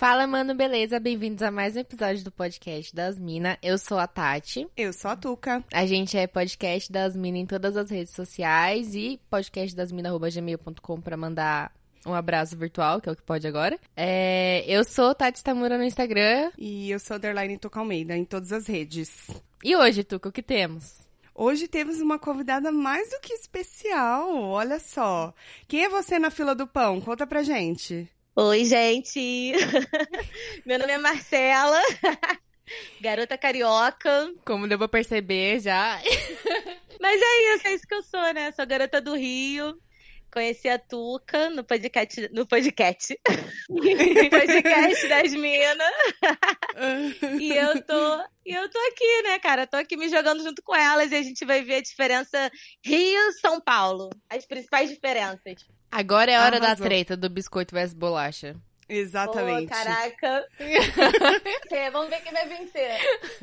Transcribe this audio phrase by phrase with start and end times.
[0.00, 0.98] Fala, mano, beleza?
[0.98, 3.58] Bem-vindos a mais um episódio do podcast das Minas.
[3.62, 4.66] Eu sou a Tati.
[4.74, 5.62] Eu sou a Tuca.
[5.70, 11.70] A gente é podcast das Minas em todas as redes sociais e podcastdasmina.gmail.com pra mandar
[12.06, 13.78] um abraço virtual, que é o que pode agora.
[13.94, 16.50] É, eu sou Tati Tamura no Instagram.
[16.56, 19.28] E eu sou Underline Tuca Almeida em todas as redes.
[19.62, 21.06] E hoje, Tuca, o que temos?
[21.34, 25.34] Hoje temos uma convidada mais do que especial, olha só.
[25.68, 27.02] Quem é você na fila do pão?
[27.02, 28.08] Conta pra gente.
[28.42, 29.52] Oi, gente!
[30.64, 31.78] Meu nome é Marcela,
[32.98, 34.32] garota carioca.
[34.46, 36.00] Como deu pra perceber já.
[36.98, 38.50] Mas é isso, é isso que eu sou, né?
[38.52, 39.78] Sou garota do Rio.
[40.32, 42.30] Conheci a Tuca no podcast.
[42.32, 43.14] No podcast.
[44.30, 45.92] podcast das minas.
[47.38, 48.24] e eu tô.
[48.46, 49.66] E eu tô aqui, né, cara?
[49.66, 52.50] Tô aqui me jogando junto com elas e a gente vai ver a diferença
[52.82, 54.08] Rio-São Paulo.
[54.30, 55.66] As principais diferenças.
[55.90, 56.76] Agora é a hora Arrasou.
[56.76, 58.56] da treta do biscoito versus bolacha.
[58.90, 59.66] Exatamente.
[59.66, 60.46] Oh, caraca.
[61.92, 62.98] Vamos ver quem vai vencer.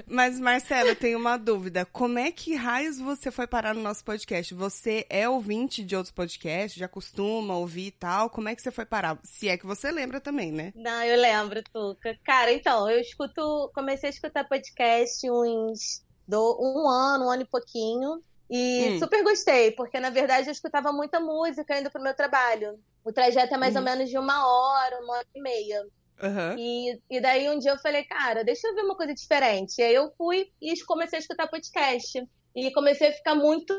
[0.05, 1.85] Mas, Marcela, eu tenho uma dúvida.
[1.85, 4.53] Como é que raios você foi parar no nosso podcast?
[4.53, 6.77] Você é ouvinte de outros podcasts?
[6.77, 8.29] Já costuma ouvir e tal?
[8.29, 9.17] Como é que você foi parar?
[9.23, 10.73] Se é que você lembra também, né?
[10.75, 12.17] Não, eu lembro, Tuca.
[12.25, 13.71] Cara, então, eu escuto...
[13.73, 16.05] Comecei a escutar podcast uns...
[16.27, 18.21] Do, um ano, um ano e pouquinho.
[18.49, 18.99] E hum.
[18.99, 22.79] super gostei, porque na verdade eu escutava muita música indo pro meu trabalho.
[23.03, 23.81] O trajeto é mais uhum.
[23.81, 25.85] ou menos de uma hora, uma hora e meia.
[26.21, 26.57] Uhum.
[26.57, 29.79] E, e daí um dia eu falei, cara, deixa eu ver uma coisa diferente.
[29.79, 32.25] E aí eu fui e comecei a escutar podcast.
[32.55, 33.71] E comecei a ficar muito,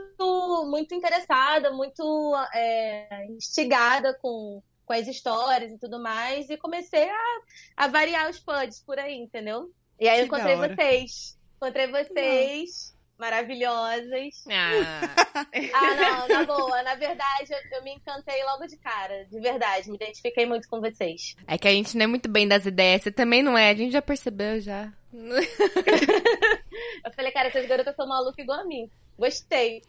[0.66, 6.48] muito interessada, muito é, instigada com, com as histórias e tudo mais.
[6.48, 7.40] E comecei a,
[7.76, 9.72] a variar os pods por aí, entendeu?
[9.98, 11.36] E aí eu encontrei vocês.
[11.56, 14.44] Encontrei vocês maravilhosas.
[14.48, 15.00] Ah.
[15.74, 16.82] ah, não, na boa.
[16.82, 19.24] Na verdade, eu, eu, me encantei logo de cara.
[19.24, 21.34] De verdade, me identifiquei muito com vocês.
[21.46, 23.02] É que a gente não é muito bem das ideias.
[23.02, 24.92] Você também não é, a gente já percebeu já.
[25.12, 25.42] eu
[27.12, 28.88] falei, cara, essas garotas são malucas igual a mim.
[29.18, 29.82] Gostei.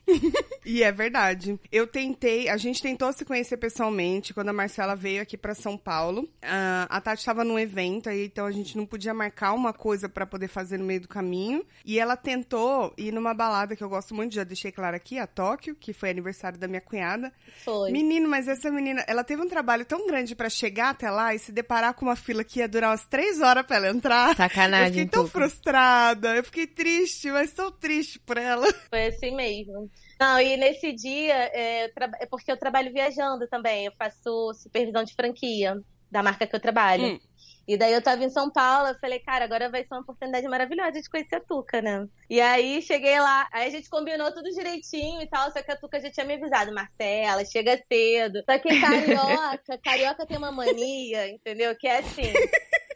[0.66, 1.60] e é verdade.
[1.72, 5.78] Eu tentei, a gente tentou se conhecer pessoalmente quando a Marcela veio aqui para São
[5.78, 6.24] Paulo.
[6.24, 10.10] Uh, a Tati estava num evento, aí, então a gente não podia marcar uma coisa
[10.10, 11.64] para poder fazer no meio do caminho.
[11.86, 15.28] E ela tentou ir numa balada que eu gosto muito, já deixei claro aqui, a
[15.28, 17.32] Tóquio, que foi aniversário da minha cunhada.
[17.64, 17.92] Foi.
[17.92, 21.40] Menino, mas essa menina, ela teve um trabalho tão grande para chegar até lá e
[21.40, 24.36] se deparar com uma fila que ia durar umas três horas para ela entrar.
[24.36, 24.88] Sacanagem.
[24.88, 25.32] Eu fiquei tão tudo.
[25.32, 28.66] frustrada, eu fiquei triste, mas tão triste por ela.
[28.90, 29.90] Foi assim mesmo.
[30.20, 35.14] Não, e nesse dia, é, é, porque eu trabalho viajando também, eu faço supervisão de
[35.14, 35.78] franquia
[36.10, 37.16] da marca que eu trabalho.
[37.16, 37.20] Hum.
[37.68, 40.48] E daí eu tava em São Paulo, eu falei, cara, agora vai ser uma oportunidade
[40.48, 42.08] maravilhosa de conhecer a Tuca, né?
[42.28, 45.76] E aí cheguei lá, aí a gente combinou tudo direitinho e tal, só que a
[45.76, 48.42] Tuca já tinha me avisado, Marcela, chega cedo.
[48.44, 51.76] Só que carioca, carioca tem uma mania, entendeu?
[51.76, 52.34] Que é assim.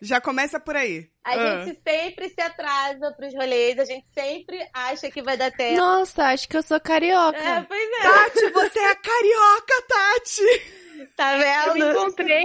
[0.04, 1.10] Já começa por aí.
[1.24, 1.66] A ah.
[1.66, 5.78] gente sempre se atrasa pros rolês, a gente sempre acha que vai dar tempo.
[5.78, 7.38] Nossa, acho que eu sou carioca.
[7.38, 8.02] É, pois é.
[8.02, 10.84] Tati, você é carioca, Tati!
[11.16, 11.78] Tá vendo?
[11.78, 12.44] Eu me encontrei.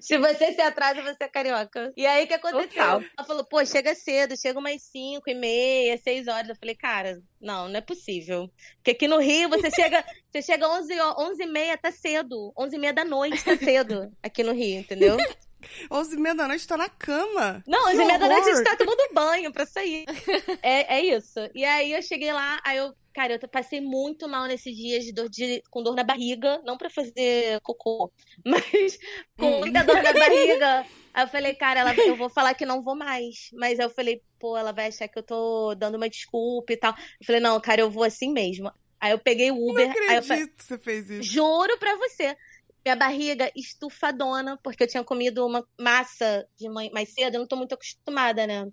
[0.00, 1.92] Se você se atrasa, você é carioca.
[1.96, 2.68] E aí, o que aconteceu?
[2.68, 3.02] Total.
[3.18, 6.48] Ela falou, pô, chega cedo, chega umas 5 e meia, 6 horas.
[6.48, 8.50] Eu falei, cara, não, não é possível.
[8.76, 12.52] Porque aqui no Rio, você chega, você chega 11, 11 e meia, tá cedo.
[12.56, 14.12] 11 e meia da noite, tá cedo.
[14.22, 15.16] Aqui no Rio, entendeu?
[15.90, 17.62] 11 e meia da noite, tô na cama.
[17.66, 20.04] Não, 11 e meia da noite a gente tá tomando banho pra sair.
[20.62, 21.38] é, é isso.
[21.54, 25.10] E aí eu cheguei lá, aí eu Cara, eu passei muito mal nesses dias de
[25.10, 28.12] dor de, com dor na barriga, não para fazer cocô,
[28.44, 28.98] mas
[29.38, 29.58] com hum.
[29.60, 30.86] muita dor na barriga.
[31.14, 33.48] Aí eu falei, cara, ela, eu vou falar que não vou mais.
[33.54, 36.92] Mas eu falei, pô, ela vai achar que eu tô dando uma desculpa e tal.
[37.18, 38.70] Eu falei, não, cara, eu vou assim mesmo.
[39.00, 39.86] Aí eu peguei o Uber.
[39.86, 41.22] Não acredito aí eu, que você fez isso.
[41.22, 42.36] Juro pra você.
[42.86, 47.46] Minha barriga estufadona, porque eu tinha comido uma massa de manhã, mais cedo, eu não
[47.48, 48.64] tô muito acostumada, né?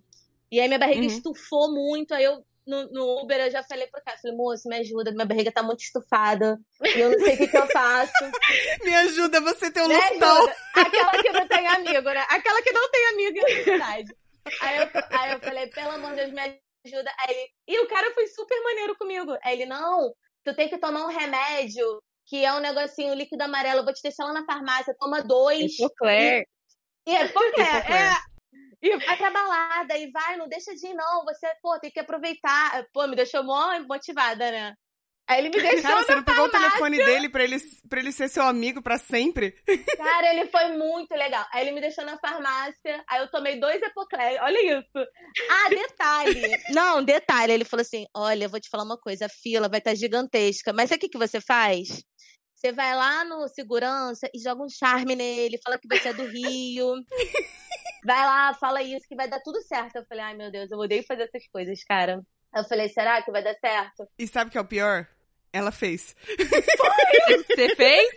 [0.52, 1.08] E aí minha barriga uhum.
[1.08, 4.78] estufou muito, aí eu no, no, Uber eu já falei pro cara, falei, moço, me
[4.78, 6.60] ajuda, minha barriga tá muito estufada.
[6.96, 8.14] E eu não sei o que, que eu faço.
[8.86, 10.48] me ajuda, você tem um lustão.
[10.76, 12.24] Aquela que não tem amigo, né?
[12.30, 14.16] Aquela que não tem amigo, é verdade.
[14.62, 17.12] Aí eu, aí eu falei, pelo amor de Deus, me ajuda.
[17.18, 19.36] Aí, e o cara foi super maneiro comigo.
[19.44, 20.14] Aí ele, não,
[20.44, 24.02] tu tem que tomar um remédio que é um negocinho líquido amarelo, eu vou te
[24.02, 25.78] deixar lá na farmácia, toma dois.
[25.80, 26.44] Epocler.
[27.06, 28.16] E, e é, porque é,
[28.84, 31.24] e vai pra balada e vai, não deixa de ir, não.
[31.24, 32.86] Você, pô, tem que aproveitar.
[32.94, 34.74] Pô, me deixou mó motivada, né?
[35.26, 35.84] Aí ele me deixou.
[35.84, 36.68] Cara, você não pegou farmácia.
[36.68, 37.56] o telefone dele pra ele,
[37.90, 39.56] pra ele ser seu amigo pra sempre?
[39.98, 41.46] Cara, ele foi muito legal.
[41.54, 44.44] Aí ele me deixou na farmácia, aí eu tomei dois Epocler.
[44.44, 45.08] Olha isso.
[45.50, 46.42] Ah, detalhe.
[46.76, 47.54] não, detalhe.
[47.54, 49.96] Ele falou assim: olha, eu vou te falar uma coisa, a fila vai estar tá
[49.96, 50.74] gigantesca.
[50.74, 52.04] Mas sabe o que, que você faz?
[52.64, 56.26] Você vai lá no segurança e joga um charme nele, fala que você é do
[56.26, 56.94] Rio.
[58.06, 59.98] vai lá, fala isso, que vai dar tudo certo.
[59.98, 62.22] Eu falei, ai meu Deus, eu odeio fazer essas coisas, cara.
[62.56, 64.08] Eu falei, será que vai dar certo?
[64.18, 65.06] E sabe o que é o pior?
[65.52, 66.16] Ela fez.
[67.52, 68.10] Você fez?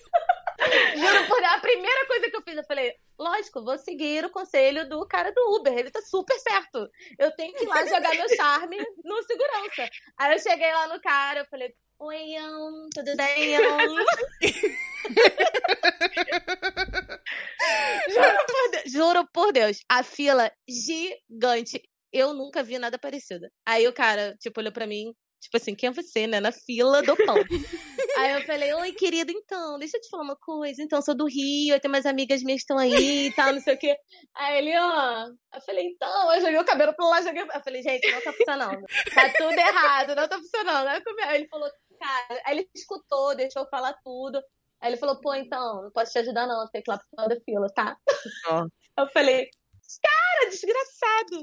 [0.95, 4.89] Juro por a primeira coisa que eu fiz, eu falei, lógico, vou seguir o conselho
[4.89, 6.89] do cara do Uber, ele tá super certo.
[7.19, 9.91] Eu tenho que ir lá jogar meu charme no segurança.
[10.17, 13.61] Aí eu cheguei lá no cara, eu falei, oi, Ian, tudo bem, Ian?
[18.09, 21.83] juro, por Deus, juro por Deus, a fila gigante.
[22.13, 23.47] Eu nunca vi nada parecido.
[23.67, 25.13] Aí o cara, tipo, olhou pra mim,
[25.47, 26.41] Tipo assim, quem é você, né?
[26.41, 27.37] Na fila do pão.
[28.19, 30.83] aí eu falei, oi, querido, então, deixa eu te falar uma coisa.
[30.83, 33.61] Então, sou do Rio, eu tenho umas amigas minhas que estão aí e tal, não
[33.61, 33.97] sei o quê.
[34.35, 35.27] Aí ele, ó.
[35.55, 37.43] Eu falei, então, eu joguei o cabelo pra lá, joguei.
[37.43, 38.85] Eu falei, gente, não tá funcionando.
[39.15, 40.89] Tá tudo errado, não tá funcionando.
[40.89, 44.43] Aí ele falou, cara, aí ele escutou, deixou eu falar tudo.
[44.81, 47.09] Aí ele falou, pô, então, não posso te ajudar, não, tem que ir lá pro
[47.09, 47.97] final da fila, tá?
[48.51, 48.67] Oh.
[48.99, 49.51] Eu falei,
[50.03, 51.43] cara, desgraçado.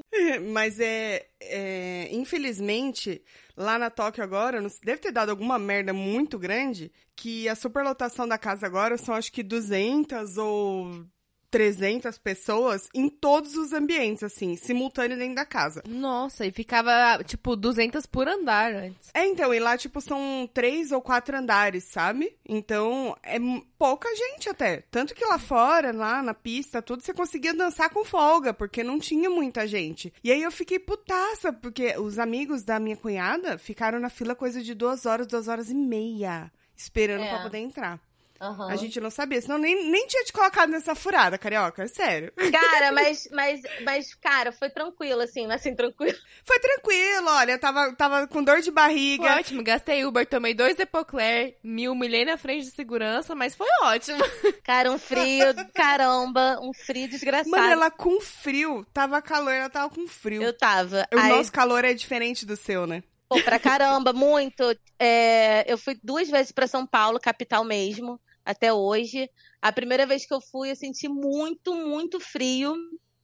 [0.52, 3.22] Mas é, é, Infelizmente,
[3.56, 8.36] lá na Tóquio agora, deve ter dado alguma merda muito grande que a superlotação da
[8.36, 11.06] casa agora são acho que 200 ou
[11.54, 15.84] 300 pessoas em todos os ambientes, assim, simultâneo dentro da casa.
[15.86, 19.08] Nossa, e ficava, tipo, 200 por andar antes.
[19.14, 22.36] É, então, e lá, tipo, são três ou quatro andares, sabe?
[22.44, 23.38] Então, é
[23.78, 24.82] pouca gente até.
[24.90, 28.98] Tanto que lá fora, lá na pista, tudo, você conseguia dançar com folga, porque não
[28.98, 30.12] tinha muita gente.
[30.24, 34.60] E aí eu fiquei putaça, porque os amigos da minha cunhada ficaram na fila coisa
[34.60, 37.28] de duas horas, duas horas e meia, esperando é.
[37.28, 38.00] pra poder entrar.
[38.40, 38.68] Uhum.
[38.68, 42.32] A gente não sabia, senão nem, nem tinha te colocado nessa furada, carioca, é sério.
[42.52, 46.18] Cara, mas, mas, mas, cara, foi tranquilo, assim, assim, tranquilo.
[46.44, 49.24] Foi tranquilo, olha, tava, tava com dor de barriga.
[49.24, 53.68] Foi ótimo, gastei Uber, tomei dois Epocler, me humilhei na frente de segurança, mas foi
[53.82, 54.18] ótimo.
[54.64, 57.50] Cara, um frio, caramba, um frio desgraçado.
[57.50, 60.42] Mano, ela com frio, tava calor, ela tava com frio.
[60.42, 61.06] Eu tava.
[61.12, 61.28] O Aí...
[61.30, 63.02] nosso calor é diferente do seu, né?
[63.28, 64.62] Pô, pra caramba, muito.
[64.98, 69.28] É, eu fui duas vezes para São Paulo, capital mesmo até hoje.
[69.60, 72.74] A primeira vez que eu fui, eu senti muito, muito frio.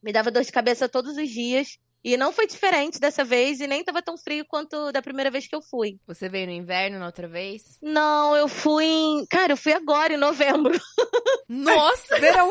[0.01, 1.77] Me dava dor de cabeça todos os dias.
[2.03, 5.47] E não foi diferente dessa vez e nem tava tão frio quanto da primeira vez
[5.47, 5.99] que eu fui.
[6.07, 7.77] Você veio no inverno na outra vez?
[7.79, 9.25] Não, eu fui em.
[9.27, 10.73] Cara, eu fui agora, em novembro.
[11.47, 12.19] Nossa!
[12.19, 12.49] verão!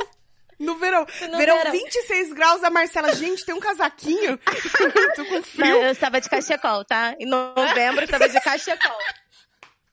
[0.60, 1.06] No verão.
[1.30, 4.38] No verão, verão, 26 graus, a Marcela, gente, tem um casaquinho.
[5.16, 5.66] Tô com frio.
[5.66, 7.14] Não, eu estava de cachecol, tá?
[7.18, 8.98] Em novembro eu estava de cachecol.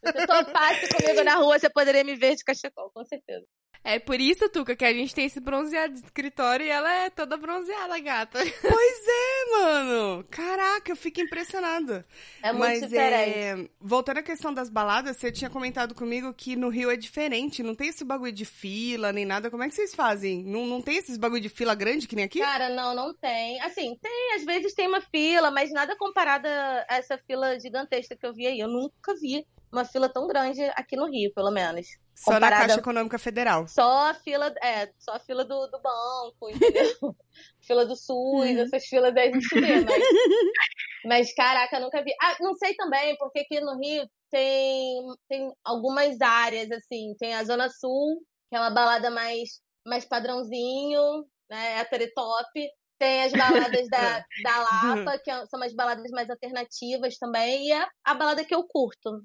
[0.06, 3.46] Se você topasse comigo na rua, você poderia me ver de cachecol, com certeza.
[3.88, 7.10] É por isso, Tuca, que a gente tem esse bronzeado de escritório e ela é
[7.10, 8.38] toda bronzeada, gata.
[8.62, 10.26] Pois é, mano.
[10.30, 12.06] Caraca, eu fico impressionada.
[12.44, 13.38] É muito Mas, diferente.
[13.38, 13.70] É...
[13.80, 17.74] Voltando à questão das baladas, você tinha comentado comigo que no Rio é diferente, não
[17.74, 19.50] tem esse bagulho de fila nem nada.
[19.50, 20.44] Como é que vocês fazem?
[20.44, 22.40] Não, não tem esses bagulho de fila grande que nem aqui?
[22.40, 23.58] Cara, não, não tem.
[23.62, 28.26] Assim, tem, às vezes tem uma fila, mas nada comparado a essa fila gigantesca que
[28.28, 28.60] eu vi aí.
[28.60, 31.88] Eu nunca vi uma fila tão grande aqui no Rio, pelo menos.
[32.18, 32.56] Só comparada...
[32.56, 33.68] na Caixa Econômica Federal.
[33.68, 37.16] Só a fila, é, só a fila do, do banco, entendeu?
[37.62, 38.60] fila do SUS, uhum.
[38.60, 40.04] essas filas aí a gente vê, mas...
[41.06, 42.12] mas caraca, nunca vi.
[42.20, 47.44] Ah, não sei também, porque aqui no Rio tem, tem algumas áreas, assim, tem a
[47.44, 52.68] Zona Sul, que é uma balada mais, mais padrãozinho, né, hétero top.
[52.98, 57.88] Tem as baladas da, da Lapa, que são umas baladas mais alternativas também, e a,
[58.04, 59.22] a balada que eu curto.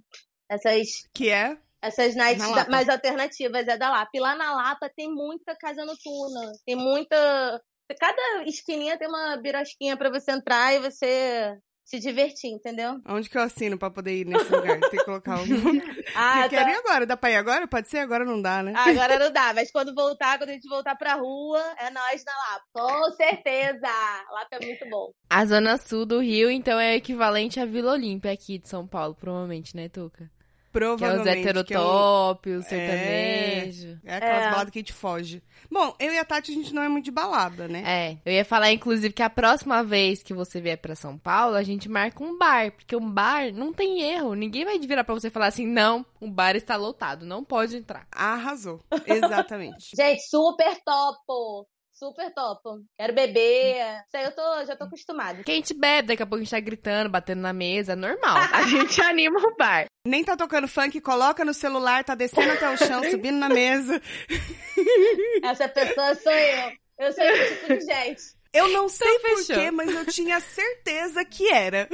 [0.46, 1.08] Essas.
[1.14, 1.56] Que é?
[1.82, 4.10] Essas nights da, mais alternativas é da Lapa.
[4.14, 6.52] E lá na Lapa tem muita casa noturna.
[6.64, 7.60] Tem muita.
[7.98, 13.00] Cada esquininha tem uma birosquinha para você entrar e você se divertir, entendeu?
[13.06, 14.78] Onde que eu assino pra poder ir nesse lugar?
[14.80, 15.42] Tem que colocar um.
[16.14, 16.70] ah, eu quero tá.
[16.70, 17.06] ir agora.
[17.06, 17.66] Dá pra ir agora?
[17.66, 17.98] Pode ser?
[17.98, 18.72] Agora não dá, né?
[18.76, 19.52] Agora não dá.
[19.52, 22.64] Mas quando voltar, quando a gente voltar pra rua, é nós na Lapa.
[22.72, 23.88] Com certeza!
[24.30, 25.12] Lapa é muito bom.
[25.28, 29.14] A zona sul do Rio, então, é equivalente à Vila Olímpia aqui de São Paulo,
[29.14, 30.30] provavelmente, né, Tuca?
[30.72, 31.22] Provavelmente.
[31.24, 34.00] Que é os heterotop, é o sertanejo.
[34.04, 34.50] É, é aquelas é.
[34.50, 35.42] baladas que a gente foge.
[35.70, 37.82] Bom, eu e a Tati, a gente não é muito de balada, né?
[37.86, 38.18] É.
[38.24, 41.62] Eu ia falar, inclusive, que a próxima vez que você vier pra São Paulo, a
[41.62, 42.72] gente marca um bar.
[42.72, 44.34] Porque um bar não tem erro.
[44.34, 48.06] Ninguém vai virar pra você falar assim, não, o bar está lotado, não pode entrar.
[48.10, 48.80] Arrasou.
[49.06, 49.90] Exatamente.
[49.96, 51.66] gente, super topo
[52.02, 52.84] super top.
[52.98, 53.76] Quero beber.
[54.06, 55.44] Isso aí eu tô, já tô acostumada.
[55.44, 58.36] Quem te bebe, daqui a pouco a gente tá gritando, batendo na mesa, é normal.
[58.52, 59.86] a gente anima o bar.
[60.04, 64.02] Nem tá tocando funk, coloca no celular, tá descendo até o chão, subindo na mesa.
[65.44, 66.72] Essa pessoa sou eu.
[66.98, 68.22] Eu sou esse tipo de gente.
[68.52, 71.88] Eu não sei então, porquê, mas eu tinha certeza que era.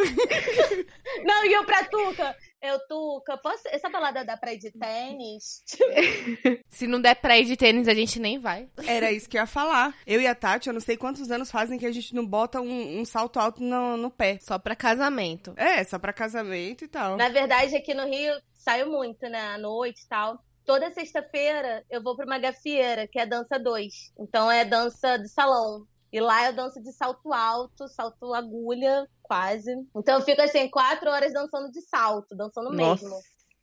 [1.24, 3.68] Não, e eu pra Tuca, Eu, Tuca, posso...
[3.68, 5.62] essa balada dá pra ir de tênis?
[6.68, 8.68] Se não der pra ir de tênis, a gente nem vai.
[8.84, 9.94] Era isso que eu ia falar.
[10.06, 12.60] Eu e a Tati, eu não sei quantos anos fazem que a gente não bota
[12.60, 14.38] um, um salto alto no, no pé.
[14.40, 15.54] Só pra casamento.
[15.56, 17.16] É, só pra casamento e tal.
[17.16, 19.54] Na verdade, aqui no Rio, saiu muito, né?
[19.54, 20.42] À noite e tal.
[20.64, 24.12] Toda sexta-feira eu vou pra uma gafieira, que é dança 2.
[24.18, 25.86] Então é dança de salão.
[26.12, 29.70] E lá eu danço de salto alto, salto agulha, quase.
[29.94, 33.04] Então eu fico assim, quatro horas dançando de salto, dançando Nossa.
[33.04, 33.16] mesmo.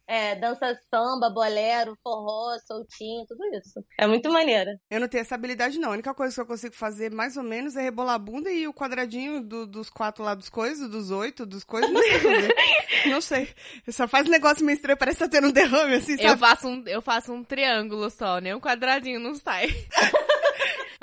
[0.08, 3.84] É, dança samba, bolero, forró, soltinho, tudo isso.
[4.00, 4.70] É muito maneiro.
[4.88, 5.90] Eu não tenho essa habilidade, não.
[5.90, 8.68] A única coisa que eu consigo fazer, mais ou menos, é rebolar a bunda e
[8.68, 11.90] o quadradinho do- dos quatro lá dos coisas, dos oito, dos coisas.
[11.90, 12.20] Não sei.
[12.20, 12.56] fazer.
[13.10, 13.56] não sei.
[13.90, 16.40] Só faz um negócio meio estranho, parece que tá tendo um derrame, assim, Eu sabe?
[16.40, 19.66] faço, um, eu faço um triângulo só, nem um quadradinho não sai.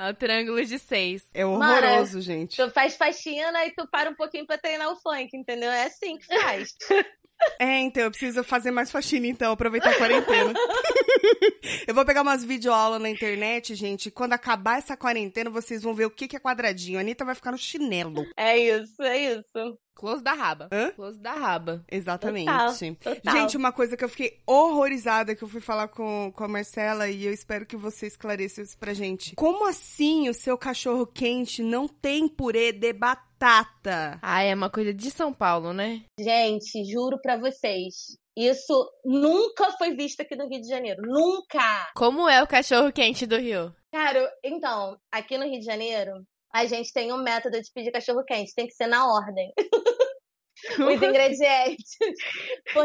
[0.08, 1.24] é um triângulo de seis.
[1.32, 2.56] É horroroso, gente.
[2.56, 5.70] Tu faz faxina e tu para um pouquinho pra treinar o funk, entendeu?
[5.70, 6.74] É assim que faz.
[7.58, 10.52] É, então, eu preciso fazer mais faxina, então, aproveitar a quarentena.
[11.86, 14.06] eu vou pegar umas videoaulas na internet, gente.
[14.06, 16.98] e Quando acabar essa quarentena, vocês vão ver o que que é quadradinho.
[16.98, 18.26] A Anitta vai ficar no chinelo.
[18.36, 19.78] É isso, é isso.
[19.94, 20.68] Close da raba.
[20.72, 20.90] Hã?
[20.90, 21.84] Close da raba.
[21.90, 22.46] Exatamente.
[22.46, 23.36] Total, total.
[23.36, 27.08] Gente, uma coisa que eu fiquei horrorizada que eu fui falar com, com a Marcela
[27.08, 29.36] e eu espero que você esclareça isso pra gente.
[29.36, 33.31] Como assim o seu cachorro quente não tem purê de batata?
[34.22, 36.04] Ah, é uma coisa de São Paulo, né?
[36.18, 38.16] Gente, juro pra vocês.
[38.36, 41.02] Isso nunca foi visto aqui no Rio de Janeiro.
[41.02, 41.90] Nunca!
[41.94, 43.74] Como é o cachorro quente do Rio?
[43.92, 46.12] Cara, então, aqui no Rio de Janeiro,
[46.54, 48.54] a gente tem um método de pedir cachorro quente.
[48.54, 49.52] Tem que ser na ordem.
[50.78, 51.96] Os ingredientes.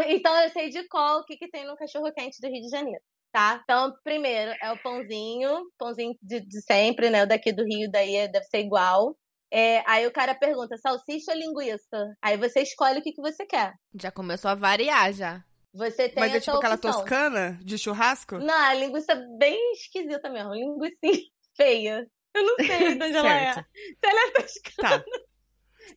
[0.07, 2.69] Então, eu sei de qual o que, que tem no cachorro quente do Rio de
[2.69, 3.01] Janeiro.
[3.31, 3.59] Tá?
[3.63, 7.23] Então, primeiro é o pãozinho, pãozinho de, de sempre, né?
[7.23, 9.15] O daqui do Rio, daí é- deve ser igual.
[9.51, 12.15] É, aí o cara pergunta, salsicha ou linguiça?
[12.21, 13.73] Aí você escolhe o que, que você quer.
[13.99, 15.43] Já começou a variar já.
[15.73, 16.91] Você tem Mas é tipo aquela opção.
[16.91, 18.39] toscana de churrasco?
[18.39, 20.53] Não, a linguiça bem esquisita mesmo.
[20.53, 20.97] Linguiça
[21.55, 22.05] feia.
[22.35, 23.53] Eu não sei de onde ela é.
[23.53, 23.63] Se
[24.03, 25.05] ela é toscana, Tá.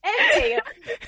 [0.04, 0.64] é feia.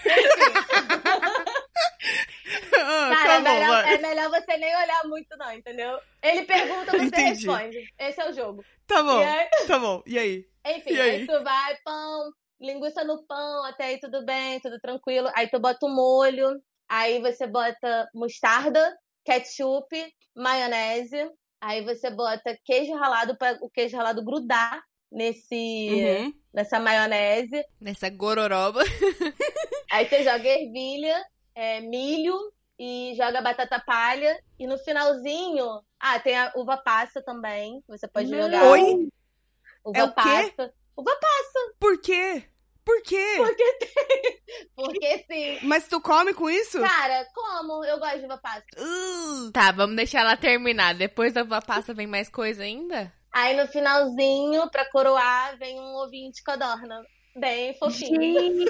[0.07, 1.53] Enfim.
[2.75, 3.95] Ah, Cara, tá é, bom, melhor, vai.
[3.95, 5.99] é melhor você nem olhar muito, não, entendeu?
[6.23, 7.47] Ele pergunta, você Entendi.
[7.47, 7.95] responde.
[7.99, 8.65] Esse é o jogo.
[8.87, 10.03] Tá bom, aí- tá bom.
[10.07, 10.45] E aí?
[10.67, 11.11] enfim, E aí?
[11.21, 11.27] aí?
[11.27, 15.31] tu vai, pão, linguiça no pão, até aí tudo bem, tudo tranquilo.
[15.35, 19.89] Aí tu bota o molho, aí você bota mostarda, ketchup,
[20.37, 21.31] maionese.
[21.61, 25.89] Aí você bota queijo ralado para o queijo ralado grudar nesse
[26.25, 26.33] Uhum.
[26.53, 27.65] nessa maionese.
[27.81, 28.83] Nessa gororoba.
[29.91, 31.23] Aí você joga ervilha,
[31.55, 32.37] é, milho
[32.79, 34.39] e joga batata palha.
[34.59, 37.83] E no finalzinho, ah, tem a uva passa também.
[37.89, 38.43] Você pode Não.
[38.43, 38.63] jogar.
[38.71, 39.09] Oi?
[39.85, 40.15] Uva É o quê?
[40.15, 40.73] passa.
[40.97, 42.45] Uva passa, Por quê?
[42.85, 43.35] Por quê?
[43.37, 44.43] porque tem.
[44.77, 45.59] Porque sim.
[45.63, 46.81] Mas tu come com isso?
[46.81, 47.85] Cara, como?
[47.85, 48.65] Eu gosto de uva passa.
[48.77, 50.95] Uh, Tá, vamos deixar ela terminar.
[50.95, 53.13] Depois da uva passa vem mais coisa ainda?
[53.33, 57.03] Aí no finalzinho, pra coroar, vem um ovinho de codorna.
[57.35, 58.67] Bem fofinho.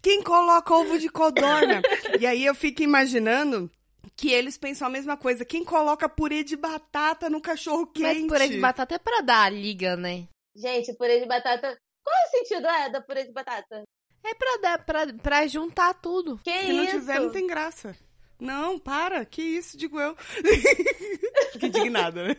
[0.00, 1.82] quem coloca ovo de codorna?
[2.18, 3.70] e aí eu fico imaginando
[4.16, 5.44] que eles pensam a mesma coisa.
[5.44, 8.20] Quem coloca purê de batata no cachorro quente?
[8.20, 10.26] Mas purê de batata é pra dar a liga, né?
[10.54, 11.76] Gente, purê de batata.
[12.04, 13.82] Qual é o sentido é da purê de batata?
[14.24, 16.38] É pra dar, pra, pra juntar tudo.
[16.44, 16.92] Que Se não isso?
[17.00, 17.96] tiver, não tem graça.
[18.42, 19.24] Não, para.
[19.24, 20.16] Que isso, digo eu.
[21.52, 22.36] Fico indignada, né?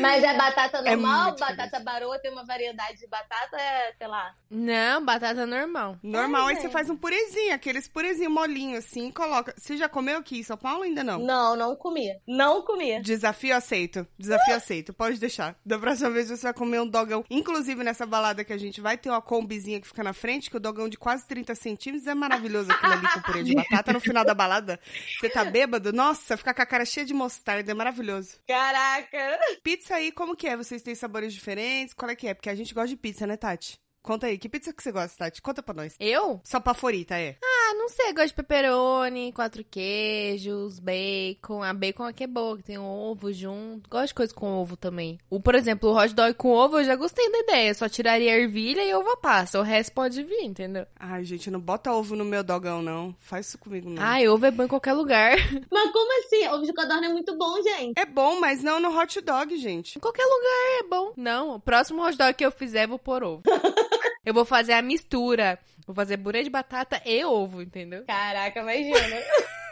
[0.00, 1.24] Mas é batata É normal?
[1.28, 4.34] muito batata baroa tem uma variedade de batata, é, sei lá.
[4.50, 5.96] Não, batata normal.
[6.02, 9.54] Normal, Ai, aí você faz um purezinho, aqueles purezinho molinho assim, e coloca.
[9.56, 11.18] Você já comeu aqui em São Paulo ainda não?
[11.20, 12.20] Não, não comia.
[12.26, 13.00] Não comia.
[13.00, 14.06] Desafio aceito.
[14.18, 14.92] Desafio aceito.
[14.92, 15.56] Pode deixar.
[15.64, 17.24] Da próxima vez você vai comer um dogão.
[17.30, 20.56] Inclusive, nessa balada que a gente vai, tem uma combizinha que fica na frente, que
[20.56, 23.92] o dogão de quase 30 centímetros é maravilhoso aquilo ali com purê de batata.
[23.92, 24.78] No final da balada,
[25.18, 25.92] você tá bêbado?
[25.92, 27.70] Nossa, fica com a cara cheia de mostarda.
[27.70, 28.38] É maravilhoso.
[28.46, 29.38] Caraca.
[29.62, 30.56] Pizza aí, como que é?
[30.56, 31.94] Vocês têm sabores diferentes?
[31.94, 32.34] Qual é que é?
[32.34, 33.78] Porque a gente gosta de pizza, né, Tati?
[34.02, 34.38] Conta aí.
[34.38, 35.42] Que pizza que você gosta, Tati?
[35.42, 35.94] Conta pra nós.
[36.00, 36.40] Eu?
[36.44, 37.36] Sua favorita é?
[37.42, 41.62] Ah, não sei, gosto de pepperoni, quatro queijos, bacon.
[41.62, 43.88] A bacon aqui é boa, que tem ovo junto.
[43.88, 45.18] Gosto de coisa com ovo também.
[45.28, 47.74] O, por exemplo, o hot dog com ovo eu já gostei da ideia.
[47.74, 49.58] Só tiraria a ervilha e ovo passa.
[49.58, 50.86] O resto pode vir, entendeu?
[50.98, 53.14] Ai, gente, não bota ovo no meu dogão, não.
[53.20, 54.02] Faz isso comigo, não.
[54.02, 55.36] Ai, ovo é bom em qualquer lugar.
[55.70, 56.48] Mas como assim?
[56.48, 57.98] Ovo de codorna é muito bom, gente.
[57.98, 59.96] É bom, mas não no hot dog, gente.
[59.96, 61.12] Em qualquer lugar é bom.
[61.16, 63.42] Não, o próximo hot dog que eu fizer, eu vou pôr ovo.
[64.24, 65.58] eu vou fazer a mistura.
[65.90, 68.04] Vou fazer purê de batata e ovo, entendeu?
[68.04, 69.16] Caraca, imagina.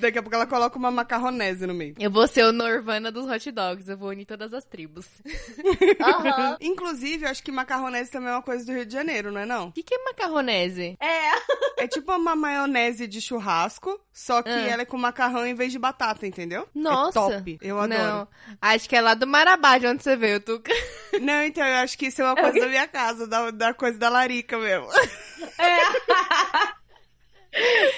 [0.00, 1.94] Daqui a pouco ela coloca uma macarronese no meio.
[1.98, 5.06] Eu vou ser o Norvana dos hot dogs, eu vou unir todas as tribos.
[6.00, 6.56] Aham.
[6.60, 9.46] Inclusive, eu acho que macarronese também é uma coisa do Rio de Janeiro, não é
[9.46, 9.68] não?
[9.68, 10.96] O que, que é macarronese?
[11.00, 11.84] É.
[11.84, 14.68] É tipo uma maionese de churrasco, só que Ah.
[14.68, 16.68] ela é com macarrão em vez de batata, entendeu?
[16.74, 17.18] Nossa.
[17.18, 17.58] É top.
[17.62, 17.98] Eu adoro.
[18.02, 18.28] Não,
[18.60, 20.72] acho que é lá do Marabá, de onde você veio, Tuca.
[21.20, 23.98] Não, então eu acho que isso é uma coisa da minha casa, da, da coisa
[23.98, 24.88] da larica mesmo.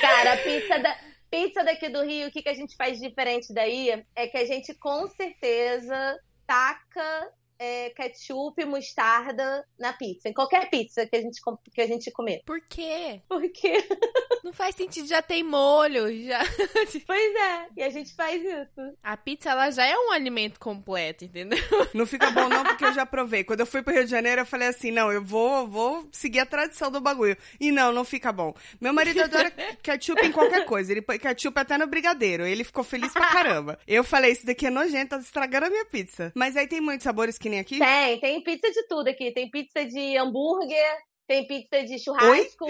[0.00, 0.96] Cara, a pizza, da,
[1.32, 4.04] pizza daqui do Rio, o que, que a gente faz diferente daí?
[4.14, 10.28] É que a gente com certeza taca é, ketchup e mostarda na pizza.
[10.28, 11.40] Em qualquer pizza que a gente,
[11.72, 12.42] que a gente comer.
[12.44, 13.20] Por quê?
[13.28, 13.72] Porque,
[14.42, 16.40] Não faz sentido, já tem molho, já...
[17.06, 18.96] pois é, e a gente faz isso.
[19.02, 21.58] A pizza, ela já é um alimento completo, entendeu?
[21.94, 23.44] Não fica bom não, porque eu já provei.
[23.44, 26.40] Quando eu fui pro Rio de Janeiro, eu falei assim, não, eu vou, vou seguir
[26.40, 27.36] a tradição do bagulho.
[27.60, 28.54] E não, não fica bom.
[28.80, 29.50] Meu marido adora
[29.82, 30.90] ketchup em qualquer coisa.
[30.90, 32.44] Ele põe ketchup até no brigadeiro.
[32.44, 33.78] Ele ficou feliz pra caramba.
[33.86, 36.32] Eu falei, isso daqui é nojento, tá estragando a minha pizza.
[36.34, 37.78] Mas aí tem muitos sabores que nem aqui?
[37.78, 39.30] Tem, tem pizza de tudo aqui.
[39.32, 42.66] Tem pizza de hambúrguer, tem pizza de churrasco.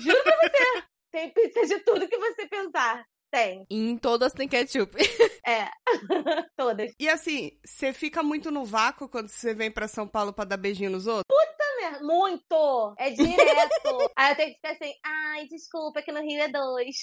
[0.00, 0.84] Juro pra você.
[1.12, 3.04] Tem pizza de tudo que você pensar.
[3.34, 3.66] Tem.
[3.68, 4.96] E em todas tem ketchup.
[5.46, 5.68] É.
[6.56, 6.90] Todas.
[6.98, 10.56] E assim, você fica muito no vácuo quando você vem pra São Paulo pra dar
[10.56, 11.26] beijinho nos outros?
[12.00, 12.94] Muito!
[12.98, 14.10] É direto.
[14.16, 16.96] Aí eu tenho que ficar assim, ai, desculpa, que no Rio é dois.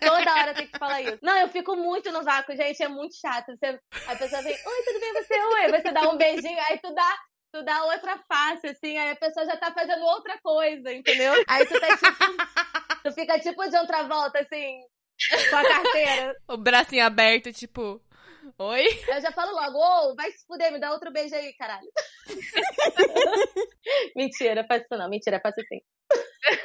[0.00, 1.18] Toda hora eu tenho que falar isso.
[1.22, 3.52] Não, eu fico muito no vácuo, gente, é muito chato.
[3.56, 5.34] Você, a pessoa vem, oi, tudo bem você?
[5.34, 7.16] Oi, você dá um beijinho, aí tu dá.
[7.52, 11.32] Tu dá outra face, assim, aí a pessoa já tá fazendo outra coisa, entendeu?
[11.48, 12.80] Aí tu tá tipo.
[13.02, 14.80] Tu fica tipo de outra volta, assim,
[15.50, 16.36] com a carteira.
[16.48, 18.00] O bracinho aberto, tipo...
[18.58, 18.84] Oi?
[19.08, 21.88] Eu já falo logo, ô, vai se fuder, me dá outro beijo aí, caralho.
[24.16, 25.08] Mentira, faço isso não.
[25.08, 25.80] Mentira, faço assim.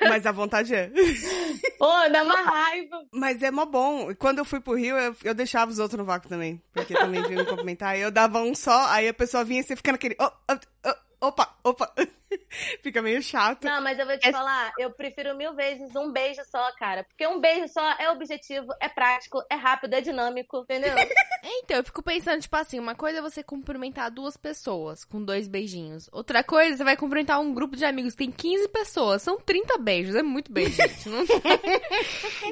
[0.02, 0.90] Mas a vontade é.
[1.78, 3.04] Pô, dá uma raiva.
[3.14, 4.14] Mas é mó bom.
[4.16, 6.62] Quando eu fui pro Rio, eu, eu deixava os outros no vácuo também.
[6.74, 7.90] Porque também vinham me cumprimentar.
[7.92, 10.16] Aí eu dava um só, aí a pessoa vinha e você fica naquele.
[10.20, 10.58] "Oh, oh,
[11.22, 11.94] oh, opa, opa.
[12.82, 13.64] fica meio chato.
[13.66, 17.04] Não, mas eu vou te É- falar, eu prefiro mil vezes um beijo só, cara.
[17.04, 20.94] Porque um beijo só é objetivo, é prático, é rápido, é dinâmico, entendeu?
[21.48, 25.48] Então, eu fico pensando, tipo assim, uma coisa é você cumprimentar duas pessoas com dois
[25.48, 26.10] beijinhos.
[26.12, 30.16] Outra coisa, você vai cumprimentar um grupo de amigos, tem 15 pessoas, são 30 beijos,
[30.16, 31.08] é muito beijo, gente.
[31.08, 31.24] Não,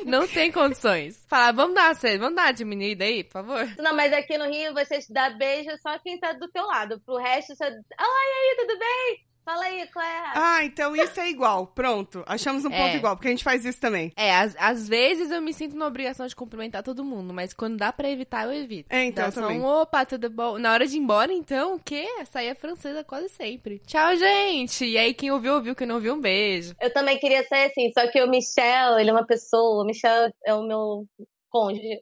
[0.05, 1.23] não tem condições.
[1.27, 3.67] Falar, vamos dar, vamos dar diminuída aí, por favor?
[3.79, 6.99] Não, mas aqui no Rio você dá beijo só quem tá do teu lado.
[7.01, 7.65] Pro resto você.
[7.65, 9.32] Oi, e aí, tudo bem?
[9.45, 10.23] Fala aí, qual é?
[10.35, 11.67] Ah, então isso é igual.
[11.67, 12.23] Pronto.
[12.25, 12.95] Achamos um ponto É.
[12.95, 14.11] igual, porque a gente faz isso também.
[14.15, 17.75] É, às, às vezes eu me sinto na obrigação de cumprimentar todo mundo, mas quando
[17.77, 18.87] dá pra evitar, eu evito.
[18.89, 19.59] É, então, Dá só também.
[19.59, 20.57] um opa, tudo bom?
[20.57, 22.05] Na hora de ir embora, então, o quê?
[22.31, 23.79] Saía francesa quase sempre.
[23.85, 24.85] Tchau, gente!
[24.85, 26.73] E aí, quem ouviu, ouviu, quem não ouviu, um beijo.
[26.81, 30.31] Eu também queria ser assim, só que o Michel, ele é uma pessoa, o Michel
[30.45, 31.05] é o meu
[31.53, 32.01] cônjuge.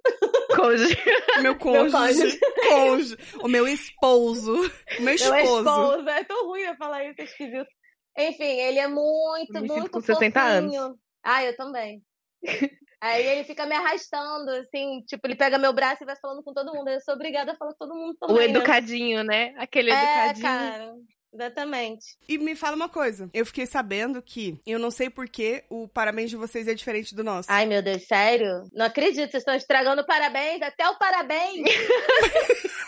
[0.56, 0.98] Cônjuge.
[1.42, 1.92] Meu cônjuge.
[1.92, 2.40] cônjuge.
[2.70, 3.18] cônjuge.
[3.44, 4.54] O meu esposo.
[4.54, 5.60] O meu Meu esposo.
[5.60, 6.10] esposo.
[6.10, 7.68] É tão ruim eu falar isso, é esquisito.
[8.18, 10.96] Enfim, ele é muito, Eu me sinto muito com 60 fofinho.
[11.24, 12.02] Ah, eu também.
[13.02, 16.54] Aí ele fica me arrastando, assim, tipo, ele pega meu braço e vai falando com
[16.54, 16.88] todo mundo.
[16.90, 18.36] Eu sou obrigada a falar com todo mundo também.
[18.36, 18.46] O né?
[18.46, 19.54] educadinho, né?
[19.58, 20.44] Aquele É, educadinho.
[20.44, 20.94] cara.
[21.34, 22.18] Exatamente.
[22.28, 23.30] E me fala uma coisa.
[23.34, 27.24] Eu fiquei sabendo que, eu não sei porquê, o parabéns de vocês é diferente do
[27.24, 27.50] nosso.
[27.50, 28.64] Ai, meu Deus, sério?
[28.74, 31.64] Não acredito, vocês estão estragando parabéns, até o parabéns.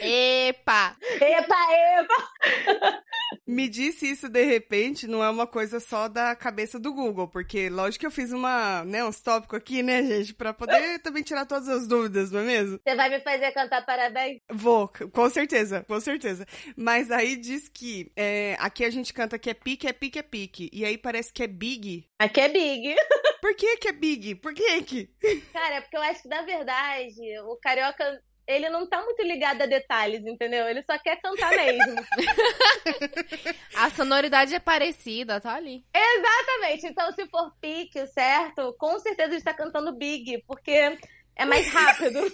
[0.00, 0.96] Epa!
[1.20, 1.56] epa,
[2.00, 3.02] epa.
[3.46, 7.68] Me disse isso de repente, não é uma coisa só da cabeça do Google, porque
[7.68, 11.46] lógico que eu fiz uma, né, uns tópicos aqui, né, gente, pra poder também tirar
[11.46, 12.78] todas as dúvidas, não é mesmo?
[12.82, 14.40] Você vai me fazer cantar parabéns?
[14.50, 16.46] Vou, com certeza, com certeza.
[16.76, 20.22] Mas aí diz que é, aqui a gente canta que é pique, é pique, é
[20.22, 20.70] pique.
[20.72, 22.08] E aí parece que é big.
[22.18, 22.94] Aqui é big.
[23.40, 24.34] Por que que é big?
[24.36, 25.06] Por que que?
[25.52, 29.62] Cara, é porque eu acho que, na verdade, o carioca, ele não tá muito ligado
[29.62, 30.68] a detalhes, entendeu?
[30.68, 31.96] Ele só quer cantar mesmo.
[33.74, 35.84] A sonoridade é parecida, tá ali.
[35.92, 36.86] Exatamente.
[36.86, 40.96] Então, se for pique, certo, com certeza ele está cantando big, porque
[41.36, 42.20] é mais rápido.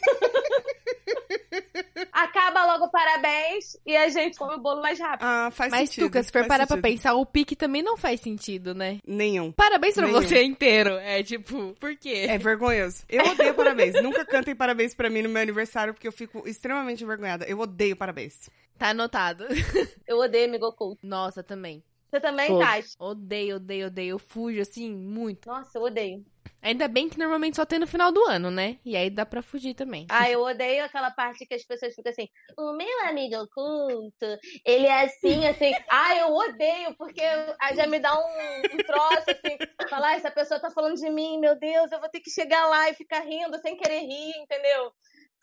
[2.12, 5.24] Acaba logo o parabéns e a gente come o bolo mais rápido.
[5.24, 6.06] Ah, faz Mas, sentido.
[6.06, 6.90] Tuca, se for parar pra sentido.
[6.90, 8.98] pensar, o pique também não faz sentido, né?
[9.06, 9.52] Nenhum.
[9.52, 10.20] Parabéns pra Nenhum.
[10.20, 10.94] você inteiro.
[10.94, 12.26] É tipo, por quê?
[12.28, 13.04] É vergonhoso.
[13.08, 13.94] Eu odeio parabéns.
[14.02, 17.44] Nunca cantem parabéns pra mim no meu aniversário, porque eu fico extremamente envergonhada.
[17.46, 18.50] Eu odeio parabéns.
[18.76, 19.44] Tá anotado.
[20.06, 21.04] Eu odeio amigo oculto.
[21.04, 21.82] Nossa, também.
[22.10, 22.64] Você também, Todos.
[22.64, 22.96] Tati?
[22.98, 24.10] Odeio, odeio, odeio.
[24.12, 25.46] Eu fujo, assim, muito.
[25.46, 26.24] Nossa, eu odeio.
[26.60, 28.78] Ainda bem que normalmente só tem no final do ano, né?
[28.84, 30.06] E aí dá pra fugir também.
[30.10, 34.26] Ah, eu odeio aquela parte que as pessoas ficam assim, o meu amigo oculto,
[34.64, 35.72] ele é assim, assim.
[35.90, 37.22] Ah, eu odeio, porque
[37.60, 39.56] aí já me dá um, um troço, assim,
[39.88, 42.66] falar, ah, essa pessoa tá falando de mim, meu Deus, eu vou ter que chegar
[42.66, 44.92] lá e ficar rindo sem querer rir, entendeu?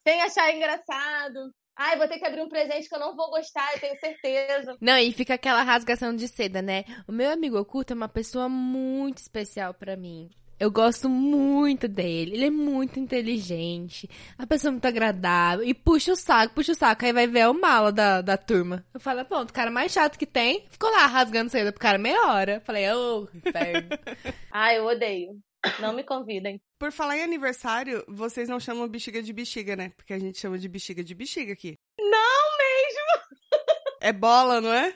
[0.08, 1.52] Sem achar engraçado.
[1.78, 4.78] Ai, vou ter que abrir um presente que eu não vou gostar, eu tenho certeza.
[4.80, 6.86] Não, e fica aquela rasgação de seda, né?
[7.08, 10.30] O meu amigo oculto é uma pessoa muito especial para mim.
[10.58, 12.34] Eu gosto muito dele.
[12.34, 14.10] Ele é muito inteligente.
[14.38, 15.66] A pessoa é muito agradável.
[15.66, 17.06] E puxa o saco, puxa o saco.
[17.06, 18.86] Aí vai ver o mala da, da turma.
[18.94, 20.66] Eu falo, pronto, o cara mais chato que tem.
[20.70, 22.62] Ficou lá rasgando seda pro cara meia hora.
[22.66, 23.90] Falei, ô, oh, inferno.
[24.52, 25.38] Ai, eu odeio.
[25.80, 26.62] Não me convidem.
[26.80, 29.92] Por falar em aniversário, vocês não chamam bexiga de bexiga, né?
[29.98, 31.78] Porque a gente chama de bexiga de bexiga aqui.
[32.00, 33.60] Não mesmo!
[34.02, 34.96] É bola, não é?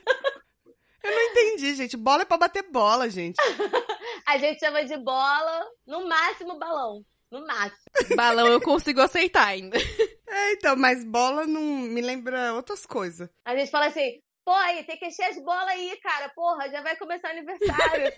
[1.04, 1.98] Eu não entendi, gente.
[1.98, 3.38] Bola é pra bater bola, gente.
[4.30, 7.04] a gente chama de bola, no máximo balão.
[7.32, 8.16] No máximo.
[8.16, 9.78] Balão eu consigo aceitar ainda.
[10.28, 13.28] É, então, mas bola não me lembra outras coisas.
[13.44, 16.30] A gente fala assim, pô, aí, tem que encher as bolas aí, cara.
[16.30, 18.14] Porra, já vai começar o aniversário.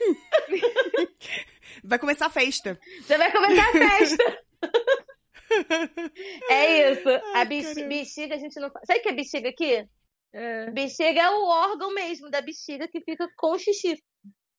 [1.84, 2.78] vai começar a festa.
[3.08, 4.44] Já vai começar a festa.
[6.50, 7.10] é isso.
[7.10, 8.86] Ai, a bexiga, bexiga a gente não faz.
[8.86, 9.88] Sabe o que é bexiga aqui?
[10.34, 10.72] É.
[10.72, 14.02] Bexiga é o órgão mesmo da bexiga que fica com xixi.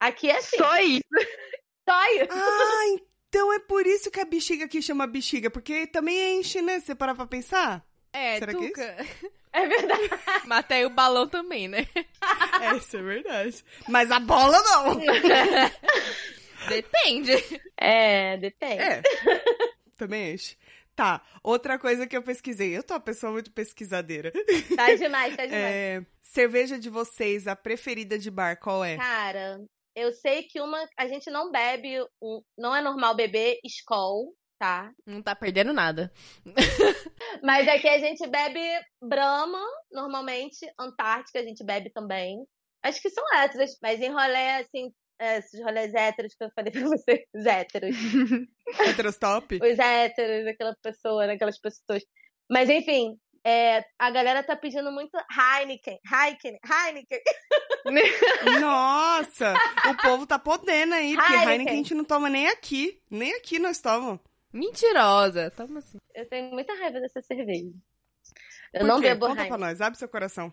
[0.02, 0.56] Aqui é assim.
[0.56, 1.04] Só isso.
[1.88, 2.28] Só isso.
[2.32, 2.96] Ah,
[3.28, 6.80] então é por isso que a bexiga aqui chama bexiga, porque também enche, né?
[6.80, 7.86] Você parar pra pensar?
[8.12, 8.72] É, Será Tuca.
[8.72, 9.32] que é isso?
[9.54, 10.08] É verdade.
[10.46, 11.86] Matei o balão também, né?
[12.62, 13.62] É, isso é verdade.
[13.86, 14.98] Mas a bola não.
[16.68, 17.32] depende.
[17.76, 18.82] É, depende.
[18.82, 19.02] É.
[19.98, 20.56] Também enche.
[20.96, 22.74] Tá, outra coisa que eu pesquisei.
[22.76, 24.32] Eu tô uma pessoa muito pesquisadeira.
[24.74, 25.74] Tá demais, tá demais.
[25.74, 28.96] É, cerveja de vocês, a preferida de bar, qual é?
[28.96, 29.60] Cara,
[29.94, 30.86] eu sei que uma.
[30.98, 32.00] A gente não bebe.
[32.20, 34.90] Um, não é normal beber Skol, tá?
[35.06, 36.12] Não tá perdendo nada.
[37.42, 38.60] Mas aqui a gente bebe
[39.02, 40.66] Brahma, normalmente.
[40.78, 42.44] Antártica a gente bebe também.
[42.84, 46.72] Acho que são héteros, mas em rolê, assim, é, esses rolês héteros que eu falei
[46.72, 47.96] pra vocês, os héteros.
[48.80, 49.60] héteros top?
[49.62, 52.02] Os héteros, aquela pessoa, né, aquelas pessoas.
[52.50, 57.20] Mas enfim, é, a galera tá pedindo muito Heineken, Heineken, Heineken.
[58.60, 59.54] Nossa,
[59.90, 61.50] o povo tá podendo aí, porque Heineken.
[61.52, 63.00] Heineken a gente não toma nem aqui.
[63.10, 64.20] Nem aqui nós tomamos.
[64.52, 65.50] Mentirosa.
[65.50, 65.98] Toma assim.
[66.14, 67.72] Eu tenho muita raiva dessa cerveja.
[68.72, 69.08] Eu Por não quê?
[69.08, 69.58] bebo Conta Heineken.
[69.58, 70.52] pra nós, abre seu coração.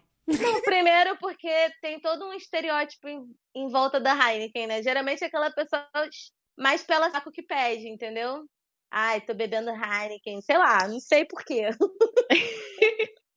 [0.63, 3.23] Primeiro porque tem todo um estereótipo em,
[3.56, 4.82] em volta da Heineken, né?
[4.82, 5.88] Geralmente é aquela pessoa
[6.58, 8.45] mais pela saco que pede, entendeu?
[8.91, 11.69] Ai, tô bebendo Heineken, sei lá, não sei porquê.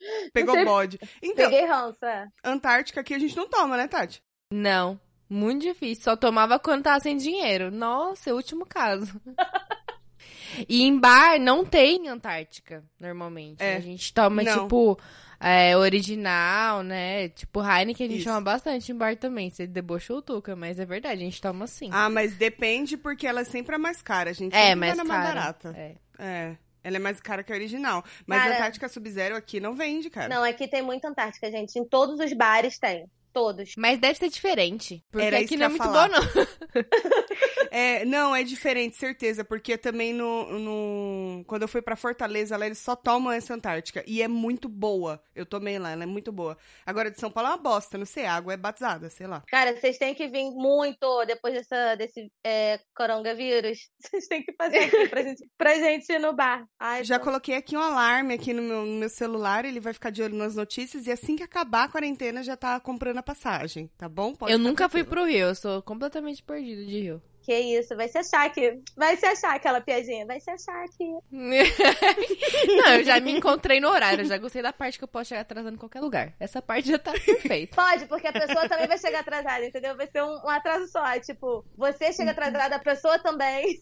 [0.32, 0.64] Pegou sei...
[0.64, 0.98] bode.
[1.22, 2.28] Então, Peguei ranço, é.
[2.44, 4.22] Antártica aqui a gente não toma, né, Tati?
[4.52, 6.04] Não, muito difícil.
[6.04, 7.70] Só tomava quando tava sem dinheiro.
[7.70, 9.20] Nossa, é o último caso.
[10.68, 13.62] e em bar não tem Antártica, normalmente.
[13.62, 13.76] É.
[13.76, 14.64] A gente toma, não.
[14.64, 14.98] tipo,
[15.40, 17.28] é, original, né?
[17.30, 18.28] Tipo, Heineken a gente Isso.
[18.28, 19.50] toma bastante em bar também.
[19.50, 21.88] Você debochou o Tuca, mas é verdade, a gente toma sim.
[21.90, 24.30] Ah, mas depende porque ela sempre é mais cara.
[24.30, 25.74] A gente é, sempre mais na mais barata.
[25.76, 25.96] É.
[26.18, 26.56] é.
[26.84, 28.04] Ela é mais cara que a original.
[28.26, 30.28] Mas cara, a Antártica Sub-Zero aqui não vende, cara.
[30.34, 31.78] Não, aqui tem muita Antártica, gente.
[31.78, 33.06] Em todos os bares tem.
[33.32, 33.74] Todos.
[33.78, 35.02] Mas deve ser diferente.
[35.10, 36.08] Porque Era aqui não é muito falar.
[36.08, 36.22] bom, não.
[37.74, 39.42] é, não, é diferente, certeza.
[39.42, 41.44] Porque também no, no.
[41.46, 44.04] Quando eu fui pra Fortaleza, lá eles só tomam essa Antártica.
[44.06, 45.22] E é muito boa.
[45.34, 46.58] Eu tomei lá, ela é muito boa.
[46.84, 49.42] Agora, de São Paulo é uma bosta, não sei, a água é batizada, sei lá.
[49.48, 53.88] Cara, vocês têm que vir muito depois dessa, desse é, coronavírus.
[54.02, 56.66] Vocês têm que fazer aqui pra gente, pra gente ir no bar.
[56.78, 57.24] Ai, Já tô...
[57.24, 60.34] coloquei aqui um alarme aqui no meu, no meu celular, ele vai ficar de olho
[60.34, 61.06] nas notícias.
[61.06, 64.34] E assim que acabar a quarentena, já tá comprando a passagem, tá bom?
[64.34, 67.22] Pode eu nunca fui pro Rio, eu sou completamente perdido de Rio.
[67.42, 68.78] Que isso, vai se achar que.
[68.96, 71.04] Vai se achar aquela piadinha, vai se achar que.
[71.32, 75.30] Não, eu já me encontrei no horário, eu já gostei da parte que eu posso
[75.30, 76.32] chegar atrasando em qualquer lugar.
[76.38, 77.74] Essa parte já tá perfeita.
[77.74, 79.96] Pode, porque a pessoa também vai chegar atrasada, entendeu?
[79.96, 81.04] Vai ser um, um atraso só.
[81.06, 83.80] É tipo, você chega atrasada, a pessoa também.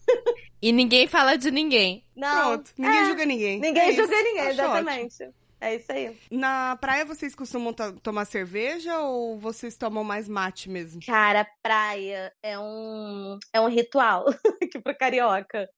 [0.61, 2.03] E ninguém fala de ninguém.
[2.15, 2.55] Não.
[2.55, 3.59] Pronto, ninguém é, julga ninguém.
[3.59, 5.23] Ninguém é julga ninguém, exatamente.
[5.23, 5.40] Ótimo.
[5.61, 6.19] É isso aí.
[6.31, 7.71] Na praia vocês costumam
[8.01, 10.99] tomar cerveja ou vocês tomam mais mate mesmo?
[11.05, 14.25] Cara, praia é um, é um ritual
[14.61, 15.69] aqui pro carioca.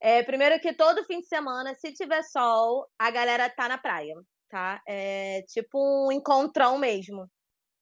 [0.00, 4.14] É, primeiro que todo fim de semana, se tiver sol, a galera tá na praia,
[4.48, 4.80] tá?
[4.86, 7.28] É tipo um encontrão mesmo.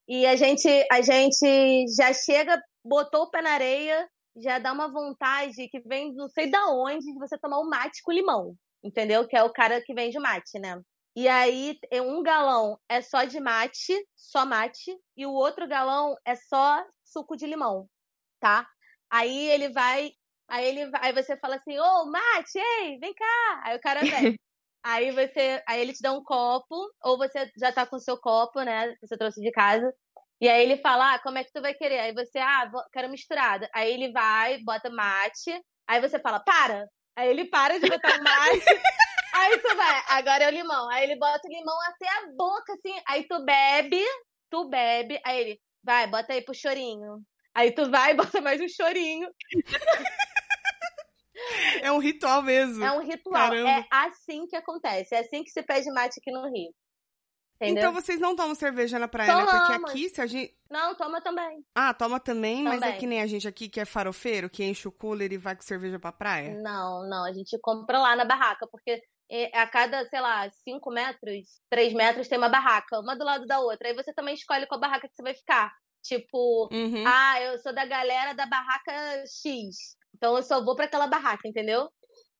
[0.08, 4.08] E a gente, a gente já chega, botou o pé na areia,
[4.42, 8.02] já dá uma vontade que vem não sei da onde de você tomar um mate
[8.02, 9.28] com limão, entendeu?
[9.28, 10.80] Que é o cara que vende mate, né?
[11.16, 16.36] E aí, um galão é só de mate, só mate, e o outro galão é
[16.36, 17.88] só suco de limão,
[18.40, 18.68] tá?
[19.10, 20.12] Aí ele vai
[20.50, 23.62] Aí ele aí você fala assim, ô, oh, Mate, ei, vem cá.
[23.64, 24.36] Aí o cara vem.
[24.82, 25.62] aí você.
[25.66, 28.88] Aí ele te dá um copo, ou você já tá com o seu copo, né?
[28.96, 29.94] Que você trouxe de casa.
[30.40, 32.00] E aí ele fala, ah, como é que tu vai querer?
[32.00, 33.68] Aí você, ah, quero misturada.
[33.72, 35.52] Aí ele vai, bota mate.
[35.86, 36.84] Aí você fala, para.
[37.14, 38.64] Aí ele para de botar o mate.
[39.40, 40.88] aí tu vai, agora é o limão.
[40.90, 43.00] Aí ele bota o limão até a boca, assim.
[43.06, 44.04] Aí tu bebe,
[44.50, 45.20] tu bebe.
[45.24, 47.22] Aí ele, vai, bota aí pro chorinho.
[47.54, 49.28] Aí tu vai e bota mais um chorinho.
[51.82, 52.84] É um ritual mesmo.
[52.84, 53.50] É um ritual.
[53.50, 53.68] Caramba.
[53.70, 55.14] É assim que acontece.
[55.14, 56.72] É assim que se pede mate aqui no Rio.
[57.60, 57.82] Entendeu?
[57.82, 59.52] Então vocês não tomam cerveja na praia, Tomamos.
[59.52, 59.60] né?
[59.60, 60.56] Porque aqui, se a gente.
[60.70, 61.62] Não, toma também.
[61.74, 64.64] Ah, toma também, também, mas é que nem a gente aqui que é farofeiro, que
[64.64, 66.54] enche o cooler e vai com cerveja pra praia?
[66.54, 67.22] Não, não.
[67.26, 69.02] A gente compra lá na barraca, porque
[69.54, 73.60] a cada, sei lá, 5 metros, 3 metros tem uma barraca, uma do lado da
[73.60, 73.88] outra.
[73.88, 75.72] Aí você também escolhe qual barraca que você vai ficar.
[76.02, 77.04] Tipo, uhum.
[77.06, 79.96] ah, eu sou da galera da barraca X.
[80.14, 81.88] Então eu só vou para aquela barraca, entendeu?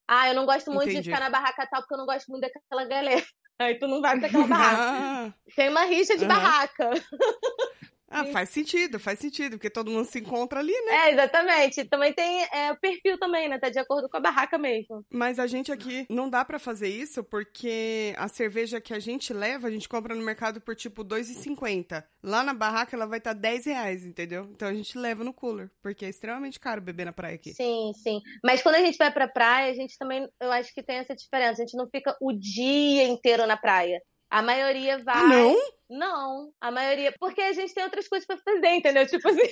[0.09, 1.03] Ah, eu não gosto muito Entendi.
[1.03, 3.25] de ficar na barraca tal porque eu não gosto muito daquela galera.
[3.61, 4.77] Aí tu não vai pra aquela barraca.
[4.77, 5.35] Ah.
[5.55, 6.29] Tem uma rixa de uhum.
[6.29, 6.91] barraca.
[8.11, 11.07] Ah, faz sentido, faz sentido, porque todo mundo se encontra ali, né?
[11.07, 11.85] É, exatamente.
[11.85, 13.59] Também tem é, o perfil também, né?
[13.59, 15.07] Tá de acordo com a barraca mesmo.
[15.09, 19.33] Mas a gente aqui não dá para fazer isso porque a cerveja que a gente
[19.33, 22.05] leva, a gente compra no mercado por tipo 2,50.
[22.23, 24.49] Lá na barraca ela vai estar tá 10 reais, entendeu?
[24.51, 27.55] Então a gente leva no cooler, porque é extremamente caro beber na praia aqui.
[27.55, 28.21] Sim, sim.
[28.43, 31.15] Mas quando a gente vai pra praia, a gente também, eu acho que tem essa
[31.15, 31.63] diferença.
[31.63, 34.01] A gente não fica o dia inteiro na praia.
[34.31, 35.17] A maioria vai.
[35.17, 35.57] Ah, não?
[35.91, 37.13] Não, a maioria.
[37.19, 39.05] Porque a gente tem outras coisas pra fazer, entendeu?
[39.09, 39.43] Tipo assim.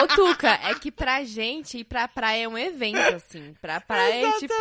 [0.00, 3.54] Ô, Tuca, é que pra gente ir pra praia é um evento, assim.
[3.60, 4.54] Pra praia é tipo.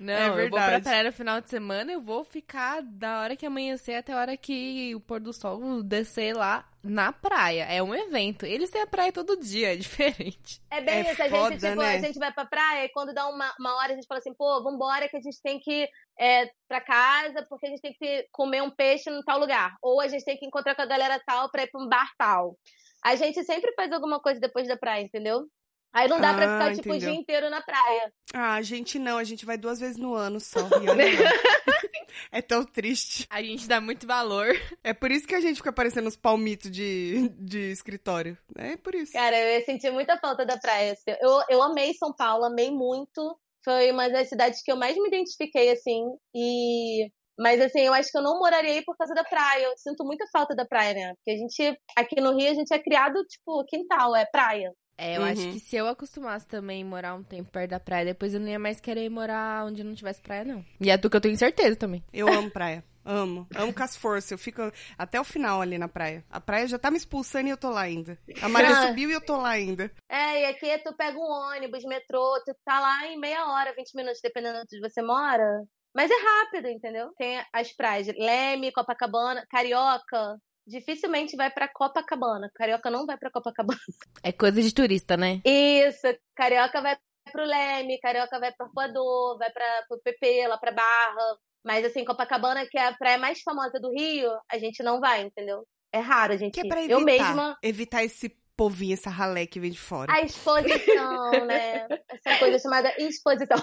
[0.00, 3.36] Não, é eu vou pra praia no final de semana, eu vou ficar da hora
[3.36, 7.64] que amanhecer até a hora que o pôr do sol descer lá na praia.
[7.64, 8.46] É um evento.
[8.46, 10.62] Eles têm a praia todo dia, é diferente.
[10.70, 11.22] É bem é isso.
[11.22, 11.94] A gente, tipo, né?
[11.94, 14.34] a gente vai pra praia e quando dá uma, uma hora a gente fala assim,
[14.34, 15.88] pô, vambora que a gente tem que
[16.18, 19.76] é, pra casa porque a gente tem que comer um peixe em tal lugar.
[19.82, 22.10] Ou a gente tem que encontrar com a galera tal pra ir pra um bar
[22.18, 22.56] tal.
[23.04, 25.46] A gente sempre faz alguma coisa depois da praia, entendeu?
[25.92, 27.08] Aí não dá ah, pra ficar, tipo, entendeu.
[27.08, 28.12] o dia inteiro na praia.
[28.32, 30.60] Ah, a gente não, a gente vai duas vezes no ano só.
[32.30, 33.26] é tão triste.
[33.28, 34.54] A gente dá muito valor.
[34.84, 38.38] É por isso que a gente fica parecendo uns palmitos de, de escritório.
[38.56, 39.12] É por isso.
[39.12, 40.92] Cara, eu senti muita falta da praia.
[40.92, 41.16] Assim.
[41.20, 43.36] Eu, eu amei São Paulo, amei muito.
[43.64, 46.04] Foi uma das cidades que eu mais me identifiquei, assim.
[46.34, 49.64] E mas assim, eu acho que eu não moraria aí por causa da praia.
[49.64, 51.14] Eu sinto muita falta da praia, né?
[51.14, 54.70] Porque a gente, aqui no Rio, a gente é criado, tipo, quintal, é praia.
[55.00, 55.28] É, eu uhum.
[55.28, 58.48] acho que se eu acostumasse também morar um tempo perto da praia, depois eu não
[58.48, 60.62] ia mais querer morar onde não tivesse praia, não.
[60.78, 62.04] E é tu que eu tenho certeza também.
[62.12, 62.84] Eu amo praia.
[63.02, 63.46] Amo.
[63.56, 64.30] Amo com as forças.
[64.30, 64.60] Eu fico
[64.98, 66.22] até o final ali na praia.
[66.28, 68.18] A praia já tá me expulsando e eu tô lá ainda.
[68.42, 69.90] A maré subiu e eu tô lá ainda.
[70.06, 73.94] É, e aqui tu pega um ônibus, metrô, tu tá lá em meia hora, 20
[73.94, 75.62] minutos, dependendo de onde você mora.
[75.96, 77.10] Mas é rápido, entendeu?
[77.16, 80.36] Tem as praias Leme, Copacabana, Carioca.
[80.70, 82.48] Dificilmente vai para Copacabana.
[82.54, 83.80] Carioca não vai para Copacabana.
[84.22, 85.40] É coisa de turista, né?
[85.44, 86.06] Isso.
[86.36, 86.96] Carioca vai
[87.32, 91.38] pro Leme, Carioca vai pro Arpoador, vai para pro PP, lá pra Barra.
[91.64, 95.22] Mas assim, Copacabana, que é a praia mais famosa do Rio, a gente não vai,
[95.22, 95.66] entendeu?
[95.92, 96.54] É raro a gente.
[96.54, 98.28] Que é pra evitar, eu mesma evitar esse
[98.60, 100.12] povinho, essa ralé que vem de fora.
[100.12, 101.88] A exposição, né?
[102.10, 103.56] Essa coisa chamada exposição.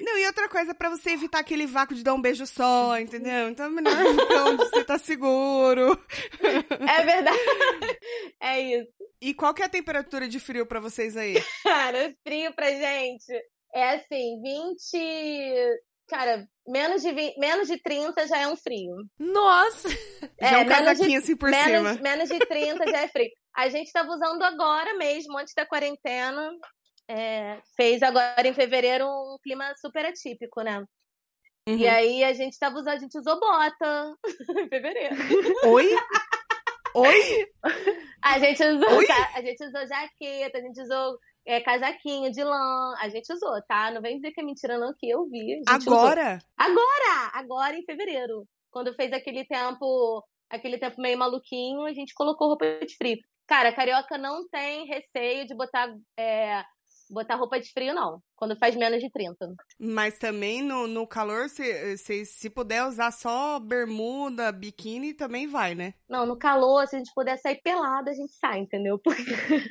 [0.00, 3.48] Não, e outra coisa, para você evitar aquele vácuo de dar um beijo só, entendeu?
[3.48, 3.94] Então é melhor
[4.48, 5.96] onde você tá seguro.
[6.42, 7.38] É verdade.
[8.40, 8.90] É isso.
[9.20, 11.34] E qual que é a temperatura de frio para vocês aí?
[11.62, 13.32] Cara, frio pra gente
[13.72, 15.80] é assim, 20.
[16.08, 18.96] Cara, menos de, 20, menos de 30 já é um frio.
[19.16, 19.88] Nossa!
[20.38, 22.02] É, já é um casaquinho de, assim por menos, cima.
[22.02, 23.30] Menos de 30 já é frio.
[23.56, 26.50] A gente estava usando agora mesmo, antes da quarentena.
[27.08, 30.84] É, fez agora em fevereiro um clima super atípico, né?
[31.68, 31.76] Uhum.
[31.76, 34.14] E aí a gente estava usando, a gente usou bota
[34.64, 35.16] em fevereiro.
[35.64, 35.94] Oi?
[36.94, 37.48] Oi?
[38.22, 39.06] A gente usou, Oi?
[39.34, 43.90] a gente usou jaqueta, a gente usou é, casaquinho de lã, a gente usou, tá?
[43.90, 45.62] Não vem dizer que é mentira não, que eu vi.
[45.66, 46.38] Agora?
[46.38, 46.48] Usou.
[46.56, 47.30] Agora!
[47.34, 48.46] Agora em fevereiro.
[48.70, 53.18] Quando fez aquele tempo, aquele tempo meio maluquinho, a gente colocou roupa de frio.
[53.50, 56.62] Cara, carioca não tem receio de botar, é,
[57.10, 58.22] botar roupa de frio, não.
[58.36, 59.56] Quando faz menos de 30.
[59.76, 65.74] Mas também no, no calor, se, se, se puder usar só bermuda, biquíni, também vai,
[65.74, 65.94] né?
[66.08, 68.96] Não, no calor, se a gente puder sair pelada, a gente sai, entendeu?
[69.02, 69.24] Porque,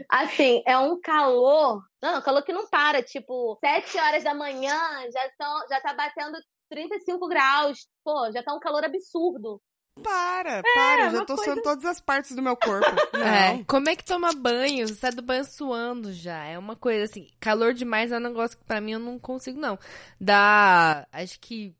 [0.09, 1.81] assim, é um calor.
[2.01, 3.01] Não, calor que não para.
[3.01, 4.77] Tipo, 7 horas da manhã
[5.09, 6.37] já, são, já tá batendo
[6.69, 7.87] 35 graus.
[8.03, 9.61] Pô, já tá um calor absurdo.
[10.03, 12.85] Para, para, eu já tô coisa- suando todas as partes do meu corpo.
[13.13, 13.21] Não.
[13.25, 14.87] É, como é que toma banho?
[14.87, 16.43] Você sai do banho suando já.
[16.45, 19.59] É uma coisa assim, calor demais é um negócio que pra mim eu não consigo,
[19.59, 19.77] não.
[20.19, 21.75] Dá, acho que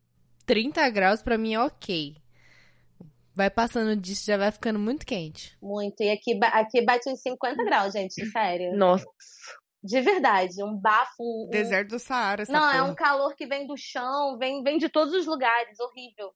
[0.46, 2.16] 30 graus pra mim é ok.
[3.36, 5.58] Vai passando disso, já vai ficando muito quente.
[5.62, 6.02] Muito.
[6.04, 8.76] E aqui, aqui bate uns 50 graus, gente, sério.
[8.76, 9.06] Nossa.
[9.82, 10.62] De verdade.
[10.62, 11.14] Um bafo.
[11.22, 12.92] Um, um- Deserto do Saara, essa Não, é porra.
[12.92, 15.80] um calor que vem do chão, vem, vem de todos os lugares.
[15.80, 16.34] Horrível.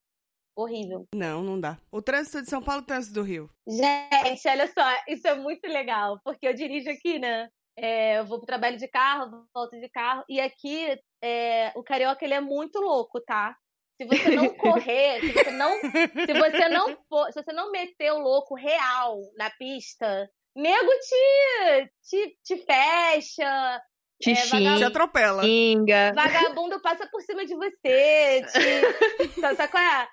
[0.55, 1.07] Horrível.
[1.15, 1.77] Não, não dá.
[1.91, 3.49] O trânsito de São Paulo e o trânsito do Rio.
[3.67, 7.47] Gente, olha só, isso é muito legal, porque eu dirijo aqui, né?
[7.77, 12.23] É, eu vou pro trabalho de carro, volto de carro, e aqui é, o carioca
[12.23, 13.55] ele é muito louco, tá?
[13.99, 18.11] Se você não correr, se você não, se você não for, se você não meter
[18.11, 23.81] o louco real na pista, nego te, te, te fecha,
[24.21, 24.87] Te É, Te xinga.
[24.87, 25.41] atropela.
[25.43, 26.13] xinga.
[26.15, 30.07] vagabundo passa por cima de você, te, sabe qual é?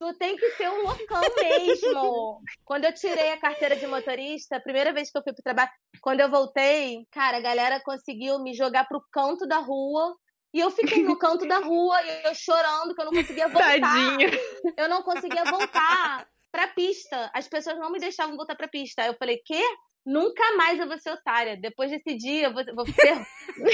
[0.00, 2.42] Tu tem que ser um loucão mesmo.
[2.64, 5.70] Quando eu tirei a carteira de motorista, a primeira vez que eu fui pro trabalho,
[6.00, 10.16] quando eu voltei, cara, a galera conseguiu me jogar pro canto da rua.
[10.54, 13.78] E eu fiquei no canto da rua, e eu chorando, que eu não conseguia voltar.
[13.78, 14.30] Tadinho.
[14.74, 17.30] Eu não conseguia voltar pra pista.
[17.34, 19.02] As pessoas não me deixavam voltar pra pista.
[19.02, 19.62] Aí eu falei, quê?
[20.04, 21.58] Nunca mais eu vou ser otária.
[21.58, 23.26] Depois desse dia, eu vou, vou ser,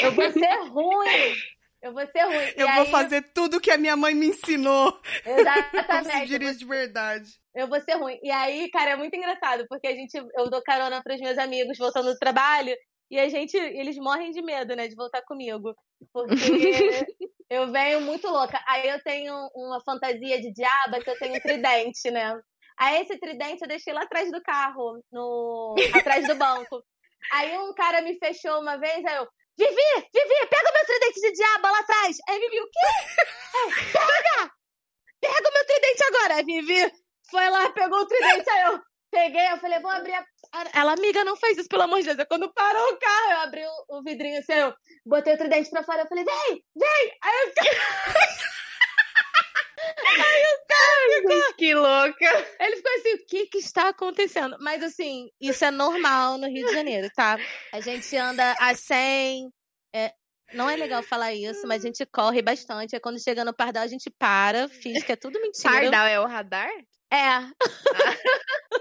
[0.02, 1.36] eu vou ser ruim.
[1.86, 2.52] Eu vou ser ruim.
[2.56, 4.92] Eu E vou aí, fazer tudo que a minha mãe me ensinou.
[5.24, 6.20] Como se Exatamente.
[6.20, 7.30] Eu dirige de verdade.
[7.54, 8.18] eu vou ser ruim.
[8.22, 11.78] E aí, cara, é muito engraçado, porque a gente, eu dou carona pros meus amigos
[11.78, 12.74] voltando do trabalho,
[13.10, 15.72] e a gente, eles morrem de medo, né, de voltar comigo.
[16.12, 16.26] Porque
[17.48, 18.60] eu venho muito louca.
[18.68, 22.34] Aí eu tenho uma fantasia de diaba que eu tenho um tridente, né?
[22.78, 26.82] Aí esse tridente eu deixei lá atrás do carro, no atrás do banco.
[27.32, 29.26] Aí um cara me fechou uma vez, aí eu,
[29.58, 32.16] Vivi, Vivi, pega o meu tridente de diaba lá atrás.
[32.28, 32.88] Aí Vivi, o quê?
[33.92, 34.50] Pega!
[35.20, 36.34] Pega o meu tridente agora.
[36.34, 36.92] Aí Vivi
[37.30, 40.24] foi lá, pegou o tridente, aí eu peguei, eu falei, vou abrir a...
[40.74, 42.18] Ela, amiga, não faz isso, pelo amor de Deus.
[42.18, 45.70] Aí Quando parou o carro, eu abri o, o vidrinho assim, eu botei o tridente
[45.70, 47.18] pra fora, eu falei, vem, vem!
[47.22, 47.52] Aí eu
[51.56, 52.46] Que louca.
[52.60, 54.56] Ele ficou assim, o que que está acontecendo?
[54.60, 57.38] Mas assim, isso é normal no Rio de Janeiro, tá?
[57.72, 59.50] A gente anda a 100,
[59.94, 60.12] é,
[60.52, 62.94] não é legal falar isso, mas a gente corre bastante.
[62.94, 65.72] Aí quando chega no Pardal, a gente para, finge que é tudo mentira.
[65.72, 66.70] Pardal é o radar?
[67.10, 67.46] É.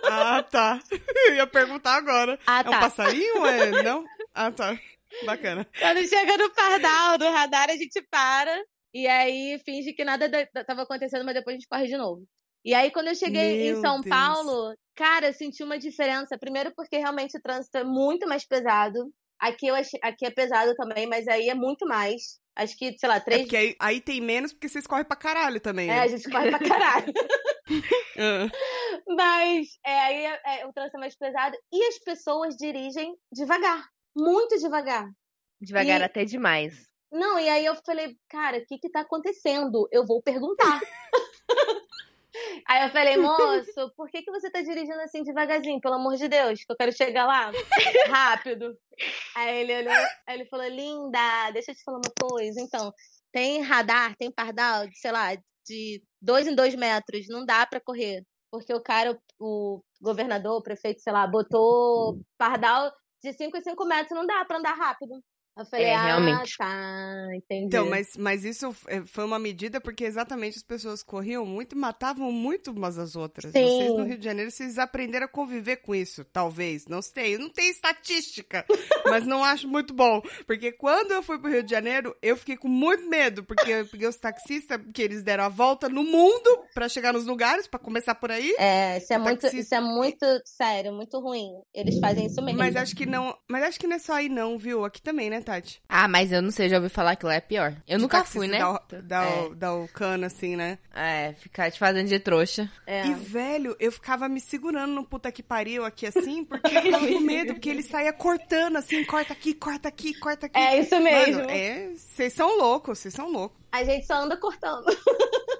[0.03, 0.79] Ah, tá.
[1.27, 2.37] Eu ia perguntar agora.
[2.45, 2.79] Ah, É um tá.
[2.79, 3.45] passarinho?
[3.45, 3.83] É...
[3.83, 4.03] Não?
[4.33, 4.77] Ah, tá.
[5.25, 5.65] Bacana.
[5.79, 8.63] Quando chega no Pardal, do radar, a gente para.
[8.95, 12.23] E aí finge que nada da- tava acontecendo, mas depois a gente corre de novo.
[12.63, 14.07] E aí, quando eu cheguei Meu em São Deus.
[14.15, 16.37] Paulo, cara, eu senti uma diferença.
[16.39, 19.11] Primeiro porque realmente o trânsito é muito mais pesado.
[19.37, 22.39] Aqui, eu achei, aqui é pesado também, mas aí é muito mais.
[22.55, 23.41] Acho que, sei lá, É três.
[23.41, 25.89] porque aí, aí tem menos porque vocês correm pra caralho também.
[25.89, 25.99] É, né?
[26.03, 27.13] a gente corre pra caralho.
[28.17, 28.47] Ah.
[29.15, 31.57] Mas é, aí é, é, o trânsito é mais pesado.
[31.73, 33.83] E as pessoas dirigem devagar.
[34.15, 35.09] Muito devagar.
[35.59, 36.87] Devagar E- até demais.
[37.15, 39.87] Não, e aí eu falei, cara, o que que tá acontecendo?
[39.89, 40.81] Eu vou perguntar.
[42.67, 45.79] aí eu falei, moço, por que que você tá dirigindo assim devagarzinho?
[45.79, 47.53] Pelo amor de Deus, que eu quero chegar lá
[48.09, 48.77] rápido.
[49.33, 52.59] Aí ele olhou, aí ele falou, linda, deixa eu te falar uma coisa.
[52.59, 52.93] Então,
[53.31, 58.25] tem radar, tem pardal, sei lá, de dois em dois metros, não dá pra correr.
[58.51, 62.91] Porque o cara, o governador, o prefeito, sei lá, botou pardal
[63.23, 65.23] de 5 em 5 metros, não dá pra andar rápido.
[65.57, 66.57] Eu falei, É, ah, realmente.
[66.57, 67.65] tá, entendi.
[67.67, 71.77] Então, mas, mas isso é, foi uma medida porque exatamente as pessoas corriam muito e
[71.77, 73.51] matavam muito umas às outras.
[73.53, 73.63] Sim.
[73.65, 76.87] Vocês no Rio de Janeiro, vocês aprenderam a conviver com isso, talvez.
[76.87, 78.65] Não sei, eu não tenho estatística,
[79.05, 80.21] mas não acho muito bom.
[80.45, 83.85] Porque quando eu fui pro Rio de Janeiro, eu fiquei com muito medo, porque eu
[83.87, 87.79] peguei os taxistas, que eles deram a volta no mundo pra chegar nos lugares, pra
[87.79, 88.53] começar por aí.
[88.59, 91.49] É, isso é, O muito, taxista- isso é muito sério, muito ruim.
[91.73, 92.59] Eles fazem isso mesmo.
[92.59, 93.35] Mas acho que não.
[93.49, 94.83] Mas acho que não é só aí, não, viu?
[94.83, 95.81] Aqui também, né, Tati?
[95.87, 97.75] Ah, mas eu não sei, já ouvi falar que lá é pior.
[97.87, 98.59] Eu De nunca fui, né?
[98.59, 99.41] Dá, o- dá, É.
[99.43, 100.77] o, dá o cano, assim, né?
[100.93, 102.69] É, ficar te fazendo de trouxa.
[102.85, 103.05] É.
[103.07, 107.07] E, velho, eu ficava me segurando no puta que pariu aqui assim, porque eu ficava
[107.07, 110.57] com medo, porque ele saía cortando assim, corta aqui, corta aqui, corta aqui.
[110.57, 111.39] É isso mesmo.
[111.41, 111.89] Mano, é.
[111.95, 113.57] Vocês são loucos, vocês são loucos.
[113.71, 114.85] A gente só anda cortando.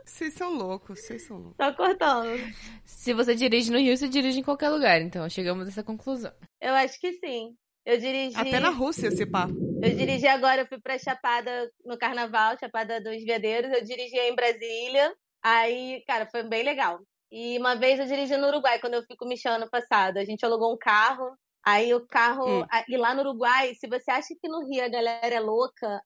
[0.05, 1.55] Vocês são loucos, vocês são loucos.
[1.59, 2.39] Só cortando.
[2.85, 5.01] Se você dirige no Rio, você dirige em qualquer lugar.
[5.01, 6.31] Então, chegamos a essa conclusão.
[6.61, 7.53] Eu acho que sim.
[7.85, 8.35] Eu dirigi.
[8.37, 9.47] Até na Rússia, se pá.
[9.81, 13.71] Eu dirigi agora, eu fui pra Chapada no carnaval, Chapada dos Veadeiros.
[13.71, 15.13] Eu dirigi em Brasília.
[15.43, 16.99] Aí, cara, foi bem legal.
[17.31, 20.17] E uma vez eu dirigi no Uruguai, quando eu fui com o Michel ano passado.
[20.17, 21.29] A gente alugou um carro.
[21.63, 22.61] Aí o carro.
[22.61, 22.65] Hum.
[22.71, 26.01] a- E lá no Uruguai, se você acha que no Rio a galera é louca,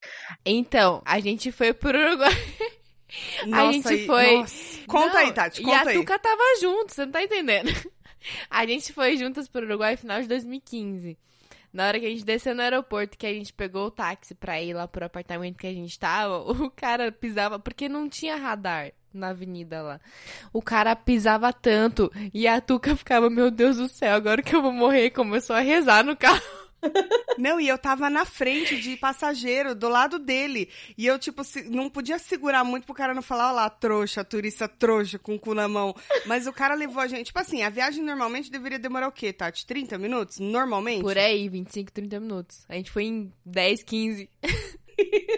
[0.45, 2.29] Então, a gente foi pro Uruguai.
[3.47, 4.85] Nossa, gente e- foi- nossa.
[4.87, 5.97] Conta Não, aí, Tati, E conta a aí.
[5.97, 7.67] Tuca tava junto, você não tá entendendo.
[8.49, 11.17] A gente foi juntas pro Uruguai no final de 2015.
[11.71, 14.61] Na hora que a gente desceu no aeroporto, que a gente pegou o táxi pra
[14.61, 18.91] ir lá pro apartamento que a gente tava, o cara pisava, porque não tinha radar
[19.13, 19.99] na avenida lá.
[20.53, 24.61] O cara pisava tanto e a Tuca ficava, meu Deus do céu, agora que eu
[24.61, 26.41] vou morrer, começou a rezar no carro.
[27.37, 30.69] Não, e eu tava na frente de passageiro, do lado dele.
[30.97, 34.67] E eu, tipo, não podia segurar muito pro cara não falar, ó lá, trouxa, turista
[34.67, 35.95] trouxa, com o cu na mão.
[36.25, 37.27] Mas o cara levou a gente.
[37.27, 39.65] Tipo assim, a viagem normalmente deveria demorar o quê, Tati?
[39.65, 40.39] 30 minutos?
[40.39, 41.01] Normalmente?
[41.01, 42.65] Por aí, 25, 30 minutos.
[42.67, 44.29] A gente foi em 10, 15.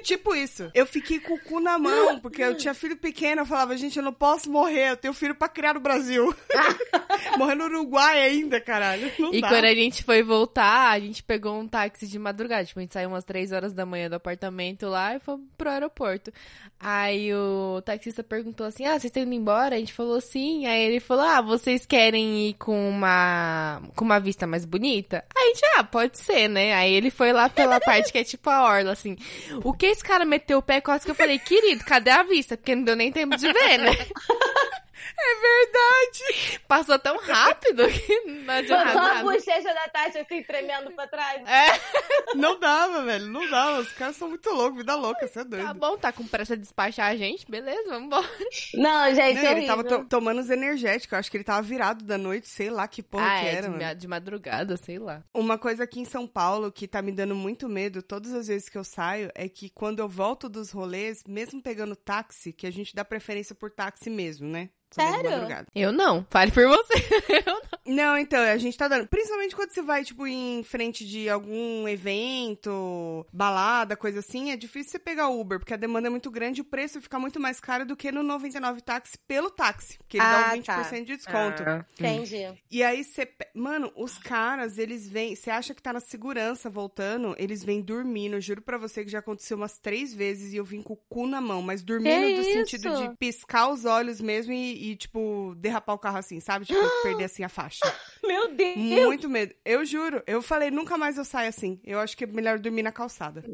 [0.03, 0.70] Tipo isso.
[0.74, 3.41] Eu fiquei com o cu na mão, porque eu tinha filho pequeno.
[3.41, 4.91] Eu falava, gente, eu não posso morrer.
[4.91, 6.34] Eu tenho filho pra criar no Brasil.
[7.38, 9.12] Morrer no Uruguai ainda, caralho.
[9.20, 9.47] Não E dá.
[9.49, 12.66] quando a gente foi voltar, a gente pegou um táxi de madrugada.
[12.66, 15.70] Tipo, a gente saiu umas 3 horas da manhã do apartamento lá e foi pro
[15.70, 16.32] aeroporto.
[16.80, 19.76] Aí o taxista perguntou assim: Ah, vocês estão indo embora?
[19.76, 20.66] A gente falou sim.
[20.66, 25.24] Aí ele falou: Ah, vocês querem ir com uma, com uma vista mais bonita?
[25.36, 26.74] Aí a gente, ah, pode ser, né?
[26.74, 29.16] Aí ele foi lá pela parte que é tipo a orla, assim.
[29.64, 32.58] O que esse cara meteu o pé, quase que eu falei, querido, cadê a vista?
[32.58, 33.91] Porque não deu nem tempo de ver, né?
[35.18, 36.60] É verdade.
[36.68, 39.24] Passou tão rápido que não adianta Só a nada.
[39.24, 41.41] bochecha da Tati assim, tremendo pra trás.
[41.47, 42.36] É.
[42.36, 43.28] Não dava, velho.
[43.28, 43.80] Não dava.
[43.80, 44.78] Os caras são muito loucos.
[44.78, 45.66] Vida louca, você é doido.
[45.66, 47.49] Tá bom, tá com pressa de despachar a gente?
[47.49, 48.30] Beleza, vamos embora.
[48.76, 51.12] Não, gente, Não, é ele tava to- tomando os energéticos.
[51.14, 53.52] Eu acho que ele tava virado da noite, sei lá que porra ah, que é,
[53.54, 53.84] era, de, mano.
[53.84, 55.24] ma- de madrugada, sei lá.
[55.34, 58.70] Uma coisa aqui em São Paulo que tá me dando muito medo todas as vezes
[58.70, 62.72] que eu saio é que quando eu volto dos rolês, mesmo pegando táxi, que a
[62.72, 64.70] gente dá preferência por táxi mesmo, né?
[64.92, 65.66] Sério?
[65.74, 66.94] Eu não, fale por você.
[67.48, 67.72] Eu não.
[67.84, 69.08] Não, então, a gente tá dando.
[69.08, 74.92] Principalmente quando você vai, tipo, em frente de algum evento, balada, coisa assim, é difícil
[74.92, 77.60] você pegar Uber, porque a demanda é muito grande e o preço fica muito mais
[77.60, 80.84] caro do que no 99 táxi pelo táxi, que ele dá Ah, um 20% tá.
[81.00, 81.64] de desconto.
[81.94, 82.54] Entendi.
[82.70, 83.28] E aí você.
[83.56, 85.36] Mano, os caras, eles vêm.
[85.36, 88.36] Você acha que tá na segurança voltando, eles vêm dormindo.
[88.36, 90.98] Eu juro pra você que já aconteceu umas três vezes e eu vim com o
[91.10, 92.52] cu na mão, mas dormindo Que do isso?
[92.52, 96.66] sentido de piscar os olhos mesmo e, e, tipo, derrapar o carro assim, sabe?
[96.66, 97.80] Tipo, perder assim a faixa.
[98.26, 98.78] Meu Deus.
[98.78, 99.54] Muito medo.
[99.64, 100.24] Eu juro.
[100.26, 101.80] Eu falei, nunca mais eu saio assim.
[101.84, 103.44] Eu acho que é melhor dormir na calçada.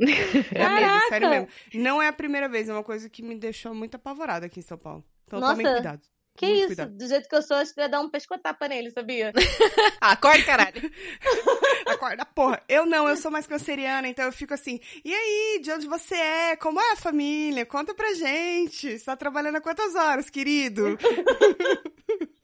[0.57, 1.07] É medo, Caraca.
[1.09, 1.47] sério mesmo.
[1.73, 4.63] Não é a primeira vez, é uma coisa que me deixou muito apavorada aqui em
[4.63, 5.03] São Paulo.
[5.25, 6.01] Então Nossa, tomem cuidado.
[6.38, 6.67] Que Muito isso?
[6.67, 6.95] cuidado.
[6.95, 9.33] Do jeito que eu sou, acho que eu ia dar um pescotapa nele, sabia?
[9.99, 10.91] Acorda, caralho.
[11.88, 12.61] Acorda, porra.
[12.69, 16.13] Eu não, eu sou mais canceriana, então eu fico assim, e aí, de onde você
[16.15, 16.55] é?
[16.55, 17.65] Como é a família?
[17.65, 18.99] Conta pra gente.
[18.99, 20.95] Você tá trabalhando há quantas horas, querido?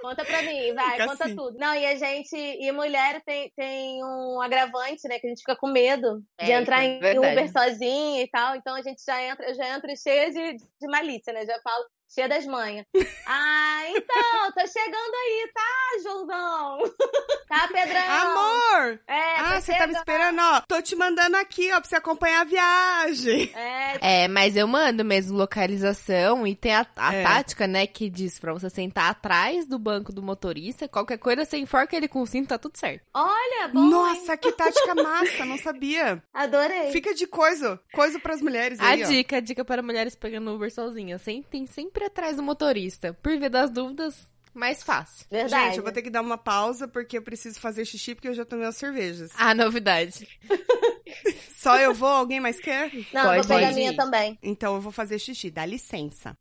[0.01, 1.35] Conta pra mim, vai, Fica conta assim.
[1.35, 1.57] tudo.
[1.57, 5.17] Não, e a gente, e mulher tem, tem um agravante, né?
[5.17, 7.19] Que a gente fica com medo de É, entrar isso é em.
[7.19, 8.53] Uber sozinha e tal.
[8.57, 11.45] Então a gente já entra, eu já entro cheia de, de malícia, né?
[11.45, 12.85] Já falo cheia das manhas.
[13.27, 16.93] ah, então, tô chegando aí, tá, Joãozão?
[17.49, 18.01] tá, Pedrão?
[18.09, 18.99] Amor!
[19.07, 19.95] É, ah, tô você tá me chegando.
[19.97, 20.61] esperando, ó.
[20.67, 23.51] Tô te mandando aqui, ó, pra você acompanhar a viagem.
[24.03, 27.23] É, É, mas eu mando mesmo localização e tem a, a É.
[27.23, 30.87] tática, né, que diz pra você sentar atrás do banco do motorista.
[30.87, 33.03] Qualquer coisa, você enforca ele com o cinto, tá tudo certo.
[33.13, 33.89] olha, bom, hein?
[33.89, 36.21] Nossa, que tática massa, não sabia.
[36.33, 36.91] Adorei.
[36.91, 39.07] Fica de coisa, coisa pras mulheres A aí, ó.
[39.07, 41.21] dica, a dica para mulheres pegando Uber sozinhas.
[41.21, 43.13] Sentem sempre atrás do motorista.
[43.13, 45.25] Por via das dúvidas, mais fácil.
[45.31, 45.65] Verdade.
[45.67, 48.33] Gente, eu vou ter que dar uma pausa porque eu preciso fazer xixi porque eu
[48.33, 49.31] já tomei as cervejas.
[49.37, 50.27] A novidade.
[51.57, 52.09] Só eu vou?
[52.09, 52.91] Alguém mais quer?
[53.13, 53.75] Não, Pode vou pegar a ir.
[53.75, 54.37] minha também.
[54.43, 56.37] Então eu vou fazer xixi, dá licença.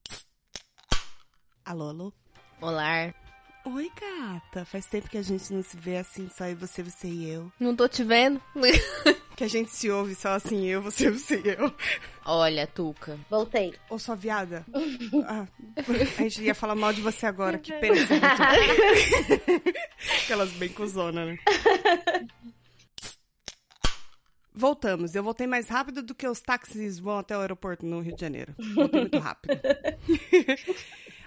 [1.65, 2.13] Alô, alô?
[2.61, 3.15] Olá.
[3.65, 4.65] Oi, gata.
[4.65, 7.51] Faz tempo que a gente não se vê assim, só eu, você, você e eu.
[7.61, 8.41] Não tô te vendo?
[9.35, 11.75] Que a gente se ouve só assim, eu, você, você e eu.
[12.23, 13.19] Olha, Tuca.
[13.31, 13.75] Voltei.
[13.89, 14.65] Ô, sua viada.
[15.27, 15.47] Ah,
[16.19, 17.95] a gente ia falar mal de você agora, que pena.
[20.25, 21.39] Aquelas bem cuzona, né?
[24.55, 25.15] Voltamos.
[25.15, 28.21] Eu voltei mais rápido do que os táxis vão até o aeroporto no Rio de
[28.21, 28.55] Janeiro.
[28.75, 29.59] Voltei muito rápido.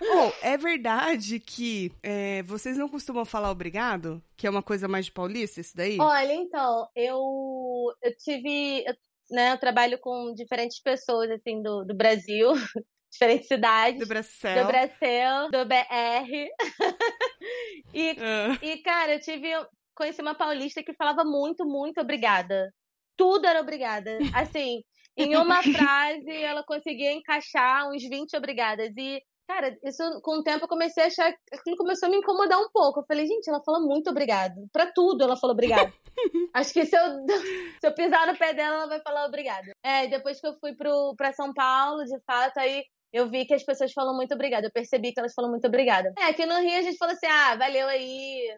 [0.02, 4.22] Oh, é verdade que é, vocês não costumam falar obrigado?
[4.38, 5.98] Que é uma coisa mais de paulista, isso daí?
[6.00, 8.94] Olha, então, eu, eu tive, eu,
[9.32, 12.52] né, eu trabalho com diferentes pessoas, assim, do, do Brasil,
[13.12, 14.68] diferentes cidades, Do do Bracel.
[14.68, 16.50] Brasil, do BR.
[17.94, 19.50] e, Ah, e, cara, eu tive,
[19.96, 22.74] conheci uma paulista que falava muito, muito obrigada.
[23.18, 24.18] Tudo era obrigada.
[24.34, 24.84] Assim,
[25.18, 28.92] em uma frase, ela conseguia encaixar uns 20 obrigadas.
[28.98, 31.34] E, cara, isso com o tempo eu comecei a achar.
[31.54, 33.00] Aquilo começou a me incomodar um pouco.
[33.00, 34.68] Eu falei, gente, ela fala muito obrigado.
[34.72, 35.94] Pra tudo ela falou obrigado.
[36.54, 37.26] Acho que se eu,
[37.80, 39.72] se eu pisar no pé dela, ela vai falar obrigada.
[39.84, 42.84] É, e depois que eu fui pro, pra São Paulo, de fato, aí
[43.14, 44.68] eu vi que as pessoas falam muito obrigada.
[44.68, 46.12] Eu percebi que elas falam muito obrigada.
[46.20, 48.58] É, aqui no Rio a gente fala assim, ah, valeu aí.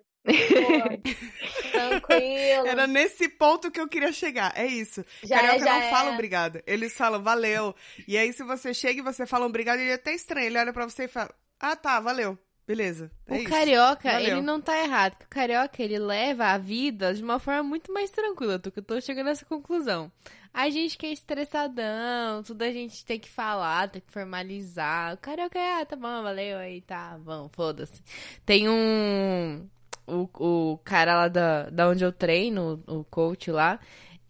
[1.71, 2.67] Tranquilo.
[2.67, 4.53] Era nesse ponto que eu queria chegar.
[4.55, 5.05] É isso.
[5.23, 5.89] Já Carioca é, já não é.
[5.89, 6.61] fala obrigado.
[6.65, 7.75] Eles falam valeu.
[8.07, 10.47] E aí, se você chega e você fala obrigado, ele é até estranho.
[10.47, 12.37] Ele olha pra você e fala: Ah, tá, valeu.
[12.67, 13.09] Beleza.
[13.25, 13.49] É o isso.
[13.49, 14.27] carioca, Valeu.
[14.27, 15.13] ele não tá errado.
[15.13, 18.59] porque O carioca, ele leva a vida de uma forma muito mais tranquila.
[18.59, 20.11] Tu que eu tô chegando nessa conclusão.
[20.53, 25.13] A gente que é estressadão, tudo a gente tem que falar, tem que formalizar.
[25.13, 28.01] O carioca é, ah, tá bom, valeu aí, tá bom, foda-se.
[28.45, 29.65] Tem um.
[30.07, 33.79] O, o cara lá da, da onde eu treino, o coach lá,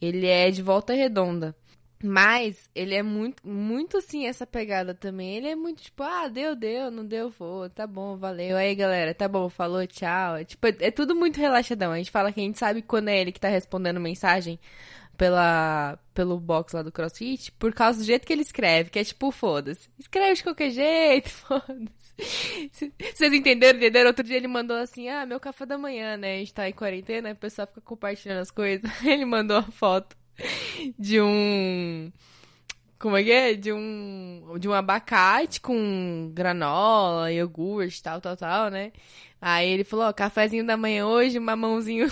[0.02, 1.56] ele é de volta redonda.
[2.04, 5.36] Mas ele é muito, muito assim, essa pegada também.
[5.36, 8.56] Ele é muito tipo, ah, deu, deu, não deu, vou, tá bom, valeu.
[8.56, 10.36] Aí, galera, tá bom, falou, tchau.
[10.38, 11.92] É, tipo, é tudo muito relaxadão.
[11.92, 14.60] A gente fala que a gente sabe quando é ele que tá respondendo mensagem
[15.18, 19.04] pela, pelo box lá do CrossFit, por causa do jeito que ele escreve, que é
[19.04, 19.90] tipo, foda-se.
[19.98, 21.97] Escreve de qualquer jeito, foda-se.
[22.18, 24.08] Vocês entenderam, entenderam?
[24.08, 26.36] Outro dia ele mandou assim, ah, meu café da manhã, né?
[26.36, 28.90] A gente tá em quarentena, o pessoal fica compartilhando as coisas.
[29.06, 30.16] Ele mandou a foto
[30.98, 32.12] de um.
[33.00, 33.54] Como é que é?
[33.54, 34.58] De um.
[34.60, 38.92] De um abacate com granola, iogurte, tal, tal, tal, né?
[39.40, 42.08] Aí ele falou, ó, cafezinho da manhã hoje, mamãozinho.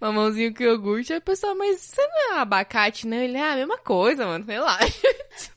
[0.00, 1.12] Mamãozinho com iogurte.
[1.12, 3.16] Aí o pessoal, mas isso não é um abacate, não?
[3.18, 4.44] Ele, ah, a mesma coisa, mano.
[4.46, 5.08] Relaxa.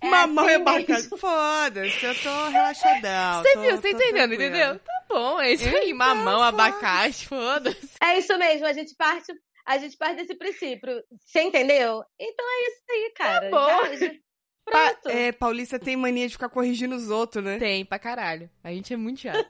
[0.01, 0.85] É Mamão assim é bacana.
[0.87, 1.17] mesmo.
[1.17, 3.41] Foda-se, eu tô relaxadão.
[3.41, 3.71] Você tô- viu?
[3.77, 4.45] Você tô entendeu, não tranquila.
[4.45, 4.79] entendeu?
[4.79, 5.85] Tá bom, é isso aí.
[5.87, 6.47] Então, Mamão, foda-se.
[6.71, 7.89] abacate, foda-se.
[8.01, 9.33] É isso mesmo, a gente parte,
[9.65, 11.03] a gente parte desse princípio.
[11.25, 12.03] Você entendeu?
[12.19, 13.49] Então é isso aí, cara.
[13.49, 13.67] bom.
[13.67, 14.11] Já- já-
[14.65, 15.09] Pa- Pronto.
[15.09, 17.59] é, Paulista tem mania de ficar corrigindo os outros, né?
[17.59, 18.49] Tem, pra caralho.
[18.63, 19.45] A gente é muito chato.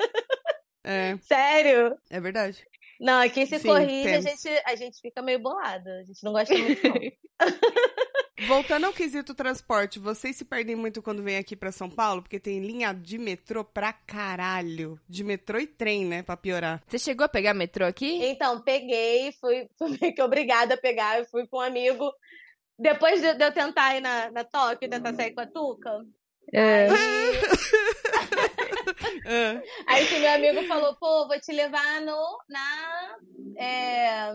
[0.84, 1.95] É, Sério?
[2.09, 2.66] é verdade.
[3.03, 5.89] Não, aqui se Sim, corrige, a gente, a gente fica meio bolado.
[5.89, 6.93] A gente não gosta muito, não.
[8.47, 12.21] Voltando ao quesito transporte, vocês se perdem muito quando vêm aqui pra São Paulo?
[12.21, 14.97] Porque tem linha de metrô pra caralho.
[15.07, 16.23] De metrô e trem, né?
[16.23, 16.81] Pra piorar.
[16.87, 18.23] Você chegou a pegar metrô aqui?
[18.23, 21.19] Então, peguei, fui, fui meio que obrigada a pegar.
[21.19, 22.09] Eu fui com um amigo.
[22.79, 25.91] Depois de, de eu tentar ir na, na Tóquio, tentar sair com a Tuca,
[26.53, 26.87] É.
[29.25, 33.15] Ah, aí esse meu amigo falou, pô, vou te levar no, na
[33.57, 34.34] é,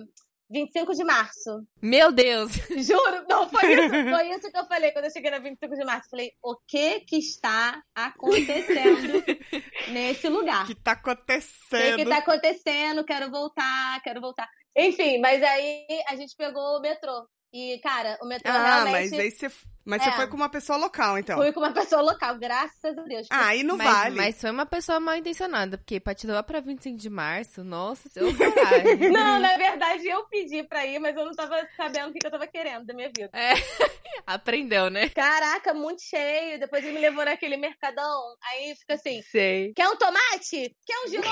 [0.50, 1.66] 25 de março.
[1.80, 2.52] Meu Deus!
[2.52, 5.84] Juro, não, foi isso, foi isso que eu falei quando eu cheguei na 25 de
[5.84, 6.08] março.
[6.10, 9.22] Falei, o que que está acontecendo
[9.92, 10.64] nesse lugar?
[10.64, 11.96] O que tá O que, acontecendo?
[11.96, 13.04] que tá acontecendo?
[13.04, 14.48] Quero voltar, quero voltar.
[14.76, 17.26] Enfim, mas aí a gente pegou o metrô.
[17.52, 19.10] E, cara, o metrô Ah, realmente...
[19.10, 19.50] mas aí você.
[19.88, 20.04] Mas É.
[20.04, 21.38] você foi com uma pessoa local, então.
[21.38, 23.26] Fui com uma pessoa local, graças a Deus.
[23.30, 24.16] Ah, aí não mas, vale.
[24.16, 28.06] mas foi uma pessoa mal intencionada, porque pra te levar pra 25 de março, nossa,
[28.10, 29.10] seu caralho.
[29.10, 32.26] Não, na verdade eu pedi pra ir, mas eu não tava sabendo o que que
[32.26, 33.30] eu tava querendo da minha vida.
[34.26, 35.08] Aprendeu, né?
[35.10, 36.58] Caraca, muito cheio.
[36.58, 38.20] Depois ele me levou naquele mercadão.
[38.50, 39.72] Aí fica assim: Sei.
[39.74, 40.74] quer um tomate?
[40.86, 41.22] Quer um giló?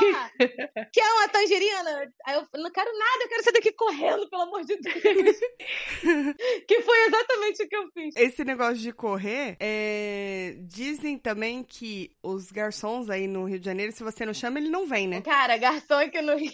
[0.92, 2.10] quer uma tangerina?
[2.26, 5.36] Aí eu não quero nada, eu quero sair daqui correndo, pelo amor de Deus.
[6.66, 8.16] que foi exatamente o que eu fiz.
[8.16, 13.92] Esse negócio de correr, é, dizem também que os garçons aí no Rio de Janeiro,
[13.92, 15.20] se você não chama, ele não vem, né?
[15.22, 16.52] Cara, garçom aqui no Rio.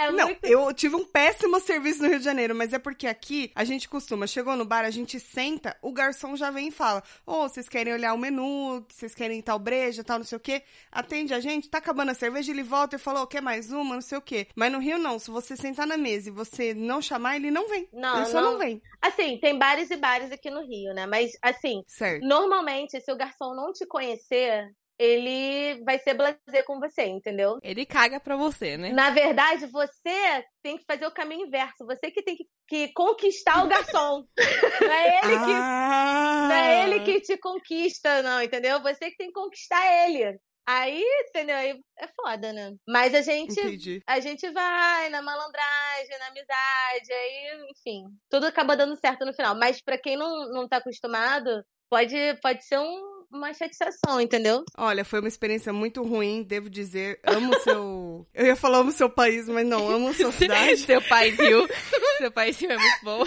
[0.00, 0.44] É Não, muito.
[0.46, 3.88] eu tive um péssimo serviço no Rio de Janeiro, mas é porque aqui a gente
[3.88, 7.68] costuma, chegou no bar, a gente senta, o garçom já vem e fala: Ô, vocês
[7.68, 10.62] querem olhar o menu, vocês querem tal breja, tal, não sei o quê.
[10.90, 14.00] Atende a gente, tá acabando a cerveja, ele volta e falou: quer mais uma, não
[14.02, 14.46] sei o quê.
[14.56, 17.68] Mas no Rio não, se você sentar na mesa e você não chamar, ele não
[17.68, 17.86] vem.
[17.92, 18.52] Não, ele só não.
[18.52, 18.80] não vem.
[19.02, 21.06] Assim, tem bares e bares aqui no Rio, né?
[21.06, 22.26] Mas, assim, Certo.
[22.26, 24.70] normalmente, se o garçom não te conhecer,
[25.00, 27.58] ele vai ser blazer com você, entendeu?
[27.62, 28.92] Ele caga pra você, né?
[28.92, 31.86] Na verdade, você tem que fazer o caminho inverso.
[31.86, 34.24] Você que tem que, que conquistar o garçom.
[34.82, 36.46] não é ele que Ah!
[36.50, 38.82] Não é ele que te conquista, não, entendeu?
[38.82, 40.38] Você que tem que conquistar ele.
[40.66, 41.56] Aí, entendeu?
[41.56, 42.70] Aí é foda, né?
[42.86, 44.02] Mas a gente, Entendi.
[44.06, 49.56] a gente vai na malandragem, na amizade, aí, enfim, tudo acaba dando certo no final.
[49.56, 54.64] Mas pra quem não, não tá acostumado, pode, pode ser um- uma chateação, entendeu?
[54.76, 57.20] Olha, foi uma experiência muito ruim, devo dizer.
[57.24, 58.26] Amo o seu.
[58.34, 60.78] Eu ia falar amo o seu país, mas não, amo a sua cidade.
[60.90, 61.66] Seu pai viu.
[62.18, 63.24] Seu viu é muito bom.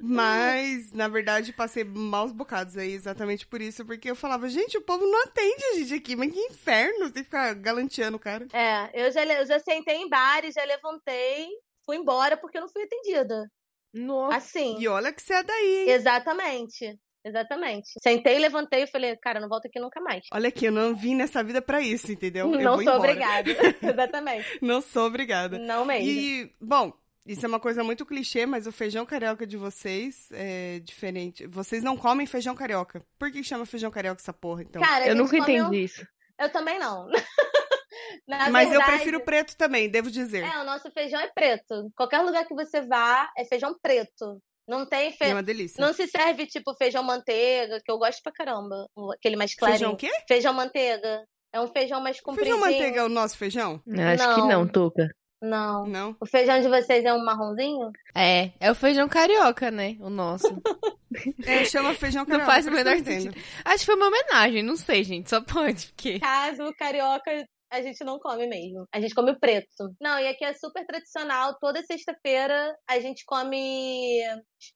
[0.00, 4.82] Mas, na verdade, passei maus bocados aí, exatamente por isso, porque eu falava, gente, o
[4.82, 8.46] povo não atende a gente aqui, mas que inferno, tem que ficar galanteando o cara.
[8.52, 11.48] É, eu já, eu já sentei em bares, já levantei,
[11.84, 13.50] fui embora porque eu não fui atendida.
[13.92, 14.36] Nossa.
[14.36, 14.76] Assim.
[14.78, 15.90] E olha que você é daí?
[15.90, 16.98] Exatamente.
[17.24, 17.88] Exatamente.
[18.02, 20.24] Sentei, levantei e falei, cara, não volto aqui nunca mais.
[20.32, 22.52] Olha aqui, eu não vim nessa vida pra isso, entendeu?
[22.52, 22.98] Eu não vou sou embora.
[23.12, 23.50] obrigada.
[23.82, 24.58] Exatamente.
[24.62, 25.58] Não sou obrigada.
[25.58, 26.08] Não mesmo.
[26.08, 26.92] E, bom,
[27.26, 31.46] Isso é uma coisa muito clichê, mas o feijão carioca de vocês é diferente.
[31.46, 33.04] Vocês não comem feijão carioca.
[33.18, 34.80] Por que chama feijão carioca essa porra, então?
[34.82, 36.04] Cara, Eu nunca entendi um- isso.
[36.38, 37.06] Eu também não.
[38.26, 40.42] Na mas eu verdade, prefiro preto também, devo dizer.
[40.44, 41.90] É, o nosso feijão é preto.
[41.94, 44.40] Qualquer lugar que você vá, é feijão preto.
[44.70, 45.32] Não tem É fe...
[45.32, 45.84] uma delícia.
[45.84, 48.86] Não se serve tipo feijão manteiga, que eu gosto pra caramba.
[48.96, 49.78] o- Aquele mais clarinho.
[49.78, 50.10] Feijão o quê?
[50.28, 51.24] Feijão manteiga.
[51.52, 52.56] É um feijão mais compridinho.
[52.56, 53.82] Feijão manteiga é o nosso feijão?
[53.86, 54.48] Eu Acho que Não.
[54.48, 55.08] não, Tuca.
[55.42, 55.86] Não.
[55.86, 56.16] Não.
[56.20, 57.90] O feijão de vocês é um marronzinho?
[58.14, 59.96] É, é o feijão carioca, né?
[60.00, 60.46] O nosso.
[61.44, 62.46] É, chama feijão Não carioca.
[62.52, 63.34] faz o menor sentido.
[63.64, 65.28] Acho que foi uma homenagem, não sei, gente.
[65.28, 66.20] Só pode, porque.
[66.20, 67.32] Caso carioca
[67.70, 68.86] a gente não come mesmo.
[68.92, 69.94] A gente come o preto.
[70.00, 71.56] Não, e aqui é super tradicional.
[71.60, 74.20] Toda sexta-feira a gente come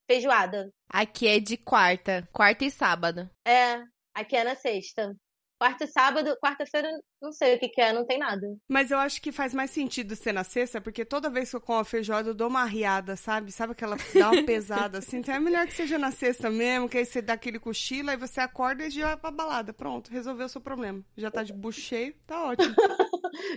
[0.09, 0.71] feijoada.
[0.89, 2.27] Aqui é de quarta.
[2.33, 3.29] Quarta e sábado.
[3.47, 3.83] É,
[4.15, 5.15] aqui é na sexta.
[5.59, 6.89] Quarta e sábado, quarta-feira,
[7.23, 8.47] não sei o que, que é, não tem nada.
[8.69, 11.61] Mas eu acho que faz mais sentido ser na sexta, porque toda vez que eu
[11.61, 13.53] como a feijoada, eu dou uma riada, sabe?
[13.53, 15.19] Sabe aquela dá uma pesada assim?
[15.19, 18.17] Então é melhor que seja na sexta mesmo, que aí você dá aquele cochilo, aí
[18.17, 19.73] você acorda e já vai pra balada.
[19.73, 21.03] Pronto, resolveu o seu problema.
[21.17, 22.75] Já tá de bucho cheio, tá ótimo.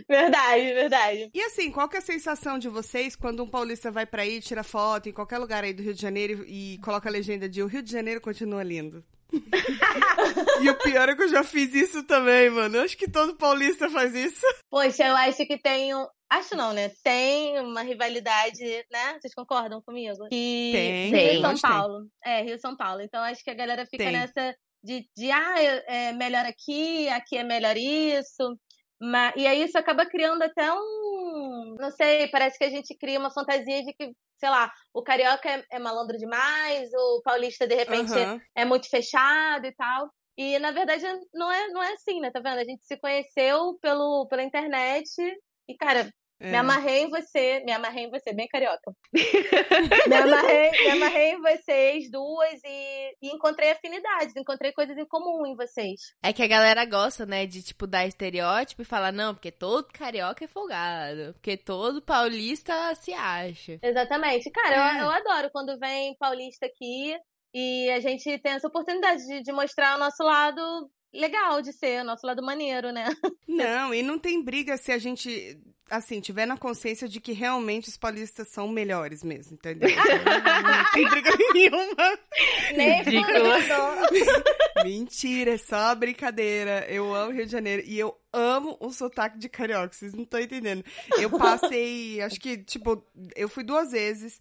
[0.07, 1.29] Verdade, verdade.
[1.33, 4.41] E assim, qual que é a sensação de vocês quando um paulista vai pra aí,
[4.41, 7.61] tira foto em qualquer lugar aí do Rio de Janeiro e coloca a legenda de
[7.61, 9.03] o Rio de Janeiro continua lindo?
[10.61, 12.77] e o pior é que eu já fiz isso também, mano.
[12.77, 14.45] Eu acho que todo paulista faz isso.
[14.69, 16.05] Poxa, eu acho que tem um.
[16.29, 16.91] Acho não, né?
[17.03, 19.17] Tem uma rivalidade, né?
[19.19, 20.27] Vocês concordam comigo?
[20.29, 21.71] Que Tem, Rio tem, São que tem.
[21.71, 22.07] Paulo.
[22.23, 23.01] É, Rio São Paulo.
[23.01, 24.13] Então acho que a galera fica Tem.
[24.13, 28.57] nessa de, de ah, é melhor aqui, aqui é melhor isso.
[28.99, 31.75] Mas, e aí isso acaba criando até um.
[31.79, 35.49] Não sei, parece que a gente cria uma fantasia de que, sei lá, o carioca
[35.49, 38.41] é, é malandro demais, o paulista, de repente, Aham.
[38.55, 40.09] é muito fechado e tal.
[40.37, 42.31] E na verdade não é, não é assim, né?
[42.31, 42.59] Tá vendo?
[42.59, 45.09] A gente se conheceu pelo, pela internet
[45.67, 46.51] e, cara, É.
[46.51, 48.91] me amarrei em você, me amarrei em você, bem carioca.
[50.07, 55.45] me, amarrei, me amarrei em vocês duas e, e encontrei afinidades, encontrei coisas em comum
[55.47, 55.99] em vocês.
[56.21, 59.87] É que a galera gosta, né, de, tipo, dar estereótipo e falar, não, porque todo
[59.91, 61.33] carioca é folgado.
[61.33, 63.79] Porque todo paulista se acha.
[63.81, 64.49] Exatamente.
[64.51, 64.99] Cara, É.
[64.99, 67.15] eu, eu adoro quando vem paulista aqui
[67.53, 70.61] e a gente tem essa oportunidade de, de mostrar o nosso lado
[71.13, 73.05] legal de ser, o nosso lado maneiro, né?
[73.47, 75.57] Não, e não tem briga se a gente,
[75.89, 79.89] assim, tiver na consciência de que realmente os paulistas são melhores mesmo, entendeu?
[79.95, 82.19] não tem briga nenhuma.
[82.75, 83.27] Nem fudendo.
[84.83, 86.85] Mentira, é só brincadeira.
[86.87, 90.39] Eu amo Rio de Janeiro e eu amo o sotaque de carioca, vocês não estão
[90.39, 90.83] entendendo.
[91.17, 93.03] Eu passei, acho que, tipo,
[93.35, 94.39] eu fui duas vezes.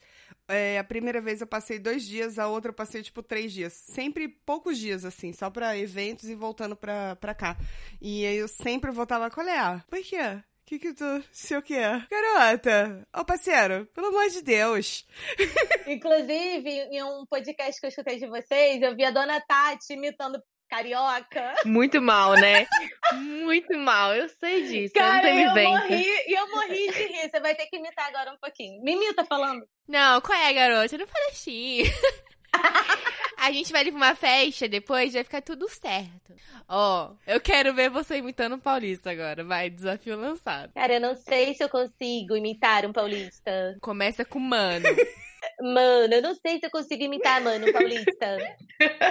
[0.49, 3.73] É, a primeira vez eu passei dois dias, a outra eu passei, tipo, três dias.
[3.73, 7.57] Sempre poucos dias, assim, só pra eventos e voltando pra, pra cá.
[8.01, 9.85] E aí eu sempre voltava, qual é a?
[9.89, 10.41] Por quê?
[10.65, 11.25] Que que tu...
[11.31, 12.05] sei o que é?
[12.11, 13.07] Garota!
[13.17, 15.07] Ô, parceiro, pelo amor de Deus.
[15.87, 20.43] Inclusive, em um podcast que eu escutei de vocês, eu vi a dona Tati imitando
[20.69, 21.55] carioca.
[21.65, 22.67] Muito mal, né?
[23.15, 24.95] Muito mal, eu sei disso.
[24.95, 27.31] Cara, eu não eu morri, e eu morri de rir.
[27.31, 28.83] Você vai ter que imitar agora um pouquinho.
[28.83, 29.67] Me imita falando.
[29.89, 30.99] Não, qual é, garota?
[30.99, 31.83] Não fala assim.
[33.39, 36.35] A gente vai ali pra uma festa depois, vai ficar tudo certo.
[36.69, 39.45] Ó, eu quero ver você imitando um paulista agora.
[39.45, 40.73] Vai, desafio lançado.
[40.73, 43.77] Cara, eu não sei se eu consigo imitar um paulista.
[43.81, 44.87] Começa com mano.
[45.61, 48.39] Mano, eu não sei se eu consigo imitar, mano, paulista.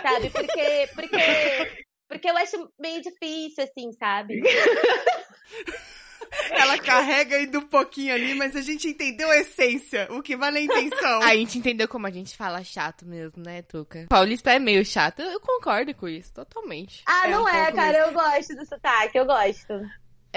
[0.01, 0.29] sabe?
[0.29, 4.41] Porque, porque, porque eu acho meio difícil, assim, sabe?
[6.51, 10.59] Ela carrega ainda um pouquinho ali, mas a gente entendeu a essência, o que vale
[10.59, 11.21] a intenção.
[11.21, 14.05] A gente entendeu como a gente fala chato mesmo, né, Tuca?
[14.09, 15.21] Paulista é meio chato.
[15.21, 17.03] Eu, concordo com isso, totalmente.
[17.05, 17.97] Ah, É, não um é, cara.
[17.99, 19.73] Eu gosto do sotaque, eu gosto.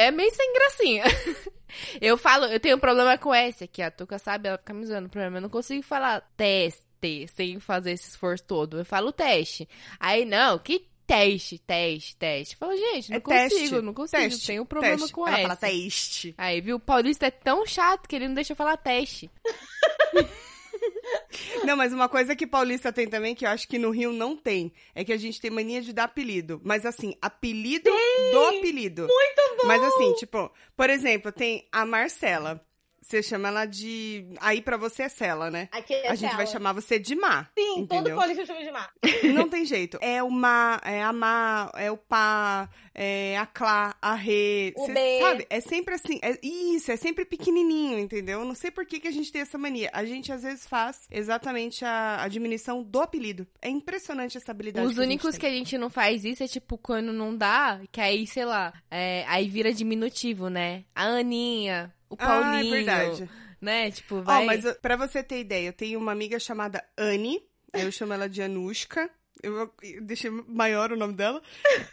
[0.00, 1.04] É meio sem gracinha.
[2.00, 4.86] Eu falo, eu tenho um problema com S aqui, a Tuca sabe, ela fica me
[4.86, 5.08] zoando.
[5.10, 8.78] Problema, eu não consigo falar teste sem fazer esse esforço todo.
[8.78, 9.68] Eu falo teste.
[10.00, 12.54] Aí, não, que teste, teste, teste.
[12.54, 14.22] Eu falo, gente, não É consigo, teste, não consigo.
[14.22, 15.12] teste, tenho um problema teste.
[15.12, 15.42] com Ela S.
[15.42, 16.34] fala teste.
[16.38, 16.76] Aí, viu?
[16.76, 19.30] O paulista é tão chato que ele não deixa eu falar teste.
[21.64, 24.36] Não, mas uma coisa que paulista tem também, que eu acho que no Rio não
[24.36, 26.60] tem, é que a gente tem mania de dar apelido.
[26.64, 27.90] Mas assim, apelido
[28.32, 29.06] do apelido.
[29.06, 29.66] Muito bom!
[29.66, 32.64] Mas assim, tipo, por exemplo, tem a Marcela.
[33.00, 34.26] Você chama ela de.
[34.40, 35.68] Aí pra você é Cela, né?
[35.72, 37.46] Aqui é A gente vai chamar você de Má.
[37.58, 38.16] Sim, todo entendeu?
[38.16, 38.92] paulista chama de mar.
[39.34, 39.98] Não tem jeito.
[40.00, 44.74] É o Má, é a Má, é o Pá, é a Clá, a Rê.
[44.76, 45.18] O cê B.
[45.20, 45.46] sabe?
[45.48, 46.18] É sempre assim.
[46.22, 48.40] é- isso, é sempre pequenininho, entendeu?
[48.40, 49.90] Eu Não sei por que, que a gente tem essa mania.
[49.92, 53.46] A gente às vezes faz exatamente a, a diminuição do apelido.
[53.62, 54.86] É impressionante essa habilidade.
[54.86, 55.40] Os que a gente únicos tem.
[55.40, 58.72] que a gente não faz isso é tipo quando não dá, que aí, sei lá,
[58.90, 60.84] é, aí vira diminutivo, né?
[60.94, 62.70] A Aninha, o Ah, é Paulinho.
[62.70, 63.30] verdade.
[63.60, 63.90] né?
[63.90, 64.44] Tipo, vai...
[64.44, 67.40] mas uh, pra você ter ideia, eu tenho uma amiga chamada Anne,
[67.72, 69.10] aí eu chamo ela de Anushka.
[69.42, 71.40] Eu eu deixei maior o nome dela.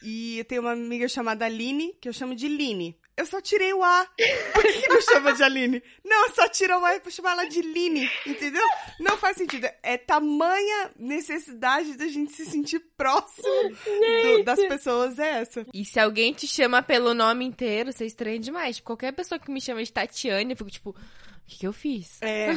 [0.01, 2.97] E eu tenho uma amiga chamada Aline, que eu chamo de Line.
[3.17, 4.07] Eu só tirei o A.
[4.53, 5.81] Por que, que não chama de Aline?
[6.03, 8.65] Não, só tira o A pra chamar ela de Line, entendeu?
[8.99, 9.67] Não faz sentido.
[9.81, 15.65] É tamanha necessidade da gente se sentir próximo do- das pessoas, é essa.
[15.73, 18.75] E se alguém te chama pelo nome inteiro, você é estranho demais.
[18.77, 20.95] Tipo, qualquer pessoa que me chama de Tatiane, eu fico tipo,
[21.45, 22.19] o que, que eu fiz?
[22.23, 22.47] É,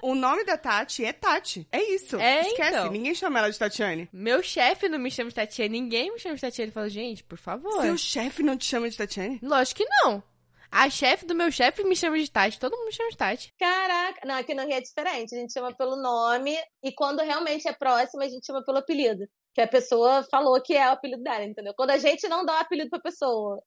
[0.00, 1.66] o nome da Tati é Tati.
[1.72, 2.16] É isso.
[2.20, 2.92] É, Esquece, então.
[2.92, 4.08] ninguém chama ela de Tatiane.
[4.12, 6.66] Meu chefe não me chama de Tatiane, ninguém me chama de Tatiane.
[6.66, 7.82] Ele fala, gente, por favor.
[7.82, 9.40] Seu chefe não te chama de Tatiane?
[9.42, 10.22] Lógico que não.
[10.70, 13.54] A chefe do meu chefe me chama de Tati, todo mundo me chama de Tati.
[13.58, 15.34] Caraca, não, aqui no Rio é diferente.
[15.34, 19.26] A gente chama pelo nome e quando realmente é próximo, a gente chama pelo apelido.
[19.52, 21.74] Que a pessoa falou que é o apelido dela, entendeu?
[21.76, 23.60] Quando a gente não dá o apelido pra pessoa.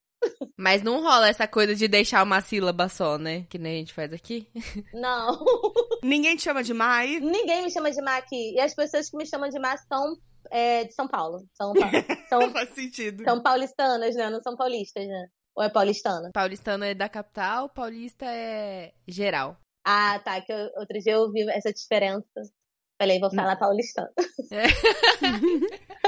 [0.57, 3.45] Mas não rola essa coisa de deixar uma sílaba só, né?
[3.49, 4.47] Que nem a gente faz aqui.
[4.93, 5.43] Não.
[6.03, 7.19] Ninguém te chama de Mai?
[7.19, 8.53] Ninguém me chama de Má aqui.
[8.55, 10.15] E as pessoas que me chamam de Má são
[10.51, 11.39] é, de São Paulo.
[11.55, 11.82] São, Não
[12.30, 13.24] são, faz sentido.
[13.24, 14.30] são paulistanas, né?
[14.30, 15.28] Não são paulistas, né?
[15.55, 16.30] Ou é paulistana?
[16.34, 19.57] Paulistano é da capital, paulista é geral.
[19.84, 20.39] Ah, tá.
[20.41, 22.24] Que eu- outro dia eu vi essa diferença.
[23.01, 24.09] Falei, vou falar paulistano.
[24.51, 24.67] É.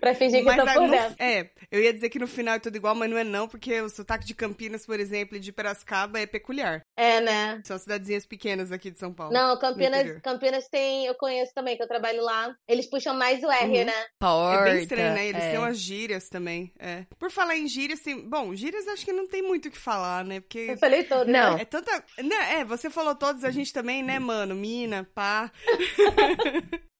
[0.00, 1.16] pra fingir que Mas eu tô aí por no- dentro.
[1.18, 3.80] é, eu ia dizer que no final é tudo igual, mas não é não, porque
[3.80, 6.82] o sotaque de Campinas, por exemplo, e de Piracicaba é peculiar.
[6.96, 7.60] É, né?
[7.64, 9.32] São cidadezinhas pequenas aqui de São Paulo.
[9.32, 10.20] Não, Campinas.
[10.22, 12.54] Campinas tem, eu conheço também, que eu trabalho lá.
[12.68, 13.84] Eles puxam mais o R, Uhum.
[13.84, 14.04] né?
[14.18, 14.68] Porta.
[14.68, 15.26] É bem estranho, né?
[15.26, 15.50] Eles é.
[15.50, 16.72] têm umas gírias também.
[16.78, 17.04] É.
[17.18, 18.28] Por falar em gírias, tem...
[18.28, 20.40] Bom, gírias acho que não tem muito o que falar, né?
[20.40, 21.28] Porque Eu falei todo.
[21.28, 21.54] Não.
[21.56, 21.62] Né?
[21.62, 21.92] é tanta...
[22.22, 24.54] Né, é, você falou todos, a gente também, né, mano?
[24.54, 25.50] Mina, pá.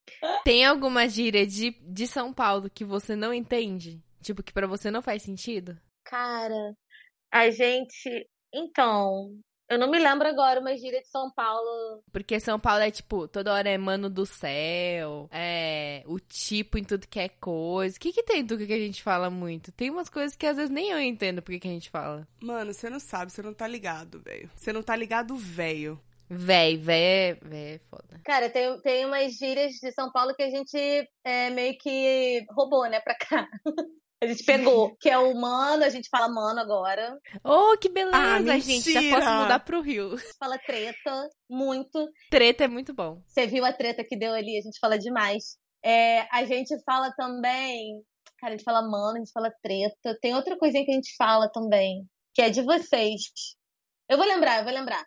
[0.43, 4.01] Tem alguma gíria de, de São Paulo que você não entende?
[4.21, 5.77] Tipo, que pra você não faz sentido?
[6.05, 6.75] Cara,
[7.31, 8.27] a gente.
[8.53, 9.37] Então,
[9.69, 12.03] eu não me lembro agora uma gíria de São Paulo.
[12.11, 16.83] Porque São Paulo é tipo, toda hora é mano do céu, é o tipo em
[16.83, 17.97] tudo que é coisa.
[17.97, 19.71] O que, que tem tudo que a gente fala muito?
[19.71, 22.27] Tem umas coisas que às vezes nem eu entendo porque que a gente fala.
[22.41, 24.49] Mano, você não sabe, você não tá ligado, velho.
[24.55, 25.99] Você não tá ligado, velho.
[26.35, 28.21] Véi, véi é, véi é foda.
[28.25, 32.89] Cara, tem, tem umas gírias de São Paulo que a gente é, meio que roubou,
[32.89, 33.47] né, pra cá.
[34.23, 37.19] A gente pegou, que é o mano, a gente fala mano agora.
[37.43, 38.93] Oh, que beleza, Ah, gente.
[38.93, 40.13] Já posso mudar pro Rio.
[40.13, 42.09] A gente fala treta, muito.
[42.31, 43.21] Treta é muito bom.
[43.27, 45.57] Você viu a treta que deu ali, a gente fala demais.
[45.83, 48.01] É, a gente fala também.
[48.39, 50.17] Cara, a gente fala mano, a gente fala treta.
[50.21, 53.23] Tem outra coisinha que a gente fala também, que é de vocês.
[54.09, 55.03] Eu vou lembrar, eu vou lembrar.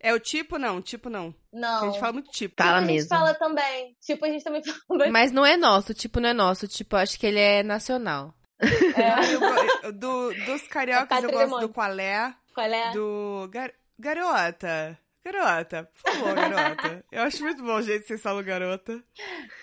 [0.00, 1.34] É o tipo, não, tipo não.
[1.52, 1.82] Não.
[1.82, 2.54] A gente fala muito tipo.
[2.56, 3.08] Fala tipo, a gente mesmo.
[3.08, 3.96] fala também.
[4.00, 5.10] Tipo, a gente também fala.
[5.10, 6.68] Mas não é nosso, tipo, não é nosso.
[6.68, 8.32] Tipo, acho que ele é nacional.
[8.60, 12.90] Eu go- eu- do, dos cariocas, É eu gosto do qualé, Qual é?
[12.92, 13.48] do...
[13.52, 13.72] Gar...
[13.98, 14.98] Garota.
[15.32, 17.04] Garota, por favor, garota.
[17.12, 19.02] Eu acho muito bom o jeito que vocês falam garota.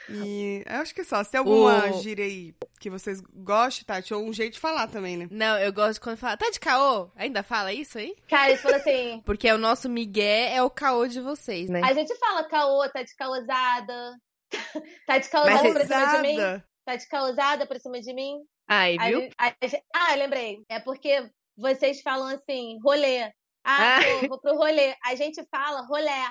[0.10, 1.24] E eu acho que é só.
[1.24, 4.88] Se tem alguma O- gíria aí que vocês gostem, Tati, ou um jeito de falar
[4.88, 5.28] também, né?
[5.32, 6.38] Não, eu gosto quando fala.
[6.38, 7.10] Tá de caô?
[7.16, 8.16] Ainda fala isso aí?
[8.30, 9.22] Cara, eles falam assim.
[9.26, 11.82] Porque o nosso migué é o caô de vocês, né?
[11.84, 14.16] A gente fala caô, tá de caosada.
[15.08, 16.38] tá de caosada Mas pra cima de mim?
[16.86, 18.36] Tá de caosada pra cima de mim?
[18.68, 19.22] Aí, A viu?
[19.22, 20.64] gente- a gente- ah, lembrei.
[20.70, 23.32] É porque vocês falam assim, rolê.
[23.66, 24.00] Ah, Ah.
[24.22, 24.96] pô, vou pro rolê.
[25.04, 26.28] A gente fala rolé.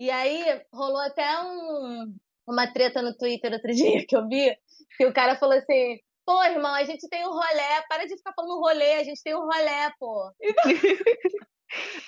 [0.00, 0.42] E aí
[0.72, 2.14] rolou até um,
[2.48, 4.56] uma treta no Twitter outro dia que eu vi,
[4.96, 5.98] que o cara falou assim.
[6.26, 9.34] Pô, irmão, a gente tem um rolé, para de ficar falando rolê, a gente tem
[9.36, 10.32] um rolé, pô.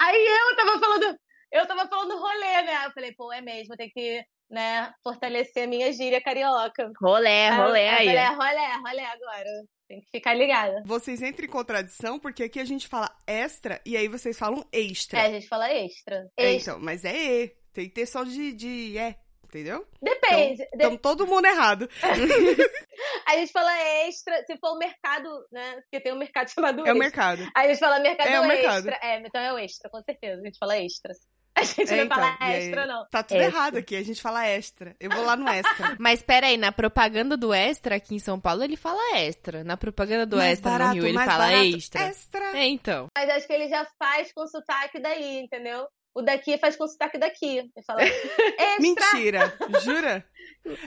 [0.01, 1.19] Aí eu tava falando,
[1.53, 2.87] eu tava falando rolê, né?
[2.87, 6.91] Eu falei, pô, é mesmo, tem que, né, fortalecer a minha gíria carioca.
[7.01, 8.07] Rolé, rolé aí.
[8.07, 8.21] falei, ó.
[8.21, 9.51] é rolé, rolé agora.
[9.89, 10.83] Tem que ficar ligada.
[10.85, 15.21] Vocês entram em contradição porque aqui a gente fala extra e aí vocês falam extra.
[15.21, 16.27] É, a gente fala extra.
[16.37, 16.73] É, Extra.
[16.73, 17.57] então, mas é E.
[17.73, 19.87] Tem que ter só de, de é, entendeu?
[20.03, 20.57] Depende.
[20.57, 21.89] De- Então todo mundo errado.
[23.29, 23.73] A gente fala
[24.07, 25.75] extra, se for o mercado, né?
[25.83, 26.95] Porque tem um mercado chamado É o extra.
[26.99, 27.43] mercado.
[27.55, 28.89] Aí a gente fala mercado É o mercado.
[28.89, 28.99] extra.
[29.03, 30.41] É, então é o extra, com certeza.
[30.41, 31.13] A gente fala extra.
[31.57, 33.07] A gente É, não então, fala e aí- extra, não.
[33.11, 33.57] Tá tudo Extra.
[33.59, 34.95] errado aqui, a gente fala extra.
[35.01, 35.97] Eu vou lá no extra.
[35.99, 39.65] Mas pera aí, na propaganda do Extra aqui em São Paulo, ele fala Extra.
[39.65, 42.03] Na propaganda do Mais Extra barato, no Rio, ele fala barato, Extra.
[42.03, 42.59] Extra.
[42.59, 43.07] É, então.
[43.17, 45.87] Mas acho que ele já faz com sotaque daí, entendeu?
[46.15, 47.59] O daqui faz com sotaque daqui.
[47.59, 48.81] Ele fala extra.
[48.81, 49.55] Mentira.
[49.83, 50.25] Jura?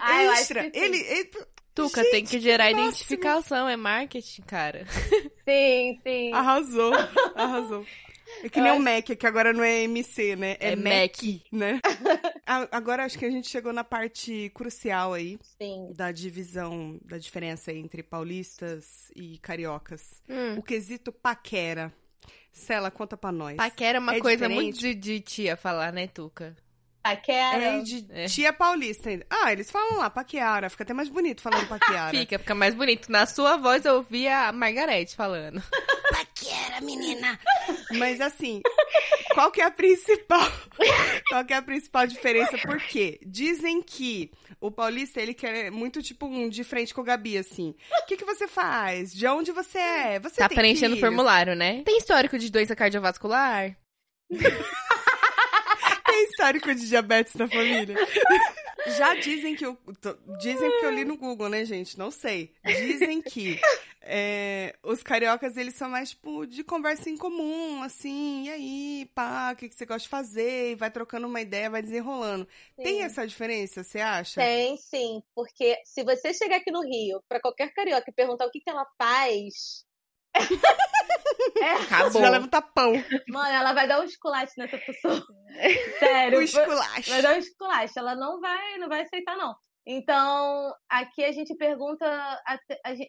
[0.01, 0.69] Ah, eu acho extra.
[0.69, 0.85] que sim.
[0.85, 1.31] Ele, ele-
[1.73, 2.81] Tuca, tem que gerar máximo.
[2.89, 4.85] identificação, é marketing, cara.
[5.47, 6.33] Sim, sim.
[6.33, 6.91] Arrasou.
[7.35, 7.85] Arrasou.
[8.43, 10.57] É que nem o acho- Mac, que agora não é MC, né?
[10.59, 11.41] É, É Mac, Mac.
[11.51, 11.79] né?
[12.71, 15.91] Agora acho que a gente chegou na parte crucial aí Sim.
[15.95, 20.21] da divisão, da diferença entre paulistas e cariocas.
[20.27, 20.57] Hum.
[20.57, 21.93] O quesito paquera.
[22.51, 23.55] Cela, conta pra nós.
[23.55, 24.63] Paquera é uma É coisa diferente?
[24.63, 26.55] muito de, de tia falar, né, Tuca?
[27.03, 27.63] Paquera.
[27.63, 28.25] É de É.
[28.25, 29.25] tia paulista ainda.
[29.29, 30.69] Ah, eles falam lá, paqueara.
[30.69, 32.17] Fica até mais bonito falando paqueara.
[32.17, 33.11] Fica, fica mais bonito.
[33.11, 35.61] Na sua voz eu ouvi a Margarete falando.
[36.81, 37.39] Menina!
[37.97, 38.61] Mas assim,
[39.33, 40.49] qual que é a principal?
[41.29, 42.57] Qual que é a principal diferença?
[42.59, 43.19] Por quê?
[43.25, 47.75] Dizem que o paulista, ele quer muito tipo um de frente com o Gabi, assim.
[48.03, 49.13] O que, que você faz?
[49.13, 50.19] De onde você é?
[50.19, 51.83] Você Tá tem preenchendo o formulário, né?
[51.83, 53.75] Tem histórico de doença cardiovascular?
[56.05, 57.95] Tem histórico de diabetes na família?
[58.97, 59.77] Já dizem que eu.
[60.01, 61.97] tô- Dizem porque eu li no Google, né, gente?
[61.97, 62.53] Não sei.
[62.65, 63.59] Dizem que
[64.11, 68.45] é, os cariocas, eles são mais, tipo, de conversa em comum, assim.
[68.45, 70.71] E aí, pá, o que, que você gosta de fazer?
[70.71, 72.47] E vai trocando uma ideia, vai desenrolando.
[72.75, 73.03] Tem Sim.
[73.03, 74.41] essa diferença, você acha?
[74.41, 78.51] Tem sim, porque se você chegar aqui no Rio pra qualquer carioca e perguntar o
[78.51, 79.85] que, que ela faz,
[81.61, 82.21] é, Acabou.
[82.21, 82.93] Já leva um tapão.
[83.27, 85.23] mano, ela vai dar um esculacho nessa pessoa.
[85.99, 86.39] Sério.
[86.39, 87.09] O esculacho.
[87.11, 87.99] Vai dar um esculacho.
[87.99, 89.55] Ela não vai, não vai aceitar, não.
[89.91, 92.05] Então, aqui a gente pergunta.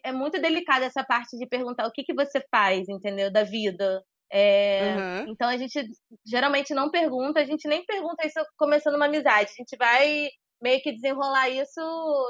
[0.03, 3.31] É muito delicada essa parte de perguntar o que, que você faz, entendeu?
[3.31, 4.03] Da vida.
[4.33, 5.25] É, Aham.
[5.27, 5.79] Então a gente
[6.25, 9.51] geralmente não pergunta, a gente nem pergunta isso começando uma amizade.
[9.51, 10.27] A gente vai
[10.59, 11.81] meio que desenrolar isso,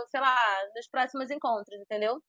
[0.10, 0.36] sei lá,
[0.76, 2.20] nos próximos encontros, entendeu?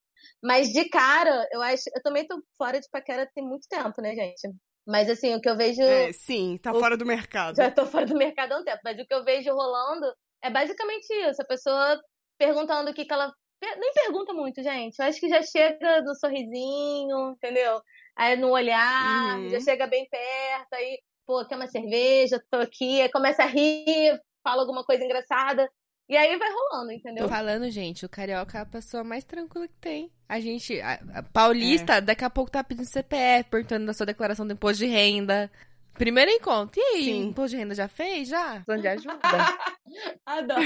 [0.41, 1.83] Mas de cara, eu acho.
[1.93, 4.47] Eu também tô fora de paquera tem muito tempo, né, gente?
[4.87, 5.81] Mas assim, o que eu vejo.
[5.81, 7.55] É, sim, tá o- fora do mercado.
[7.57, 10.05] Já tô fora do mercado há um tempo, mas o que eu vejo rolando
[10.41, 11.41] é basicamente isso.
[11.41, 11.99] A pessoa
[12.45, 13.31] perguntando o que, que ela.
[13.61, 14.99] Nem pergunta muito, gente.
[14.99, 17.81] Eu acho que já chega no sorrisinho, entendeu?
[18.15, 19.49] Aí no olhar, Uhum.
[19.49, 24.19] já chega bem perto, aí, pô, quer uma cerveja, tô aqui, aí começa a rir,
[24.43, 25.69] fala alguma coisa engraçada.
[26.09, 27.23] E aí vai rolando, entendeu?
[27.23, 30.11] Tô falando, gente, o carioca é a pessoa mais tranquila que tem.
[30.27, 34.45] A gente, a, a paulista, daqui a pouco tá pedindo CPF, perguntando da sua declaração
[34.45, 35.49] do imposto de renda.
[35.93, 36.79] Primeiro encontro.
[36.79, 37.23] E aí, Sim.
[37.27, 38.27] imposto de renda já fez?
[38.27, 38.61] Já?
[38.65, 39.19] Precisando de ajuda.
[40.25, 40.61] Adoro.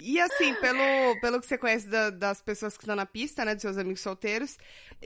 [0.00, 3.54] E assim, pelo, pelo que você conhece da- das pessoas que estão na pista, né,
[3.54, 4.56] dos seus amigos solteiros,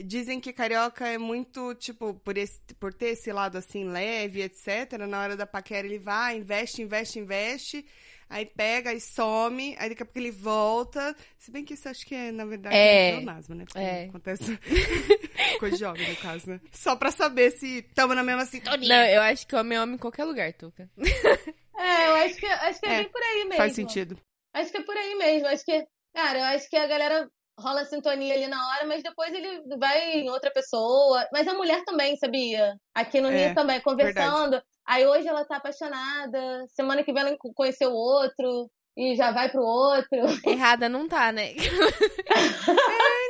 [0.05, 4.93] dizem que carioca é muito, tipo, por, esse, por ter esse lado assim leve, etc.
[5.09, 7.85] Na hora da paquera ele vai, investe, investe, investe,
[8.29, 11.14] aí pega e some, aí daqui a pouco ele volta.
[11.39, 13.11] Se bem que isso acho que é, na verdade, É.
[13.12, 13.64] um pleonasmo, né?
[13.64, 14.05] Porque É.
[14.07, 14.59] acontece
[15.61, 16.61] coisa de homem, no caso, né?
[16.72, 18.89] Só pra saber se tamo na mesma sintonia.
[18.89, 20.89] Não, eu acho que homem é homem em qualquer lugar, Tuca.
[21.77, 23.57] É, eu acho que, acho que é, É, bem por aí mesmo.
[23.57, 24.16] Faz sentido.
[24.55, 25.49] Acho que é por aí mesmo.
[25.49, 27.29] Acho que, cara, eu acho que a galera
[27.59, 31.27] rola sintonia ali na hora, mas depois ele vai em outra pessoa.
[31.33, 32.75] Mas a mulher também, sabia?
[32.95, 34.61] Aqui no É, Rio também, conversando.
[34.87, 39.61] Aí hoje ela tá apaixonada, semana que vem ela conheceu outro e já vai pro
[39.61, 40.09] outro.
[40.49, 41.55] Errada não tá, né?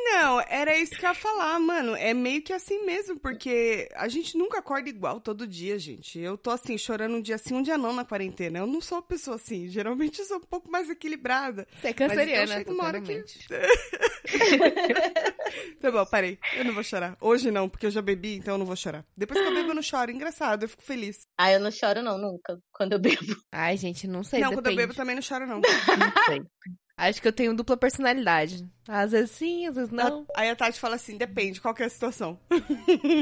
[0.05, 1.97] Não, era isso que eu ia falar, mano.
[1.97, 6.19] É meio que assim mesmo, porque a gente nunca acorda igual todo dia, gente.
[6.21, 8.59] Eu tô assim, chorando um dia sim, um dia não na quarentena.
[8.61, 9.69] Eu não sou uma pessoa assim.
[9.69, 11.67] Geralmente eu sou um pouco mais equilibrada.
[11.81, 13.49] Você é então canceriana, chega uma Tuca, hora não que- mente.
[15.81, 16.39] Tá bom, parei.
[16.57, 17.17] Eu não vou chorar.
[17.21, 19.05] Hoje não, porque eu já bebi, então eu não vou chorar.
[19.17, 20.11] Depois que eu bebo, eu não choro.
[20.11, 21.27] Engraçado, eu fico feliz.
[21.39, 23.17] Ah, eu não choro não, nunca, quando eu bebo.
[23.53, 24.83] Ai, gente, não sei, não, quando eu depende.
[24.83, 25.61] bebo também não choro, não.
[25.65, 26.43] Não sei.
[26.97, 28.65] Acho que eu tenho dupla personalidade.
[28.87, 30.25] Às vezes sim, às vezes não.
[30.37, 32.39] Aí a Tati fala assim, depende, qual que é a situação?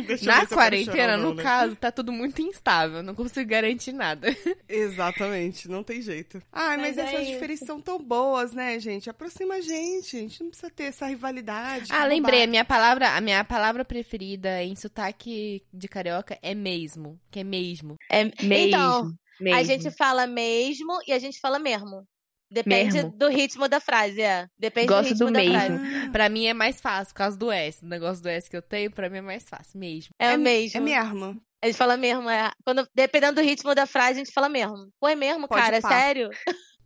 [0.07, 1.43] Deixa eu ver Na quarentena, no né?
[1.43, 3.03] caso, tá tudo muito instável.
[3.03, 4.29] Não consigo garantir nada.
[4.69, 6.43] Exatamente, não tem jeito.
[6.53, 7.33] Ai, mas, Mas é essas isso.
[7.33, 9.09] diferenças são tão boas, né, gente?
[9.09, 10.17] Aproxima a gente.
[10.19, 11.91] A gente não precisa ter essa rivalidade.
[11.91, 17.19] Ah, lembrei, a minha palavra, a minha palavra preferida em sotaque de carioca é mesmo,
[17.31, 17.97] que é mesmo.
[18.11, 18.53] É mesmo.
[18.53, 19.59] Então, mesmo.
[19.59, 22.07] A gente fala mesmo e a gente fala mesmo.
[22.51, 23.11] Depende Mesmo.
[23.17, 24.47] do ritmo da frase, é.
[24.59, 25.79] Depende Gosto do ritmo do da mesmo.
[25.79, 26.11] frase.
[26.11, 27.83] Pra mim é mais fácil, por causa do S.
[27.83, 30.11] O negócio do S que eu tenho, pra mim é mais fácil, mesmo.
[30.19, 30.77] É, É o mesmo.
[30.77, 31.43] É mesmo.
[31.63, 32.51] A gente fala mesmo, é.
[32.63, 34.87] Quando, dependendo do ritmo da frase, a gente fala mesmo.
[35.01, 35.81] Pô, é mesmo, Pode cara?
[35.81, 35.89] pá.
[35.89, 36.29] Sério?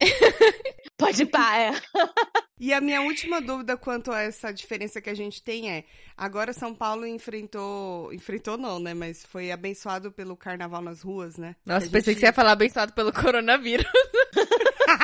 [0.97, 1.71] Pode pá, é.
[2.59, 5.85] E a minha última dúvida quanto a essa diferença que a gente tem é:
[6.17, 8.11] agora São Paulo enfrentou.
[8.15, 8.95] Enfrentou não, né?
[8.95, 11.55] Mas foi abençoado pelo carnaval nas ruas, né?
[11.67, 13.85] Nossa, pensei gente- que você ia falar abençoado pelo coronavírus.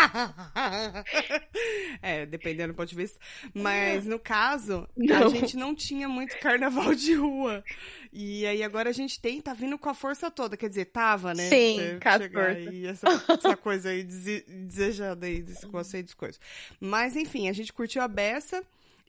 [2.03, 3.19] é, dependendo do ponto de vista.
[3.55, 5.29] Mas no caso, a Não.
[5.31, 7.65] gente não tinha muito carnaval de rua.
[8.13, 10.57] E aí agora a gente tem, tá vindo com a força toda.
[10.57, 11.49] Quer dizer, tava, né?
[11.49, 16.41] Sim, a aí, essa, essa coisa aí dese- desejada aí, desse aí das coisas.
[16.81, 18.63] Mas enfim, a gente curtiu a beça.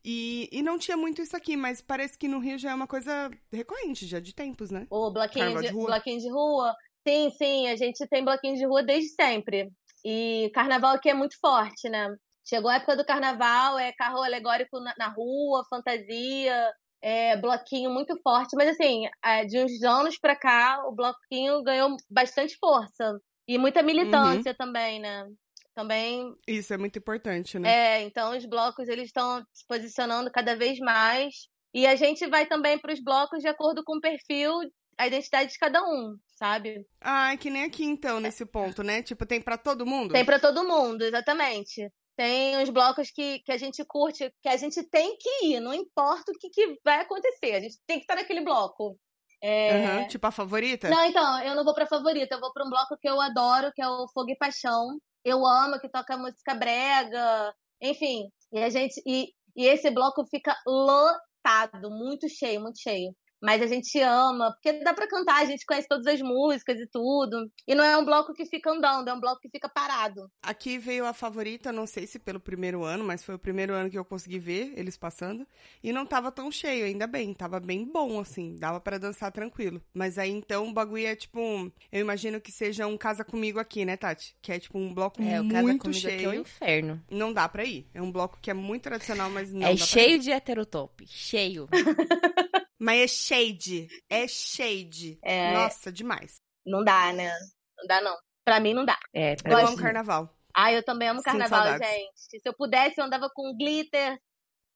[0.05, 2.85] E, e não tinha muito isso aqui, mas parece que no Rio já é uma
[2.87, 4.85] coisa recorrente, já de tempos, né?
[4.89, 5.85] O bloquinho Carnaval de, de rua?
[5.85, 6.75] bloquinho de rua.
[7.07, 9.71] Sim, sim, a gente tem bloquinho de rua desde sempre.
[10.04, 12.14] E carnaval aqui é muito forte, né?
[12.45, 16.70] Chegou a época do carnaval, é carro alegórico na, na rua, fantasia,
[17.01, 21.95] é, bloquinho muito forte, mas assim, é, de uns anos pra cá, o bloquinho ganhou
[22.10, 23.20] bastante força.
[23.47, 24.58] E muita militância uhum.
[24.58, 25.28] também, né?
[25.76, 26.34] Também.
[26.47, 27.70] Isso é muito importante, né?
[27.70, 31.34] É, então os blocos eles estão se posicionando cada vez mais.
[31.74, 34.54] E a gente vai também para os blocos de acordo com o perfil,
[34.97, 36.85] a identidade de cada um, sabe?
[36.99, 39.01] Ah, é que nem aqui então, nesse ponto, né?
[39.01, 40.11] Tipo, tem para todo mundo?
[40.11, 41.89] Tem para todo mundo, exatamente.
[42.17, 45.73] Tem uns blocos que, que a gente curte, que a gente tem que ir, não
[45.73, 48.99] importa o que, que vai acontecer, a gente tem que estar naquele bloco.
[49.41, 50.01] É...
[50.01, 50.89] Uhum, tipo a favorita?
[50.89, 53.71] Não, então, eu não vou pra favorita, eu vou pra um bloco que eu adoro,
[53.73, 54.99] que é o Fogo e Paixão.
[55.23, 58.29] Eu amo, que toca música brega, enfim.
[58.51, 59.01] E a gente.
[59.05, 63.13] E, e esse bloco fica lotado, muito cheio, muito cheio
[63.43, 66.87] mas a gente ama, porque dá para cantar, a gente conhece todas as músicas e
[66.87, 67.51] tudo.
[67.67, 70.31] E não é um bloco que fica andando, é um bloco que fica parado.
[70.41, 73.89] Aqui veio a favorita, não sei se pelo primeiro ano, mas foi o primeiro ano
[73.89, 75.45] que eu consegui ver eles passando.
[75.83, 79.81] E não tava tão cheio, ainda bem, tava bem bom, assim, dava para dançar tranquilo.
[79.93, 81.69] Mas aí então o bagulho é tipo um.
[81.91, 84.37] Eu imagino que seja um Casa Comigo aqui, né, Tati?
[84.41, 86.15] Que é tipo um bloco é, muito o casa comigo cheio.
[86.15, 87.03] Aqui é o inferno.
[87.11, 87.89] Não dá pra ir.
[87.93, 91.05] É um bloco que é muito tradicional, mas não é dá cheio de heterotop.
[91.05, 91.67] Cheio.
[92.80, 93.88] Mas é shade.
[94.09, 95.19] É shade.
[95.24, 95.53] É...
[95.53, 96.41] Nossa, demais.
[96.65, 97.32] Não dá, né?
[97.78, 98.15] Não dá, não.
[98.43, 98.97] Pra mim, não dá.
[99.13, 100.30] É, eu amo carnaval.
[100.55, 102.11] Ah, eu também amo carnaval, gente.
[102.17, 104.19] Se eu pudesse, eu andava com glitter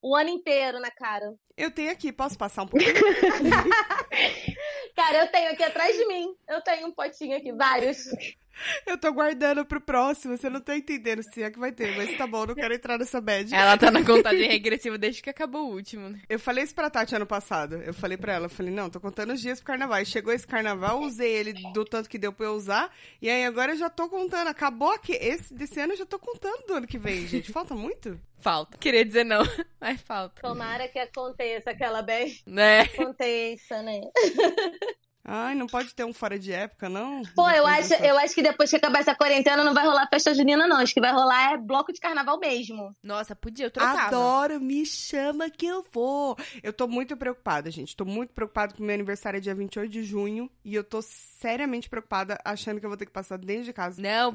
[0.01, 1.25] o ano inteiro na cara.
[1.55, 2.93] Eu tenho aqui, posso passar um pouquinho?
[4.95, 6.27] cara, eu tenho aqui atrás de mim.
[6.47, 7.97] Eu tenho um potinho aqui, vários.
[8.85, 12.17] Eu tô guardando pro próximo, você não tá entendendo se é que vai ter, mas
[12.17, 13.53] tá bom, não quero entrar nessa bad.
[13.53, 16.21] Ela tá na contagem regressiva desde que acabou o último, né?
[16.29, 17.75] Eu falei isso pra Tati ano passado.
[17.75, 20.01] Eu falei pra ela, eu falei, não, tô contando os dias pro carnaval.
[20.01, 22.93] E chegou esse carnaval, usei ele do tanto que deu pra eu usar.
[23.21, 24.47] E aí agora eu já tô contando.
[24.47, 25.13] Acabou aqui.
[25.13, 27.51] Esse desse ano eu já tô contando do ano que vem, gente.
[27.51, 28.19] Falta muito?
[28.37, 28.77] Falta.
[28.77, 29.41] Queria dizer não,
[29.81, 30.41] mas falta.
[30.41, 32.39] Tomara que aconteça aquela bem.
[32.45, 32.81] Né?
[32.81, 34.01] Aconteça, né?
[35.29, 37.21] Ai, não pode ter um fora de época, não?
[37.35, 40.33] Pô, eu acho, eu acho que depois que acabar essa quarentena não vai rolar festa
[40.33, 40.77] junina, não.
[40.77, 42.95] Acho que vai rolar é bloco de carnaval mesmo.
[43.03, 44.03] Nossa, podia, eu trocava.
[44.03, 46.37] Adoro, me chama que eu vou.
[46.63, 47.93] Eu tô muito preocupada, gente.
[47.93, 51.89] Tô muito preocupada que meu aniversário é dia 28 de junho e eu tô seriamente
[51.89, 54.01] preocupada achando que eu vou ter que passar dentro de casa.
[54.01, 54.33] Não,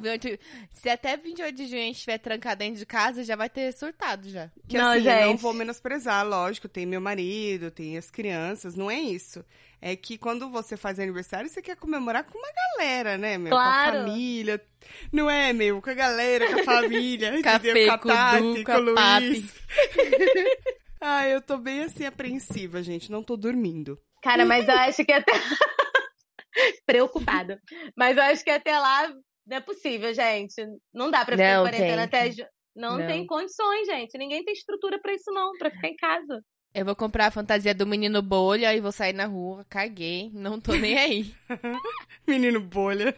[0.73, 3.73] se até 28 de junho a gente estiver trancado dentro de casa, já vai ter
[3.73, 4.51] surtado já.
[4.69, 5.23] Que não, assim, gente.
[5.23, 6.69] eu não vou menosprezar, lógico.
[6.69, 9.43] Tem meu marido, tem as crianças, não é isso
[9.85, 13.51] é que quando você faz aniversário, você quer comemorar com uma galera, né, meu?
[13.51, 13.93] Claro.
[13.93, 14.65] Com a família.
[15.13, 15.83] Não é, meu?
[15.83, 17.33] Com a galera, com a família.
[17.43, 19.53] Café, com a Tati, com, o Luiz.
[21.03, 23.11] ah, eu tô bem assim apreensiva, gente.
[23.11, 23.99] Não tô dormindo.
[24.23, 25.33] Cara, mas eu acho que até.
[26.87, 27.61] Preocupada.
[27.97, 29.13] Mas eu acho que até lá
[29.45, 30.65] não é possível, gente.
[30.95, 32.31] Não dá pra ficar não, em quarentena até.
[32.77, 34.17] Não, não, tem condições, gente.
[34.17, 36.41] Ninguém tem estrutura para isso, não, pra ficar em casa.
[36.75, 39.65] Eu vou comprar a fantasia do menino bolha e vou sair na rua.
[39.69, 40.31] Caguei.
[40.33, 41.35] Não tô nem aí.
[42.27, 43.15] menino bolha.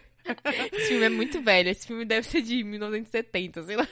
[0.73, 1.69] Esse filme é muito velho.
[1.69, 3.87] Esse filme deve ser de 1970, sei lá.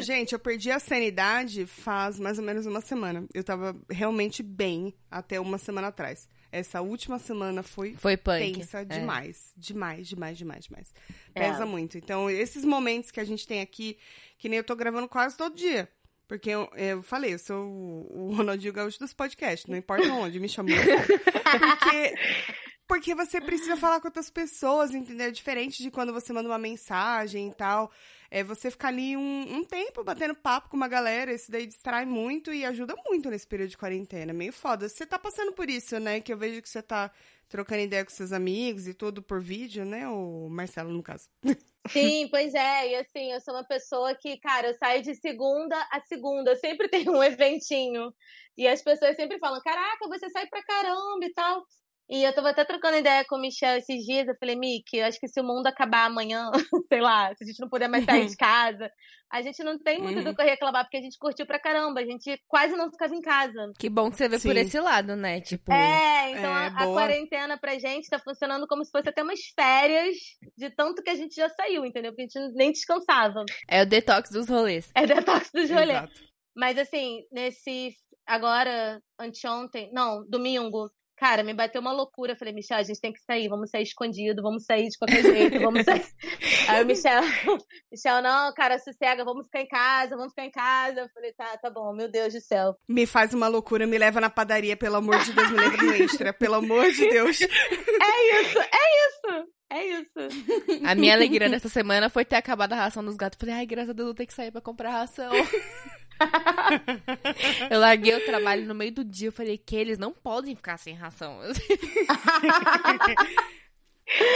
[0.00, 3.24] Gente, eu perdi a sanidade faz mais ou menos uma semana.
[3.32, 6.28] Eu tava realmente bem até uma semana atrás.
[6.50, 8.54] Essa última semana foi, foi punk.
[8.54, 8.84] tensa é.
[8.84, 9.52] demais.
[9.56, 10.94] Demais, demais, demais, demais.
[11.32, 11.66] Pesa é.
[11.66, 11.96] muito.
[11.96, 13.96] Então, esses momentos que a gente tem aqui,
[14.36, 15.88] que nem eu tô gravando quase todo dia.
[16.30, 17.66] Porque eu, eu falei, eu sou
[18.08, 20.72] o Ronaldinho Gaúcho dos podcasts, não importa onde, me chamou.
[21.58, 22.14] Porque,
[22.86, 25.26] porque você precisa falar com outras pessoas, entendeu?
[25.26, 27.90] É diferente de quando você manda uma mensagem e tal.
[28.30, 32.04] É você ficar ali um, um tempo batendo papo com uma galera, isso daí distrai
[32.04, 34.32] muito e ajuda muito nesse período de quarentena.
[34.32, 34.88] Meio foda.
[34.88, 36.20] Você tá passando por isso, né?
[36.20, 37.10] Que eu vejo que você tá
[37.50, 40.08] trocando ideia com seus amigos e tudo por vídeo, né?
[40.08, 41.28] O Marcelo, no caso.
[41.90, 42.90] Sim, pois é.
[42.90, 46.88] E assim, eu sou uma pessoa que, cara, eu saio de segunda a segunda, sempre
[46.88, 48.14] tem um eventinho.
[48.56, 51.66] E as pessoas sempre falam: caraca, você sai pra caramba e tal.
[52.10, 54.26] E eu tava até trocando ideia com o Michel esses dias.
[54.26, 56.50] Eu falei, Mick, acho que se o mundo acabar amanhã,
[56.92, 58.90] sei lá, se a gente não puder mais sair de casa,
[59.30, 60.24] a gente não tem muito uhum.
[60.24, 62.00] do que reclamar, porque a gente curtiu pra caramba.
[62.00, 63.72] A gente quase não ficava em casa.
[63.78, 64.48] Que bom que você vê Sim.
[64.48, 65.40] por esse lado, né?
[65.40, 65.72] Tipo.
[65.72, 69.40] É, então é, a, a, quarentena pra gente tá funcionando como se fosse até umas
[69.54, 70.16] férias
[70.58, 72.10] de tanto que a gente já saiu, entendeu?
[72.10, 73.44] Porque a gente nem descansava.
[73.68, 74.90] É o detox dos rolês.
[74.96, 75.90] É o detox dos rolês.
[75.90, 76.20] Exato.
[76.56, 77.94] Mas assim, nesse.
[78.26, 80.90] Agora, anteontem, não, domingo,
[81.20, 82.32] Cara, me bateu uma loucura.
[82.32, 85.22] Eu falei, Michel, a gente tem que sair, vamos sair escondido, vamos sair de qualquer
[85.22, 86.02] jeito, vamos sair.
[86.66, 87.20] Aí o Michel,
[87.92, 91.00] Michel, não, cara, sossega, vamos ficar em casa, vamos ficar em casa.
[91.00, 92.74] Eu falei, tá, tá bom, meu Deus do céu.
[92.88, 95.92] Me faz uma loucura, me leva na padaria, pelo amor de Deus, me leva no
[95.92, 97.38] extra, pelo amor de Deus.
[98.02, 99.50] É isso, é isso.
[99.72, 100.82] É isso.
[100.84, 103.38] A minha alegria nessa semana foi ter acabado a ração dos gatos.
[103.38, 105.30] Falei, ai, graças a Deus, eu tenho que sair pra comprar ração.
[107.70, 109.28] Eu larguei o trabalho no meio do dia.
[109.28, 111.38] Eu falei que eles não podem ficar sem ração.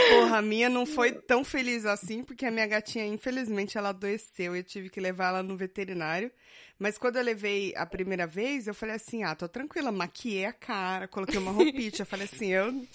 [0.09, 4.55] Porra, a minha não foi tão feliz assim, porque a minha gatinha, infelizmente, ela adoeceu.
[4.55, 6.31] Eu tive que levar ela no veterinário.
[6.79, 10.53] Mas quando eu levei a primeira vez, eu falei assim: ah, tô tranquila, maquiei a
[10.53, 11.91] cara, coloquei uma roupinha.
[11.97, 12.85] eu falei assim: eu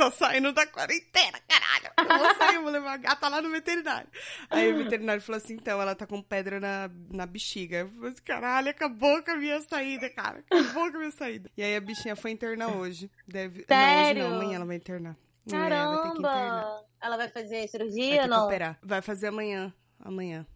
[0.00, 1.92] tô saindo da quarentena, caralho.
[1.98, 4.08] Eu vou sair, eu vou levar a gata lá no veterinário.
[4.48, 7.78] Aí o veterinário falou assim: então, ela tá com pedra na, na bexiga.
[7.78, 10.42] Eu falei assim: caralho, acabou com a minha saída, cara.
[10.50, 11.50] Acabou com a minha saída.
[11.54, 13.10] E aí a bichinha foi internar hoje.
[13.28, 13.64] Deve...
[13.68, 14.22] Sério?
[14.22, 15.16] Não, hoje não, amanhã ela vai internar.
[15.46, 16.62] É, vai ter que internar.
[16.62, 16.84] Caramba!
[17.02, 18.44] Ela vai fazer Vai cirurgia ter ou não?
[18.46, 18.78] operar.
[18.82, 19.72] Vai fazer amanhã.
[19.98, 20.46] Amanhã.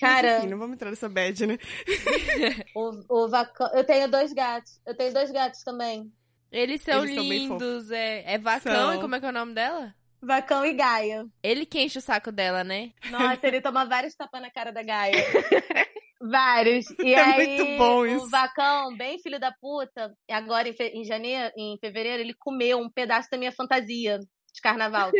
[0.00, 1.58] Mas, Cara, enfim, não vamos entrar nessa bad, né?
[2.74, 3.30] o, o.
[3.72, 4.80] Eu tenho dois gatos.
[4.84, 6.12] Eu tenho dois gatos também.
[6.52, 7.90] Eles são Eles são lindos.
[7.90, 8.94] é, é Vacão, São.
[8.94, 9.94] e como é que é o nome dela?
[10.20, 11.26] Vacão e Gaia.
[11.42, 12.92] Ele que enche o saco dela, né?
[13.10, 15.12] Nossa, ele toma vários tapas na cara da Gaia.
[16.24, 16.84] Vários.
[17.00, 18.30] E É aí, muito bom o isso.
[18.30, 22.88] Vacão, bem filho da puta, agora em, fe- em janeiro, em fevereiro, ele comeu um
[22.88, 25.10] pedaço da minha fantasia de carnaval.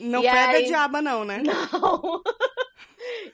[0.00, 1.42] Não E foi a da aí- diaba, não, né?
[1.44, 2.22] Não.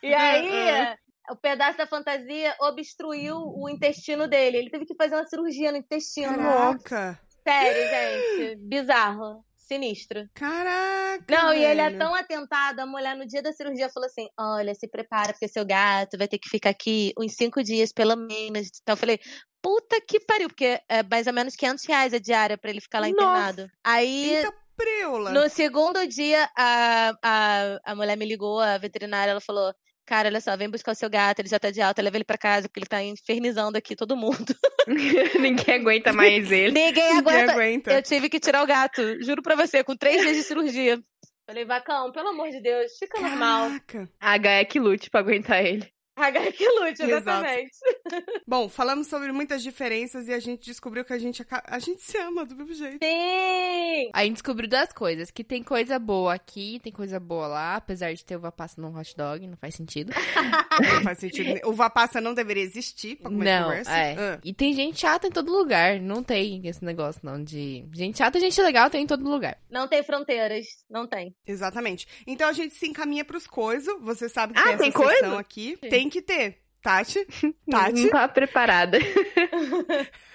[0.03, 0.97] E aí, É.
[1.31, 4.59] o pedaço da fantasia obstruiu o intestino dele.
[4.59, 6.37] Ele teve que fazer uma cirurgia no intestino.
[6.37, 7.21] Caraca!
[7.43, 8.57] Sério, gente.
[8.63, 9.45] Bizarro.
[9.57, 10.29] Sinistro.
[10.33, 11.25] Caraca!
[11.29, 11.99] Não, e ele é velho.
[11.99, 12.79] tão atentado.
[12.79, 16.29] A mulher, no dia da cirurgia, falou assim: Olha, se prepara, porque seu gato vai
[16.29, 18.69] ter que ficar aqui uns cinco dias, pelo menos.
[18.81, 19.19] Então eu falei:
[19.61, 23.01] Puta que pariu, porque é mais ou menos 500 reais a diária pra ele ficar
[23.01, 23.23] lá Nossa.
[23.23, 23.71] internado.
[23.83, 24.37] Aí.
[24.37, 25.33] Eita preula!
[25.33, 29.75] No segundo dia, a, a, a mulher me ligou, a veterinária, ela falou:
[30.07, 32.25] Cara, olha só, vem buscar o seu gato, ele já tá de alta, leva ele
[32.25, 34.55] pra casa, porque ele tá infernizando aqui todo mundo.
[35.41, 36.71] Ninguém aguenta mais ele.
[36.71, 37.53] Ninguém Ninguém aguenta.
[37.53, 37.93] aguenta.
[37.93, 41.03] Eu tive que tirar o gato, juro pra você, com três dias de cirurgia.
[41.45, 43.69] Falei, Vacão, pelo amor de Deus, fica normal.
[43.69, 44.11] Caraca!
[44.21, 45.89] A Gaia que lute pra aguentar ele.
[46.17, 47.77] H que lute, exatamente.
[48.47, 52.17] Bom, falamos sobre muitas diferenças e a gente descobriu que a gente, a gente se
[52.19, 52.99] ama do mesmo jeito.
[53.05, 54.11] Sim!
[54.13, 55.31] A gente descobriu duas coisas.
[55.31, 57.77] Que tem coisa boa aqui, tem coisa boa lá.
[57.77, 60.13] Apesar de ter uva passa num hot dog, não faz sentido.
[60.77, 61.47] Não faz sentido.
[61.47, 61.69] nenhum.
[61.69, 63.91] O Vapassa não deveria existir pra começar a não, conversa.
[63.97, 64.15] é.
[64.19, 64.41] Ah.
[64.45, 65.99] E tem gente chata em todo lugar.
[66.01, 67.87] Não tem esse negócio, não, de...
[67.95, 69.59] Gente chata e gente legal tem em todo lugar.
[69.71, 71.35] Não tem fronteiras, não tem.
[71.47, 72.07] Exatamente.
[72.27, 73.95] Então a gente se encaminha pros coisos.
[74.03, 75.39] Você sabe que Ah, tem tem essa coisa?
[75.39, 75.77] aqui.
[75.79, 76.59] Tem que ter.
[76.91, 77.27] Tati?
[77.67, 78.09] Não Tati?
[78.11, 78.99] tava preparada.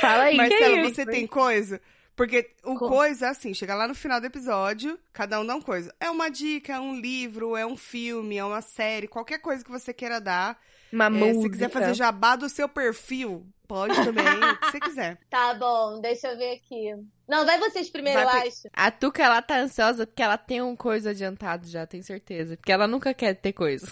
[0.00, 1.80] Fala aí, que Marcelo, é você tem coisa?
[2.16, 5.54] Porque o Co- coisa é assim, chega lá no final do episódio, cada um dá
[5.54, 5.94] uma coisa.
[5.98, 9.70] É uma dica, é um livro, é um filme, é uma série, qualquer coisa que
[9.70, 10.58] você queira dar.
[10.92, 11.42] Uma É, música.
[11.42, 15.18] se quiser fazer jabá do seu perfil, pode também, o que você quiser.
[15.30, 16.90] Tá bom, deixa eu ver aqui.
[17.26, 18.68] Não, vai vocês primeiro, Vai eu acho.
[18.74, 22.56] A Tuca, ela tá ansiosa porque ela tem um coisa adiantado já, tenho certeza.
[22.58, 23.90] Porque ela nunca quer ter coisa.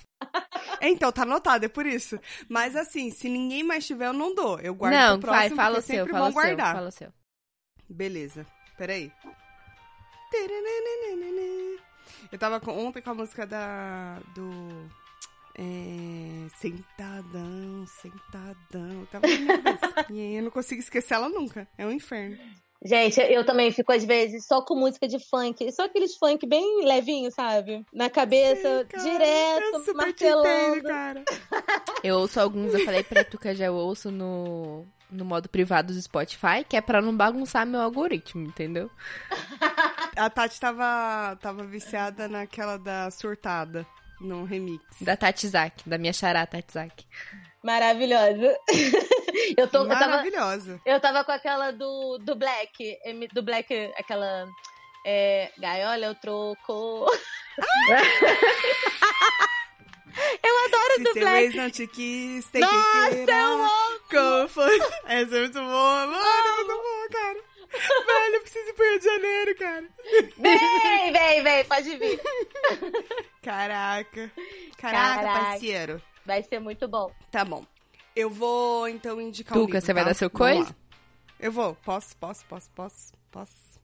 [0.81, 2.19] Então, tá anotado, é por isso.
[2.49, 4.59] Mas assim, se ninguém mais tiver, eu não dou.
[4.61, 6.43] Eu guardo não, pro vai, próximo, fala o é seu, sempre fala bom o seu,
[6.43, 6.75] guardar.
[6.75, 7.13] fala o seu.
[7.89, 8.47] Beleza,
[8.79, 9.13] peraí.
[12.33, 14.19] Eu tava com- ontem com a música da.
[14.35, 14.89] do.
[15.57, 19.07] É, sentadão, sentadão.
[19.11, 20.07] Tava minha cabeça.
[20.11, 21.69] E aí eu não consigo esquecer ela nunca.
[21.77, 22.39] É um inferno.
[22.83, 25.71] Gente, eu também fico às vezes só com música de funk.
[25.71, 27.85] Só aqueles funk bem levinho, sabe?
[27.93, 30.83] Na cabeça, Sim, cara, direto, eu te entendo, martelando.
[30.85, 31.25] cara.
[32.03, 36.01] Eu ouço alguns, eu falei pra Tuca, já eu ouço no, no modo privado do
[36.01, 38.91] Spotify, que é pra não bagunçar meu algoritmo, entendeu?
[40.17, 43.87] A Tati tava, tava viciada naquela da surtada,
[44.19, 44.83] no remix.
[45.03, 47.05] Da Tatizak, da minha xará Tatizak.
[47.63, 48.57] Maravilhosa.
[49.57, 50.81] eu, tô, eu, tava, Maravilhosa.
[50.85, 52.99] eu tava com aquela do, do Black.
[53.33, 54.47] Do Black, aquela.
[55.07, 57.07] É, Gaiola, eu troco.
[60.43, 61.45] eu adoro Se do seu Black.
[61.45, 63.27] ex não te quis, tem Nossa, que querer.
[65.07, 66.27] Essa é muito boa, mano.
[66.27, 67.51] É muito boa, cara.
[67.73, 69.85] Velho, eu preciso ir pro Rio de Janeiro, cara.
[70.39, 72.21] Vem, vem, vem, pode vir.
[73.43, 74.31] Caraca.
[74.77, 75.45] Caraca, Caraca.
[75.45, 76.03] parceiro.
[76.27, 77.13] Vai ser muito bom.
[77.31, 77.65] Tá bom.
[78.15, 80.09] Eu vou, então, indicar um Tuca, livro, você vai tá?
[80.09, 80.71] dar seu Vamos coisa?
[80.71, 80.77] lá.
[81.39, 81.75] Eu vou.
[81.77, 83.81] Posso, posso, posso, posso, posso.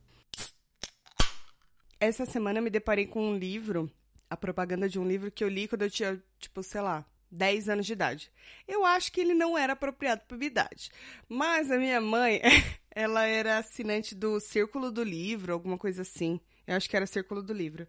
[1.99, 3.91] Essa semana eu me deparei com um livro,
[4.29, 7.69] a propaganda de um livro que eu li quando eu tinha, tipo, sei lá, 10
[7.69, 8.31] anos de idade.
[8.69, 10.91] Eu acho que ele não era apropriado para minha idade.
[11.29, 12.41] Mas a minha mãe,
[12.91, 16.41] ela era assinante do Círculo do Livro, alguma coisa assim.
[16.67, 17.87] Eu acho que era Círculo do Livro.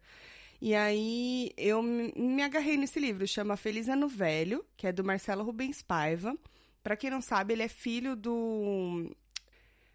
[0.60, 5.44] E aí eu me agarrei nesse livro, chama Feliz Ano Velho, que é do Marcelo
[5.44, 6.36] Rubens Paiva.
[6.82, 9.14] Pra quem não sabe, ele é filho do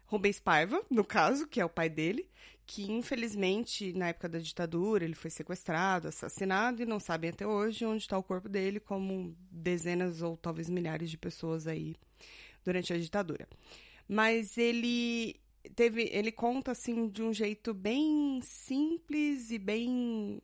[0.05, 2.29] Rubens Paiva, no caso, que é o pai dele,
[2.65, 7.85] que infelizmente, na época da ditadura, ele foi sequestrado, assassinado e não sabem até hoje
[7.85, 11.95] onde está o corpo dele, como dezenas ou talvez milhares de pessoas aí
[12.63, 13.47] durante a ditadura.
[14.07, 15.35] Mas ele
[15.75, 20.41] teve, ele conta assim de um jeito bem simples e bem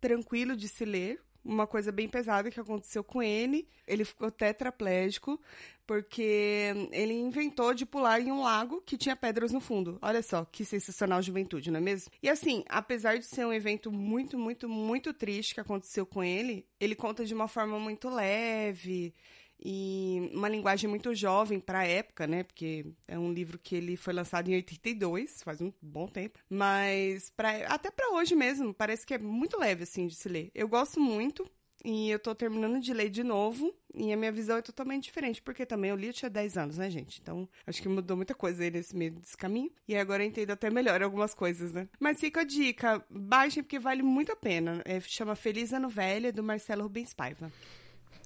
[0.00, 3.66] tranquilo de se ler, uma coisa bem pesada que aconteceu com ele.
[3.86, 5.40] Ele ficou tetraplégico
[5.86, 9.98] porque ele inventou de pular em um lago que tinha pedras no fundo.
[10.02, 12.12] Olha só, que sensacional juventude, não é mesmo?
[12.22, 16.66] E assim, apesar de ser um evento muito, muito, muito triste que aconteceu com ele,
[16.78, 19.14] ele conta de uma forma muito leve
[19.60, 22.42] e uma linguagem muito jovem para a época, né?
[22.42, 27.30] Porque é um livro que ele foi lançado em 82, faz um bom tempo, mas
[27.30, 30.50] pra, até para hoje mesmo, parece que é muito leve assim de se ler.
[30.54, 31.46] Eu gosto muito
[31.84, 35.40] e eu tô terminando de ler de novo e a minha visão é totalmente diferente,
[35.40, 37.20] porque também eu li eu tinha 10 anos, né, gente?
[37.20, 39.70] Então, acho que mudou muita coisa aí nesse meio desse caminho.
[39.86, 41.88] E agora eu entendo até melhor algumas coisas, né?
[41.98, 44.82] Mas fica a dica, baixem porque vale muito a pena.
[44.84, 47.50] É, chama Feliz Ano Velho, do Marcelo Rubens Paiva.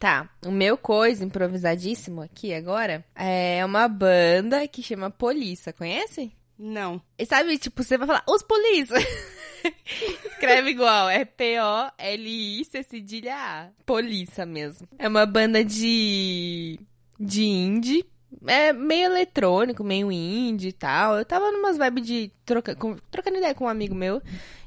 [0.02, 6.32] Tá, o meu coisa improvisadíssimo aqui agora é uma banda que chama Polícia, conhece?
[6.58, 7.00] Não.
[7.16, 8.96] E sabe, tipo, você vai falar, os Polícia.
[10.26, 13.68] Escreve igual, é P-O-L-I-C cedilha A.
[13.86, 14.88] Polícia mesmo.
[14.98, 16.80] É uma banda de.
[17.20, 18.04] de indie.
[18.44, 21.16] É meio eletrônico, meio indie e tal.
[21.16, 24.20] Eu tava numas vibes de troca, com, trocando ideia com um amigo meu.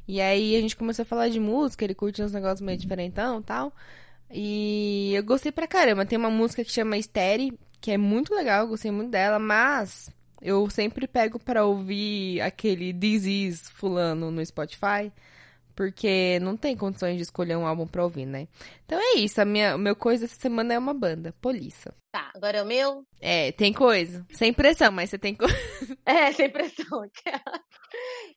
[0.08, 3.42] E aí a gente começou a falar de música, ele curte uns negócios meio diferentão
[3.42, 3.74] e tal.
[4.32, 6.06] E eu gostei pra caramba.
[6.06, 10.10] Tem uma música que chama Estéreo, que é muito legal, eu gostei muito dela, mas
[10.42, 15.12] eu sempre pego pra ouvir aquele Is fulano no Spotify,
[15.76, 18.48] porque não tem condições de escolher um álbum pra ouvir, né?
[18.86, 21.94] Então é isso, a minha, o meu coisa essa semana é uma banda, Polícia.
[22.12, 23.06] Tá, agora é o meu?
[23.20, 24.26] É, tem coisa.
[24.32, 25.56] Sem pressão, mas você tem coisa.
[26.08, 27.02] É, sem pressão.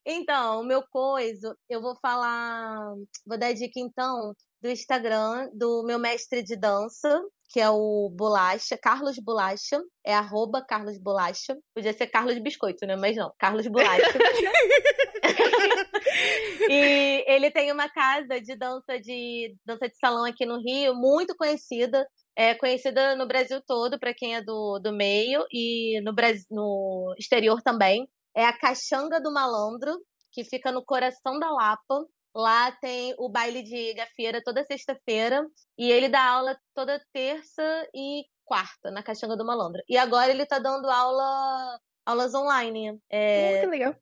[0.04, 2.94] então, o meu coisa, eu vou falar.
[3.26, 7.20] Vou dar dica então do Instagram do meu mestre de dança,
[7.50, 11.56] que é o Bolacha, Carlos Bolacha, é arroba Carlos Bolacha.
[11.74, 12.96] Podia ser Carlos Biscoito, né?
[12.96, 14.02] Mas não, Carlos Bolacha.
[16.68, 21.34] e ele tem uma casa de dança de dança de salão aqui no Rio, muito
[21.36, 22.06] conhecida.
[22.36, 27.14] É conhecida no Brasil todo, para quem é do, do meio, e no, Brasil, no
[27.18, 28.06] exterior também.
[28.36, 29.98] É a Caxanga do Malandro,
[30.32, 32.04] que fica no coração da Lapa.
[32.34, 35.46] Lá tem o baile de gafieira toda sexta-feira
[35.76, 39.82] e ele dá aula toda terça e quarta na Caixanga do Malandro.
[39.88, 42.98] E agora ele tá dando aula aulas online.
[43.10, 43.94] É, que legal.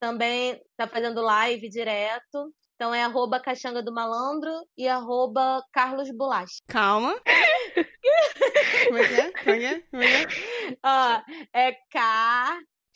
[0.00, 2.52] Também tá fazendo live direto.
[2.74, 6.08] Então é arroba Caixanga do Malandro e arroba Carlos.
[6.66, 7.14] Calma.
[8.88, 9.30] Como é que é?
[9.30, 9.80] Como é que é?
[9.82, 10.78] Como é que é?
[10.84, 11.22] Ó,
[11.52, 11.76] é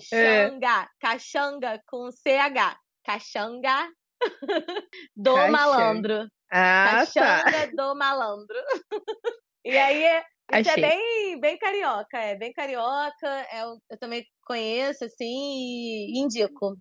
[0.00, 0.90] Caxanga.
[0.98, 2.76] Caxanga com CH.
[3.04, 3.88] Caxanga
[5.16, 5.52] do Caixanga.
[5.52, 6.28] malandro.
[6.50, 7.42] Ah, tá.
[7.42, 8.56] Caxanga do malandro.
[9.64, 10.24] e aí, é-
[10.54, 10.84] isso Achei.
[10.84, 13.26] é bem, bem carioca, é bem carioca.
[13.50, 16.76] é eu, também conheço, assim, e indico.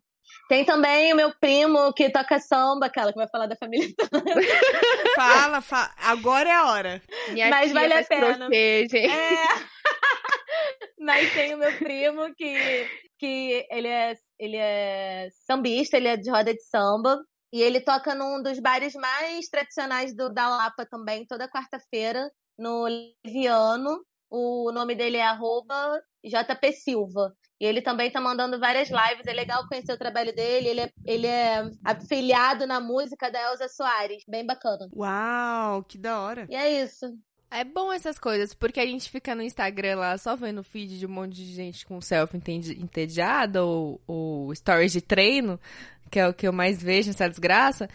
[0.48, 3.90] Tem também o meu primo que toca samba, aquela que vai falar da família.
[5.16, 5.92] Fala, fala.
[5.98, 7.02] Agora é a hora.
[7.30, 8.50] Minha Mas vale a pena.
[8.52, 8.86] É.
[11.00, 12.90] Mas tem o meu primo que,
[13.20, 17.18] que ele, é, ele é sambista, ele é de roda de samba.
[17.56, 22.30] E ele toca num dos bares mais tradicionais do, da Lapa também, toda quarta-feira,
[22.60, 22.86] no
[23.26, 23.98] Liviano.
[24.30, 27.34] O nome dele é arroba JP Silva.
[27.58, 29.26] E ele também tá mandando várias lives.
[29.26, 30.68] É legal conhecer o trabalho dele.
[30.68, 34.26] Ele é, ele é afiliado na música da Elza Soares.
[34.28, 34.90] Bem bacana.
[34.94, 36.46] Uau, que da hora.
[36.50, 37.06] E é isso.
[37.50, 41.06] É bom essas coisas, porque a gente fica no Instagram lá só vendo feed de
[41.06, 45.58] um monte de gente com selfie entediada ou, ou stories de treino,
[46.12, 47.90] que é o que eu mais vejo nessa desgraça.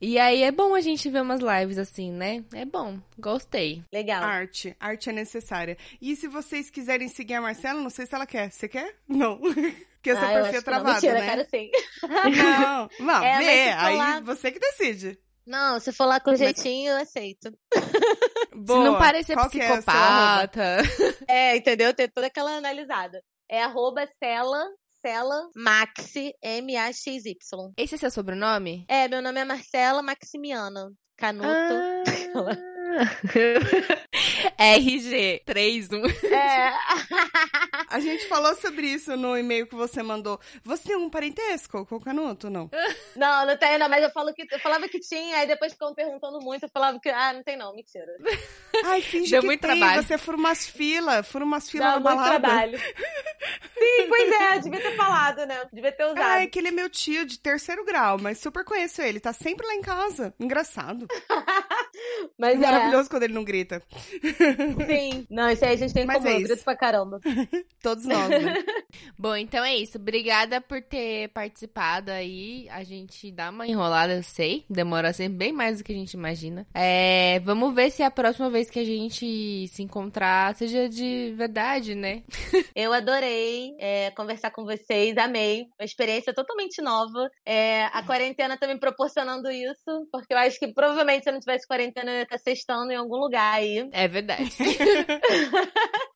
[0.00, 2.44] E aí é bom a gente ver umas lives assim, né?
[2.54, 3.82] É bom, gostei.
[3.92, 4.22] Legal.
[4.22, 4.76] Arte.
[4.78, 5.76] Arte é necessária.
[6.00, 8.50] E se vocês quiserem seguir a Marcela, não sei se ela quer.
[8.50, 8.94] Você quer?
[9.08, 9.38] Não.
[9.98, 10.62] Porque Ah, eu perfil é que não.
[10.62, 11.26] travado, Mentira, né?
[11.26, 11.70] quero sim.
[12.36, 13.70] Não, não, É, vê.
[13.72, 15.18] Aí lá- você que decide.
[15.44, 17.50] Não, se for lá com jeitinho, eu aceito.
[18.54, 18.78] Boa.
[18.84, 20.76] Se não parecer Qual é psicopata.
[21.26, 21.92] É, entendeu?
[21.94, 23.22] Tem toda aquela analisada.
[23.50, 24.62] É arroba Cela,
[25.04, 27.72] Cela Maxi, M-A-X-Y.
[27.76, 28.84] Esse é seu sobrenome?
[28.88, 31.48] É, meu nome é Marcela Maximiana Canuto.
[31.48, 32.02] Ah.
[34.58, 36.24] RG31.
[36.24, 36.72] É.
[37.88, 40.38] A gente falou sobre isso no e-mail que você mandou.
[40.62, 42.70] Você tem um parentesco com o Canuto, não?
[43.16, 45.94] Não, não tem, não, mas eu, falo que, eu falava que tinha, aí depois ficam
[45.94, 48.14] perguntando muito, eu falava que, ah, não tem não, mentira.
[48.84, 49.78] Ai, finge Deu que muito tem.
[49.78, 50.02] trabalho.
[50.02, 52.28] Você fura umas filas, fura umas filas na balada.
[52.28, 52.78] trabalho.
[52.78, 55.64] Sim, pois é, devia ter falado, né?
[55.72, 56.20] Devia ter usado.
[56.20, 59.20] Ah, é que ele é meu tio de terceiro grau, mas super conheço ele.
[59.20, 60.34] Tá sempre lá em casa.
[60.38, 61.06] Engraçado.
[62.38, 63.82] mas é, Maravilhoso quando ele não grita.
[64.86, 65.26] sim.
[65.30, 66.48] Não, isso aí a gente tem em Mas comum, é eu isso.
[66.48, 67.20] grito pra caramba.
[67.82, 68.54] Todos nós, né?
[69.18, 69.98] Bom, então é isso.
[69.98, 72.68] Obrigada por ter participado aí.
[72.70, 74.64] A gente dá uma enrolada, eu sei.
[74.68, 76.66] Demora sempre bem mais do que a gente imagina.
[76.74, 81.94] É, vamos ver se a próxima vez que a gente se encontrar seja de verdade,
[81.94, 82.22] né?
[82.74, 85.66] Eu adorei é, conversar com vocês, amei.
[85.78, 87.28] Uma experiência totalmente nova.
[87.44, 91.40] É, a quarentena tá me proporcionando isso, porque eu acho que provavelmente se eu não
[91.40, 93.88] tivesse quarentena, ia estar sextando em algum lugar aí.
[93.92, 94.52] É verdade.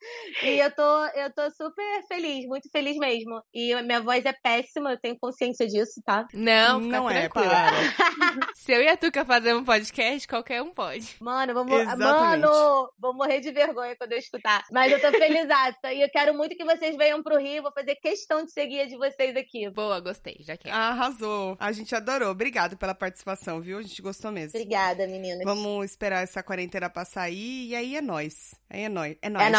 [0.43, 3.43] E eu tô, eu tô super feliz, muito feliz mesmo.
[3.53, 6.27] E minha voz é péssima, eu tenho consciência disso, tá?
[6.33, 7.49] Não, fica não é, tranquila.
[7.49, 8.53] para.
[8.55, 11.17] Se eu e a Tuca fazer um podcast, qualquer um pode.
[11.21, 12.43] Mano, Exatamente.
[12.43, 14.63] mano, vou morrer de vergonha quando eu escutar.
[14.71, 15.93] Mas eu tô felizaça.
[15.93, 17.63] e eu quero muito que vocês venham pro Rio.
[17.63, 19.69] Vou fazer questão de seguir a de vocês aqui.
[19.71, 20.75] Boa, gostei, já quero.
[20.75, 21.57] Arrasou.
[21.59, 22.31] A gente adorou.
[22.31, 23.79] Obrigado pela participação, viu?
[23.79, 24.59] A gente gostou mesmo.
[24.59, 25.45] Obrigada, meninas.
[25.45, 28.55] Vamos esperar essa quarentena passar aí e aí é nóis.
[28.69, 29.17] Aí é nóis.
[29.21, 29.47] É nóis.
[29.47, 29.51] É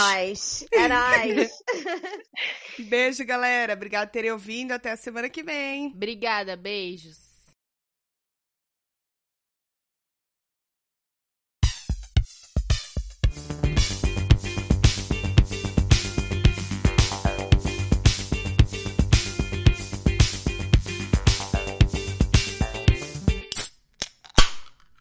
[0.71, 1.51] É nóis.
[2.79, 3.73] Beijo, galera.
[3.73, 4.71] Obrigado por terem ouvido.
[4.73, 5.87] Até a semana que vem.
[5.87, 7.22] Obrigada, beijos.